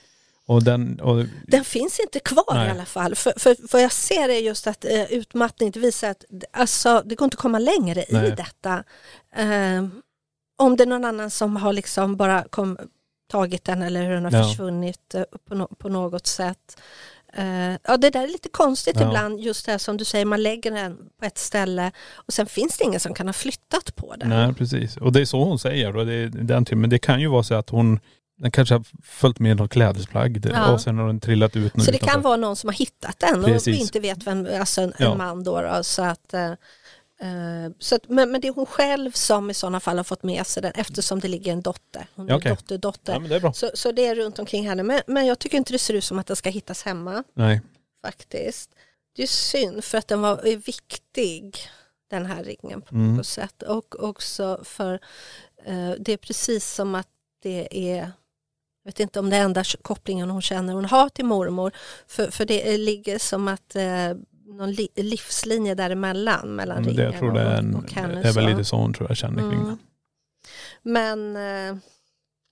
Och 0.49 0.63
den, 0.65 1.01
och, 1.01 1.25
Den 1.47 1.65
finns 1.65 2.01
inte 2.01 2.21
kvar 2.21 2.55
Nej. 2.55 2.69
i 2.69 2.71
alla 2.71 2.85
fall. 2.85 3.15
För, 3.15 3.33
för 3.37 3.57
vad 3.73 3.83
jag 3.83 3.93
ser 3.93 4.29
är 4.29 4.39
just 4.39 4.67
att 4.67 4.85
eh, 4.85 5.05
utmattning 5.13 5.71
det 5.71 5.81
visar 5.81 6.11
att 6.11 6.25
alltså, 6.53 7.03
det 7.07 7.15
går 7.15 7.25
inte 7.27 7.35
att 7.35 7.41
komma 7.41 7.59
längre 7.59 8.03
i 8.03 8.13
Nej. 8.13 8.35
detta. 8.37 8.85
Eh, 9.37 9.87
om 10.59 10.77
det 10.77 10.85
är 10.85 10.87
någon 10.87 11.05
annan 11.05 11.31
som 11.31 11.57
har 11.57 11.73
liksom 11.73 12.17
bara 12.17 12.43
kom, 12.51 12.79
tagit 13.31 13.65
den 13.65 13.83
eller 13.83 14.03
hur 14.03 14.11
den 14.15 14.25
har 14.25 14.33
Ja. 14.33 14.43
försvunnit 14.49 15.15
eh, 15.15 15.23
på, 15.49 15.55
no, 15.55 15.67
på 15.79 15.89
något 15.89 16.27
sätt. 16.27 16.81
Eh, 17.33 17.73
ja, 17.85 17.97
det 17.97 18.11
där 18.11 18.23
är 18.25 18.29
lite 18.29 18.49
konstigt 18.49 18.97
Ja. 19.01 19.07
ibland, 19.09 19.41
just 19.41 19.67
det 19.67 19.73
här 19.73 19.79
som 19.79 19.97
du 19.97 20.05
säger, 20.05 20.25
man 20.25 20.43
lägger 20.43 20.71
den 20.71 20.97
på 21.21 21.25
ett 21.27 21.39
ställe 21.39 21.93
och 22.15 22.33
sen 22.33 22.47
finns 22.47 22.79
det 22.79 22.85
ingen 22.85 23.01
som 23.01 23.15
kan 23.15 23.27
ha 23.29 23.33
flyttat 23.33 23.97
på 23.97 24.15
den. 24.17 24.29
nej 24.29 24.55
precis. 24.55 24.97
Och 24.97 25.13
det 25.13 25.21
är 25.21 25.25
så 25.25 25.45
hon 25.45 25.59
säger. 25.59 25.97
Och 25.97 26.07
det 26.07 26.15
är 26.15 26.29
den 26.29 26.65
till, 26.65 26.77
men 26.77 26.91
det 26.91 26.99
kan 26.99 27.21
ju 27.21 27.29
vara 27.29 27.43
så 27.43 27.55
att 27.55 27.71
hon, 27.71 28.01
den 28.39 28.51
kanske 28.51 28.75
har 28.75 28.85
följt 29.03 29.39
med 29.39 29.57
något 29.57 29.71
klädesplagg 29.71 30.47
Ja. 30.53 30.73
och 30.73 30.81
sen 30.81 30.99
har 30.99 31.07
den 31.07 31.21
trillat 31.21 31.57
ut 31.57 31.73
Så 31.85 31.91
det 31.91 31.99
kan 31.99 32.23
vara 32.23 32.37
någon 32.37 32.57
som 32.57 32.69
har 32.69 32.75
hittat 32.75 33.19
den 33.19 33.39
och 33.41 33.45
Precis. 33.51 33.81
inte 33.81 34.01
vet 34.01 34.27
vem, 34.27 34.49
alltså 34.61 34.81
en, 34.81 34.93
Ja. 34.99 35.13
en 35.13 35.19
man 35.19 35.45
då. 35.45 35.63
då 35.63 35.83
så 35.83 36.03
att, 36.03 36.35
eh, 36.35 36.51
eh, 37.21 37.71
så 37.79 37.95
att, 37.95 38.09
men, 38.09 38.31
men 38.31 38.41
det 38.41 38.49
är 38.49 38.53
hon 38.53 38.67
själv 38.67 39.11
som 39.13 39.51
i 39.51 39.55
sådana 39.55 39.81
fall 39.81 39.97
har 39.97 40.05
fått 40.05 40.23
med 40.23 40.47
sig 40.47 40.63
den 40.63 40.73
eftersom 40.75 41.21
det 41.21 41.29
ligger 41.29 41.53
en 41.53 41.63
dotter. 41.63 42.07
Hon 42.15 42.29
är 42.31 42.37
okej. 42.39 42.51
dotter, 42.51 42.79
dotter. 42.79 43.13
Ja 43.13 43.19
men 43.19 43.29
det 43.31 43.37
är 43.37 43.41
bra. 43.41 43.53
Så, 43.53 43.71
så 43.75 43.93
det 43.93 44.07
är 44.07 44.15
runt 44.15 44.39
omkring 44.39 44.69
henne. 44.69 44.83
Men, 44.83 45.01
men 45.07 45.27
jag 45.27 45.39
tycker 45.39 45.59
inte 45.59 45.73
det 45.73 45.79
ser 45.79 45.95
ut 45.95 46.05
som 46.05 46.19
att 46.19 46.27
den 46.27 46.37
ska 46.37 46.51
hittas 46.51 46.83
hemma 46.83 47.25
Nej. 47.35 47.61
faktiskt. 48.05 48.71
Det 49.17 49.23
är 49.23 49.27
synd 49.27 49.85
för 49.85 49.99
att 49.99 50.09
den 50.09 50.21
var 50.21 50.57
viktig 50.67 51.57
den 52.11 52.27
här 52.27 52.45
ringen 52.45 52.81
på 52.83 52.95
Mm. 52.95 53.17
något 53.17 53.27
sätt. 53.27 53.63
Och 53.63 54.05
också 54.05 54.61
för 54.65 54.95
eh, 55.65 55.91
det 55.99 56.13
är 56.13 56.17
precis 56.17 56.75
som 56.75 56.95
att 56.95 57.09
det 57.43 57.69
är 57.93 58.13
vet 58.89 59.01
inte 59.01 59.21
om 59.21 59.31
det 59.31 59.37
är 59.37 59.45
enda 59.45 59.65
kopplingen 59.83 60.31
hon 60.31 60.43
känner 60.43 60.73
hon 60.75 60.85
har 60.85 61.09
till 61.09 61.25
mormor. 61.25 61.73
För, 62.07 62.31
för 62.31 62.45
det 62.45 62.77
ligger 62.79 63.19
som 63.19 63.49
att 63.49 63.77
eh, 63.77 63.83
någon 64.47 64.73
li, 64.73 64.89
livslinje 64.97 65.75
däremellan 65.75 66.55
mellan 66.57 66.83
Men 66.83 66.97
det, 66.97 67.03
jag 67.03 67.19
tror 67.19 67.33
det 67.33 67.41
är, 67.41 67.59
en, 67.59 67.75
och, 67.75 67.93
henne. 67.93 68.23
det 68.23 68.29
är 68.29 68.33
väl 68.33 68.45
lite 68.47 68.65
så 68.65 68.77
hon 68.77 68.95
tror 68.95 69.11
jag 69.11 69.17
känner 69.17 69.39
kring 69.51 69.61
Mm. 69.61 69.67
det. 69.69 69.77
Men 70.83 71.37
eh, 71.37 71.77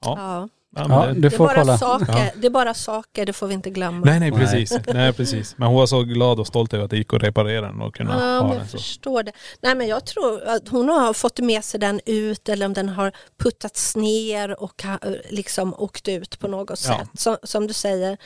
Ja. 0.05 0.15
ja. 0.19 0.49
Ja, 0.77 1.07
det, 1.17 1.35
är 1.35 1.39
bara 1.39 1.79
saker, 1.79 2.07
Ja. 2.09 2.25
det 2.37 2.47
är 2.47 2.51
bara 2.51 2.75
saker, 2.75 3.27
det 3.27 3.33
får 3.33 3.47
vi 3.47 3.55
inte 3.55 3.71
glömma. 3.71 4.07
Nej 4.07 4.21
nej 4.21 4.33
precis. 4.33 4.79
nej 4.95 5.13
precis. 5.13 5.55
Men 5.59 5.69
hon 5.69 5.77
var 5.77 5.87
så 5.87 6.03
glad 6.03 6.41
och 6.41 6.47
stolt 6.47 6.75
över 6.75 6.85
att 6.85 6.91
det 6.91 6.97
gick 6.97 7.13
att 7.15 7.23
reparera 7.23 7.61
den 7.67 7.81
och 7.81 7.95
kunna 7.95 8.11
Ja, 8.11 8.19
ha 8.19 8.41
men 8.43 8.51
den 8.51 8.59
jag 8.59 8.69
så. 8.71 8.77
förstår 8.79 9.23
det. 9.23 9.33
Nej, 9.63 9.75
men 9.75 9.87
jag 9.87 10.05
tror 10.07 10.43
att 10.49 10.69
hon 10.69 10.89
har 10.89 11.13
fått 11.13 11.39
med 11.41 11.65
sig 11.65 11.81
den 11.81 12.01
ut 12.07 12.49
eller 12.49 12.67
om 12.67 12.73
den 12.73 12.89
har 12.89 13.13
puttats 13.43 13.97
ner 13.97 14.63
och 14.63 14.83
ha- 14.83 14.99
liksom 15.31 15.75
åkt 15.75 16.09
ut 16.09 16.39
på 16.39 16.49
något 16.49 16.71
Ja. 16.71 16.77
sätt. 16.99 17.09
Som, 17.21 17.37
som 17.43 17.67
du 17.67 17.73
säger, 17.75 18.17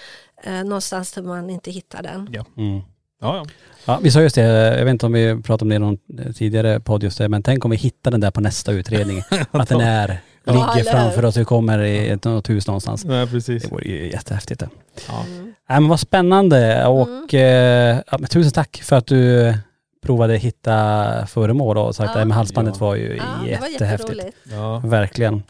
eh, 0.44 0.53
någonstans 0.64 1.12
där 1.12 1.22
man 1.22 1.51
inte 1.51 1.70
hittar 1.70 2.03
den. 2.03 2.28
Ja. 2.32 2.44
Mm. 2.57 2.80
Ja, 3.22 3.36
ja. 3.36 3.46
Ja, 3.84 3.98
vi 4.03 4.11
sa 4.11 4.20
just 4.20 4.34
det, 4.34 4.42
jag 4.78 4.84
vet 4.84 4.90
inte 4.90 5.07
om 5.07 5.12
vi 5.12 5.42
pratade 5.42 5.62
om 5.62 5.68
det 5.68 5.74
i 5.74 5.78
någon 5.78 5.98
tidigare 6.34 6.80
podd 6.80 7.03
just 7.03 7.18
det, 7.18 7.28
men 7.28 7.42
tänk 7.42 7.64
om 7.64 7.70
vi 7.70 7.76
hittar 7.76 8.11
den 8.11 8.20
där 8.20 8.30
på 8.30 8.40
nästa 8.40 8.72
utredning. 8.72 9.22
att 9.51 9.68
den 9.68 9.80
är, 9.80 10.20
ligger 10.55 10.90
framför 10.90 11.24
oss 11.24 11.36
och 11.36 11.46
kommer 11.46 11.78
i 11.82 12.09
ett, 12.09 12.24
något 12.24 12.51
hus 12.51 12.66
någonstans. 12.66 13.05
Nej 13.05 13.26
precis. 13.26 13.62
Det 13.62 13.70
vore 13.70 13.84
ju 13.84 14.11
jättehäftigt 14.11 14.61
det. 14.61 14.68
Ja. 15.09 15.24
Mm. 15.26 15.44
Nej 15.44 15.80
men 15.80 15.88
vad 15.88 16.01
spännande 16.01 16.86
och 16.86 17.34
eh, 17.34 17.98
ja, 18.11 18.18
men 18.18 18.28
tusen 18.28 18.53
tack 18.53 18.80
för 18.84 18.96
att 18.96 19.07
du 19.07 19.55
provade 20.07 20.36
hitta 20.36 21.26
föremål 21.26 21.78
och 21.78 21.94
sagt 21.96 22.12
Ja. 22.16 22.24
med 22.24 22.36
halsbandet 22.36 22.74
Ja. 22.80 22.86
var 22.86 22.94
ju 22.94 23.16
Ja, 23.16 23.59
var 23.61 23.68
jättehäftigt. 23.68 24.24
ja. 24.53 24.78
Verkligen. 24.84 25.42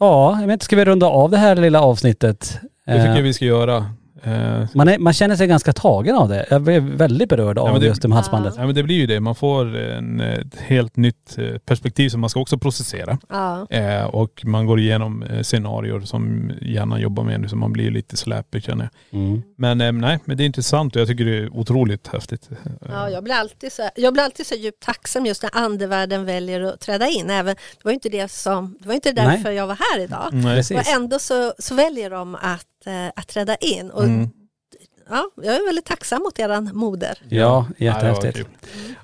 Ja, 0.00 0.40
jag 0.40 0.46
vet 0.46 0.52
inte, 0.52 0.64
ska 0.64 0.76
vi 0.76 0.84
runda 0.84 1.06
av 1.06 1.30
det 1.30 1.36
här 1.38 1.56
lilla 1.56 1.80
avsnittet? 1.80 2.58
Det 2.86 2.92
tycker 2.92 3.08
Eh, 3.10 3.16
jag 3.16 3.22
vi 3.22 3.32
ska 3.34 3.44
göra. 3.44 3.86
Eh, 4.22 4.66
man, 4.74 4.88
är, 4.88 4.98
man 4.98 5.12
känner 5.12 5.36
sig 5.36 5.46
ganska 5.46 5.72
tagen 5.72 6.16
av 6.16 6.28
det. 6.28 6.46
Jag 6.50 6.62
blev 6.62 6.82
väldigt 6.82 7.28
berörd 7.28 7.58
av 7.58 7.72
men 7.72 7.80
det- 7.80 7.86
just 7.86 8.02
det 8.02 8.08
med 8.08 8.16
halsbandet. 8.16 8.54
Ja 8.56 8.66
men 8.66 8.74
det 8.74 8.82
blir 8.82 8.96
ju 8.96 9.06
det. 9.06 9.20
Man 9.20 9.34
får 9.34 9.76
en, 9.76 10.20
ett 10.20 10.56
helt 10.60 10.96
nytt 10.96 11.38
eh, 11.38 11.58
perspektiv 11.58 12.08
som 12.08 12.20
man 12.20 12.30
ska 12.30 12.40
också 12.40 12.58
processera. 12.58 13.18
Ja. 13.28 13.66
Eh, 13.70 14.04
och 14.04 14.42
man 14.44 14.66
går 14.66 14.80
igenom 14.80 15.22
eh, 15.22 15.42
scenarier 15.42 16.00
som 16.00 16.52
hjärnan 16.62 17.00
jobbar 17.00 17.24
med 17.24 17.40
nu 17.40 17.48
så 17.48 17.56
man 17.56 17.72
blir 17.72 17.90
lite 17.90 18.16
släpig 18.16 18.64
känner 18.64 18.88
jag. 19.10 19.20
Mm. 19.20 19.42
Men 19.56 19.80
eh, 19.80 19.92
nej, 19.92 20.18
men 20.24 20.36
det 20.36 20.42
är 20.42 20.46
intressant 20.46 20.96
och 20.96 21.00
jag 21.00 21.08
tycker 21.08 21.24
det 21.24 21.36
är 21.38 21.56
otroligt 21.56 22.08
häftigt. 22.08 22.48
Ja, 22.88 23.10
jag 23.10 23.24
blir 23.24 23.34
alltid 23.34 23.72
så, 23.72 23.88
jag 23.96 24.12
blir 24.12 24.22
alltid 24.22 24.46
så 24.46 24.54
djupt 24.54 24.82
tacksam 24.82 25.26
just 25.26 25.42
när 25.42 25.56
andevärlden 25.56 26.24
väljer 26.24 26.60
att 26.60 26.80
träda 26.80 27.08
in. 27.08 27.30
Även, 27.30 27.54
det 27.54 27.84
var 27.84 27.90
ju 27.90 27.94
inte 27.94 28.08
det 28.08 28.30
som, 28.30 28.76
det 28.80 28.88
var 28.88 28.94
inte 28.94 29.12
därför 29.12 29.44
Nej. 29.44 29.54
jag 29.54 29.66
var 29.66 29.78
här 29.94 30.00
idag. 30.04 30.28
Nej. 30.32 30.58
Och 30.74 30.88
ändå 30.96 31.18
så, 31.18 31.52
så 31.58 31.74
väljer 31.74 32.10
de 32.10 32.34
att, 32.34 32.66
eh, 32.86 33.06
att 33.16 33.28
träda 33.28 33.56
in. 33.56 33.90
Och, 33.90 34.04
Mm. 34.04 34.30
ja, 35.10 35.30
jag 35.36 35.54
är 35.54 35.66
väldigt 35.66 35.84
tacksam 35.84 36.22
mot 36.22 36.38
eran 36.38 36.70
moder. 36.74 37.18
Ja, 37.28 37.66
Ja, 37.78 37.84
jättehäftigt. 37.86 38.48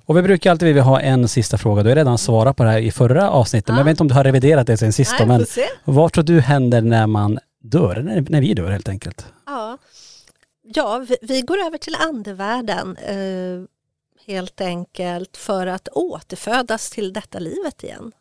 Och 0.07 0.16
vi 0.16 0.22
brukar 0.22 0.51
alltid 0.51 0.66
vilja 0.68 0.83
ha 0.83 1.01
en 1.01 1.29
sista 1.29 1.59
fråga. 1.59 1.83
Du 1.83 1.89
har 1.89 1.97
redan 1.97 2.18
svarat 2.18 2.57
på 2.57 2.64
det 2.64 2.70
här 2.70 2.79
i 2.79 2.91
förra 2.91 3.31
avsnittet, 3.31 3.68
men 3.68 3.77
jag 3.79 3.85
vet 3.85 3.91
inte 3.91 4.03
om 4.03 4.09
du 4.09 4.14
har 4.14 4.24
reviderat 4.24 4.66
det 4.66 4.77
sen 4.77 4.93
sist 4.93 5.14
Nej, 5.18 5.29
men 5.29 5.47
se. 5.47 5.64
vad 5.85 6.12
tror 6.12 6.24
du 6.24 6.41
händer 6.41 6.81
när 6.83 7.07
man 7.07 7.39
dör? 7.62 8.03
När, 8.03 8.24
när 8.29 8.41
vi 8.41 8.55
dör 8.55 8.70
helt 8.70 8.89
enkelt? 8.89 9.27
Ja. 9.47 9.79
ja, 10.62 10.99
vi, 11.09 11.16
vi 11.22 11.41
går 11.41 11.59
över 11.66 11.79
till 11.79 11.95
andevärlden 12.01 12.97
eh, 12.97 13.68
helt 14.27 14.61
enkelt 14.61 15.37
för 15.37 15.66
att 15.66 15.89
återfödas 15.93 16.91
till 16.91 17.12
detta 17.12 17.39
livet 17.39 17.83
igen. 17.85 18.12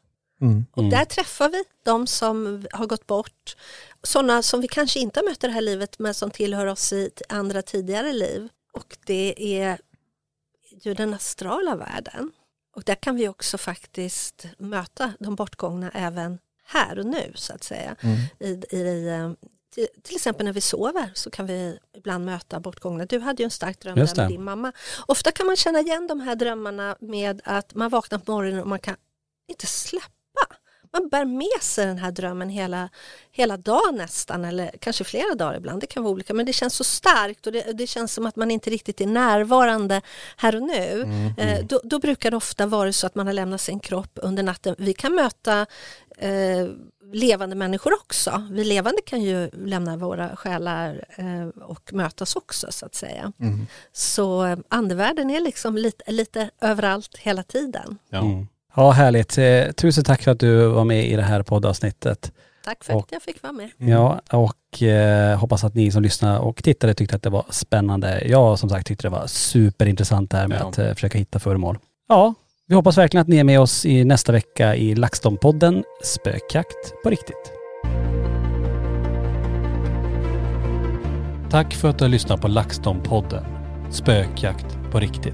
Mm. 0.41 0.65
Och 0.71 0.83
där 0.83 1.05
träffar 1.05 1.49
vi 1.49 1.63
de 1.83 2.07
som 2.07 2.65
har 2.71 2.85
gått 2.85 3.07
bort. 3.07 3.55
Sådana 4.03 4.43
som 4.43 4.61
vi 4.61 4.67
kanske 4.67 4.99
inte 4.99 5.19
har 5.19 5.29
mött 5.29 5.43
i 5.43 5.47
det 5.47 5.53
här 5.53 5.61
livet 5.61 5.99
men 5.99 6.13
som 6.13 6.31
tillhör 6.31 6.65
oss 6.65 6.93
i 6.93 7.11
andra 7.29 7.61
tidigare 7.61 8.13
liv. 8.13 8.49
Och 8.73 8.97
det 9.05 9.59
är 9.59 9.77
ju 10.81 10.93
den 10.93 11.13
astrala 11.13 11.75
världen. 11.75 12.31
Och 12.75 12.83
där 12.83 12.95
kan 12.95 13.15
vi 13.15 13.27
också 13.27 13.57
faktiskt 13.57 14.45
möta 14.57 15.13
de 15.19 15.35
bortgångna 15.35 15.91
även 15.93 16.39
här 16.65 16.99
och 16.99 17.05
nu 17.05 17.31
så 17.35 17.53
att 17.53 17.63
säga. 17.63 17.95
Mm. 17.99 18.17
I, 18.39 18.75
i, 18.75 19.07
eh, 19.07 19.31
till, 19.75 19.87
till 20.03 20.15
exempel 20.15 20.45
när 20.45 20.53
vi 20.53 20.61
sover 20.61 21.11
så 21.13 21.29
kan 21.29 21.45
vi 21.45 21.79
ibland 21.97 22.25
möta 22.25 22.59
bortgångna. 22.59 23.05
Du 23.05 23.19
hade 23.19 23.43
ju 23.43 23.45
en 23.45 23.51
stark 23.51 23.79
dröm 23.79 23.95
med 23.95 24.29
din 24.29 24.43
mamma. 24.43 24.71
Ofta 25.05 25.31
kan 25.31 25.45
man 25.45 25.55
känna 25.55 25.79
igen 25.79 26.07
de 26.07 26.19
här 26.19 26.35
drömmarna 26.35 26.95
med 26.99 27.41
att 27.43 27.75
man 27.75 27.89
vaknar 27.89 28.19
på 28.19 28.31
morgonen 28.31 28.61
och 28.61 28.67
man 28.67 28.79
kan 28.79 28.95
inte 29.47 29.67
släppa. 29.67 30.14
Man 30.95 31.09
bär 31.09 31.25
med 31.25 31.61
sig 31.61 31.85
den 31.85 31.97
här 31.97 32.11
drömmen 32.11 32.49
hela, 32.49 32.89
hela 33.31 33.57
dagen 33.57 33.95
nästan 33.95 34.45
eller 34.45 34.71
kanske 34.79 35.03
flera 35.03 35.35
dagar 35.35 35.57
ibland. 35.57 35.81
Det 35.81 35.87
kan 35.87 36.03
vara 36.03 36.13
olika 36.13 36.33
men 36.33 36.45
det 36.45 36.53
känns 36.53 36.73
så 36.73 36.83
starkt 36.83 37.47
och 37.47 37.53
det, 37.53 37.71
det 37.73 37.87
känns 37.87 38.13
som 38.13 38.25
att 38.25 38.35
man 38.35 38.51
inte 38.51 38.69
riktigt 38.69 39.01
är 39.01 39.07
närvarande 39.07 40.01
här 40.37 40.55
och 40.55 40.61
nu. 40.61 41.01
Mm. 41.01 41.33
Eh, 41.37 41.65
då, 41.65 41.81
då 41.83 41.99
brukar 41.99 42.31
det 42.31 42.37
ofta 42.37 42.65
vara 42.65 42.93
så 42.93 43.07
att 43.07 43.15
man 43.15 43.27
har 43.27 43.33
lämnat 43.33 43.61
sin 43.61 43.79
kropp 43.79 44.11
under 44.21 44.43
natten. 44.43 44.75
Vi 44.77 44.93
kan 44.93 45.15
möta 45.15 45.65
eh, 46.17 46.67
levande 47.13 47.55
människor 47.55 47.93
också. 47.93 48.47
Vi 48.51 48.63
levande 48.63 49.01
kan 49.05 49.21
ju 49.21 49.49
lämna 49.53 49.97
våra 49.97 50.35
själar 50.35 51.05
eh, 51.15 51.63
och 51.63 51.93
mötas 51.93 52.35
också 52.35 52.67
så 52.71 52.85
att 52.85 52.95
säga. 52.95 53.31
Mm. 53.39 53.67
Så 53.91 54.45
eh, 54.45 54.57
andevärlden 54.69 55.29
är 55.29 55.39
liksom 55.39 55.77
lite, 55.77 56.11
lite 56.11 56.49
överallt 56.61 57.17
hela 57.17 57.43
tiden. 57.43 57.97
Ja. 58.09 58.19
Mm. 58.19 58.47
Ja, 58.75 58.91
härligt. 58.91 59.37
Eh, 59.37 59.71
Tusen 59.71 60.03
tack 60.03 60.21
för 60.21 60.31
att 60.31 60.39
du 60.39 60.67
var 60.67 60.83
med 60.85 61.05
i 61.07 61.15
det 61.15 61.21
här 61.21 61.43
poddavsnittet. 61.43 62.31
Tack 62.65 62.83
för 62.83 62.93
Och- 62.95 63.01
att 63.03 63.11
jag 63.11 63.21
fick 63.21 63.43
vara 63.43 63.53
med. 63.53 63.69
Ja, 63.77 64.21
och 64.31 64.83
eh, 64.83 65.37
hoppas 65.39 65.63
att 65.63 65.75
ni 65.75 65.91
som 65.91 66.03
lyssnar 66.03 66.39
och 66.39 66.63
tittade 66.63 66.93
tyckte 66.93 67.15
att 67.15 67.23
det 67.23 67.29
var 67.29 67.45
spännande. 67.49 68.23
Jag 68.27 68.59
som 68.59 68.69
sagt 68.69 68.87
tyckte 68.87 69.05
det 69.07 69.11
var 69.11 69.27
superintressant 69.27 70.31
det 70.31 70.37
här 70.37 70.47
med 70.47 70.57
Ja. 70.61 70.67
att 70.69 70.77
eh, 70.77 70.93
försöka 70.93 71.17
hitta 71.17 71.39
föremål. 71.39 71.77
Ja, 72.09 72.33
vi 72.67 72.75
hoppas 72.75 72.97
verkligen 72.97 73.21
att 73.21 73.27
ni 73.27 73.37
är 73.37 73.43
med 73.43 73.59
oss 73.59 73.85
i 73.85 74.03
nästa 74.03 74.31
vecka 74.31 74.75
i 74.75 74.95
LaxTon-podden 74.95 75.83
Spökjakt 76.03 76.93
på 77.03 77.09
riktigt. 77.09 77.51
Tack 81.51 81.73
för 81.73 81.89
att 81.89 81.97
du 81.97 82.03
har 82.03 82.09
lyssnat 82.09 82.41
på 82.41 82.47
LaxTon-podden 82.47 83.43
Spökjakt 83.91 84.77
på 84.91 84.99
riktigt. 84.99 85.33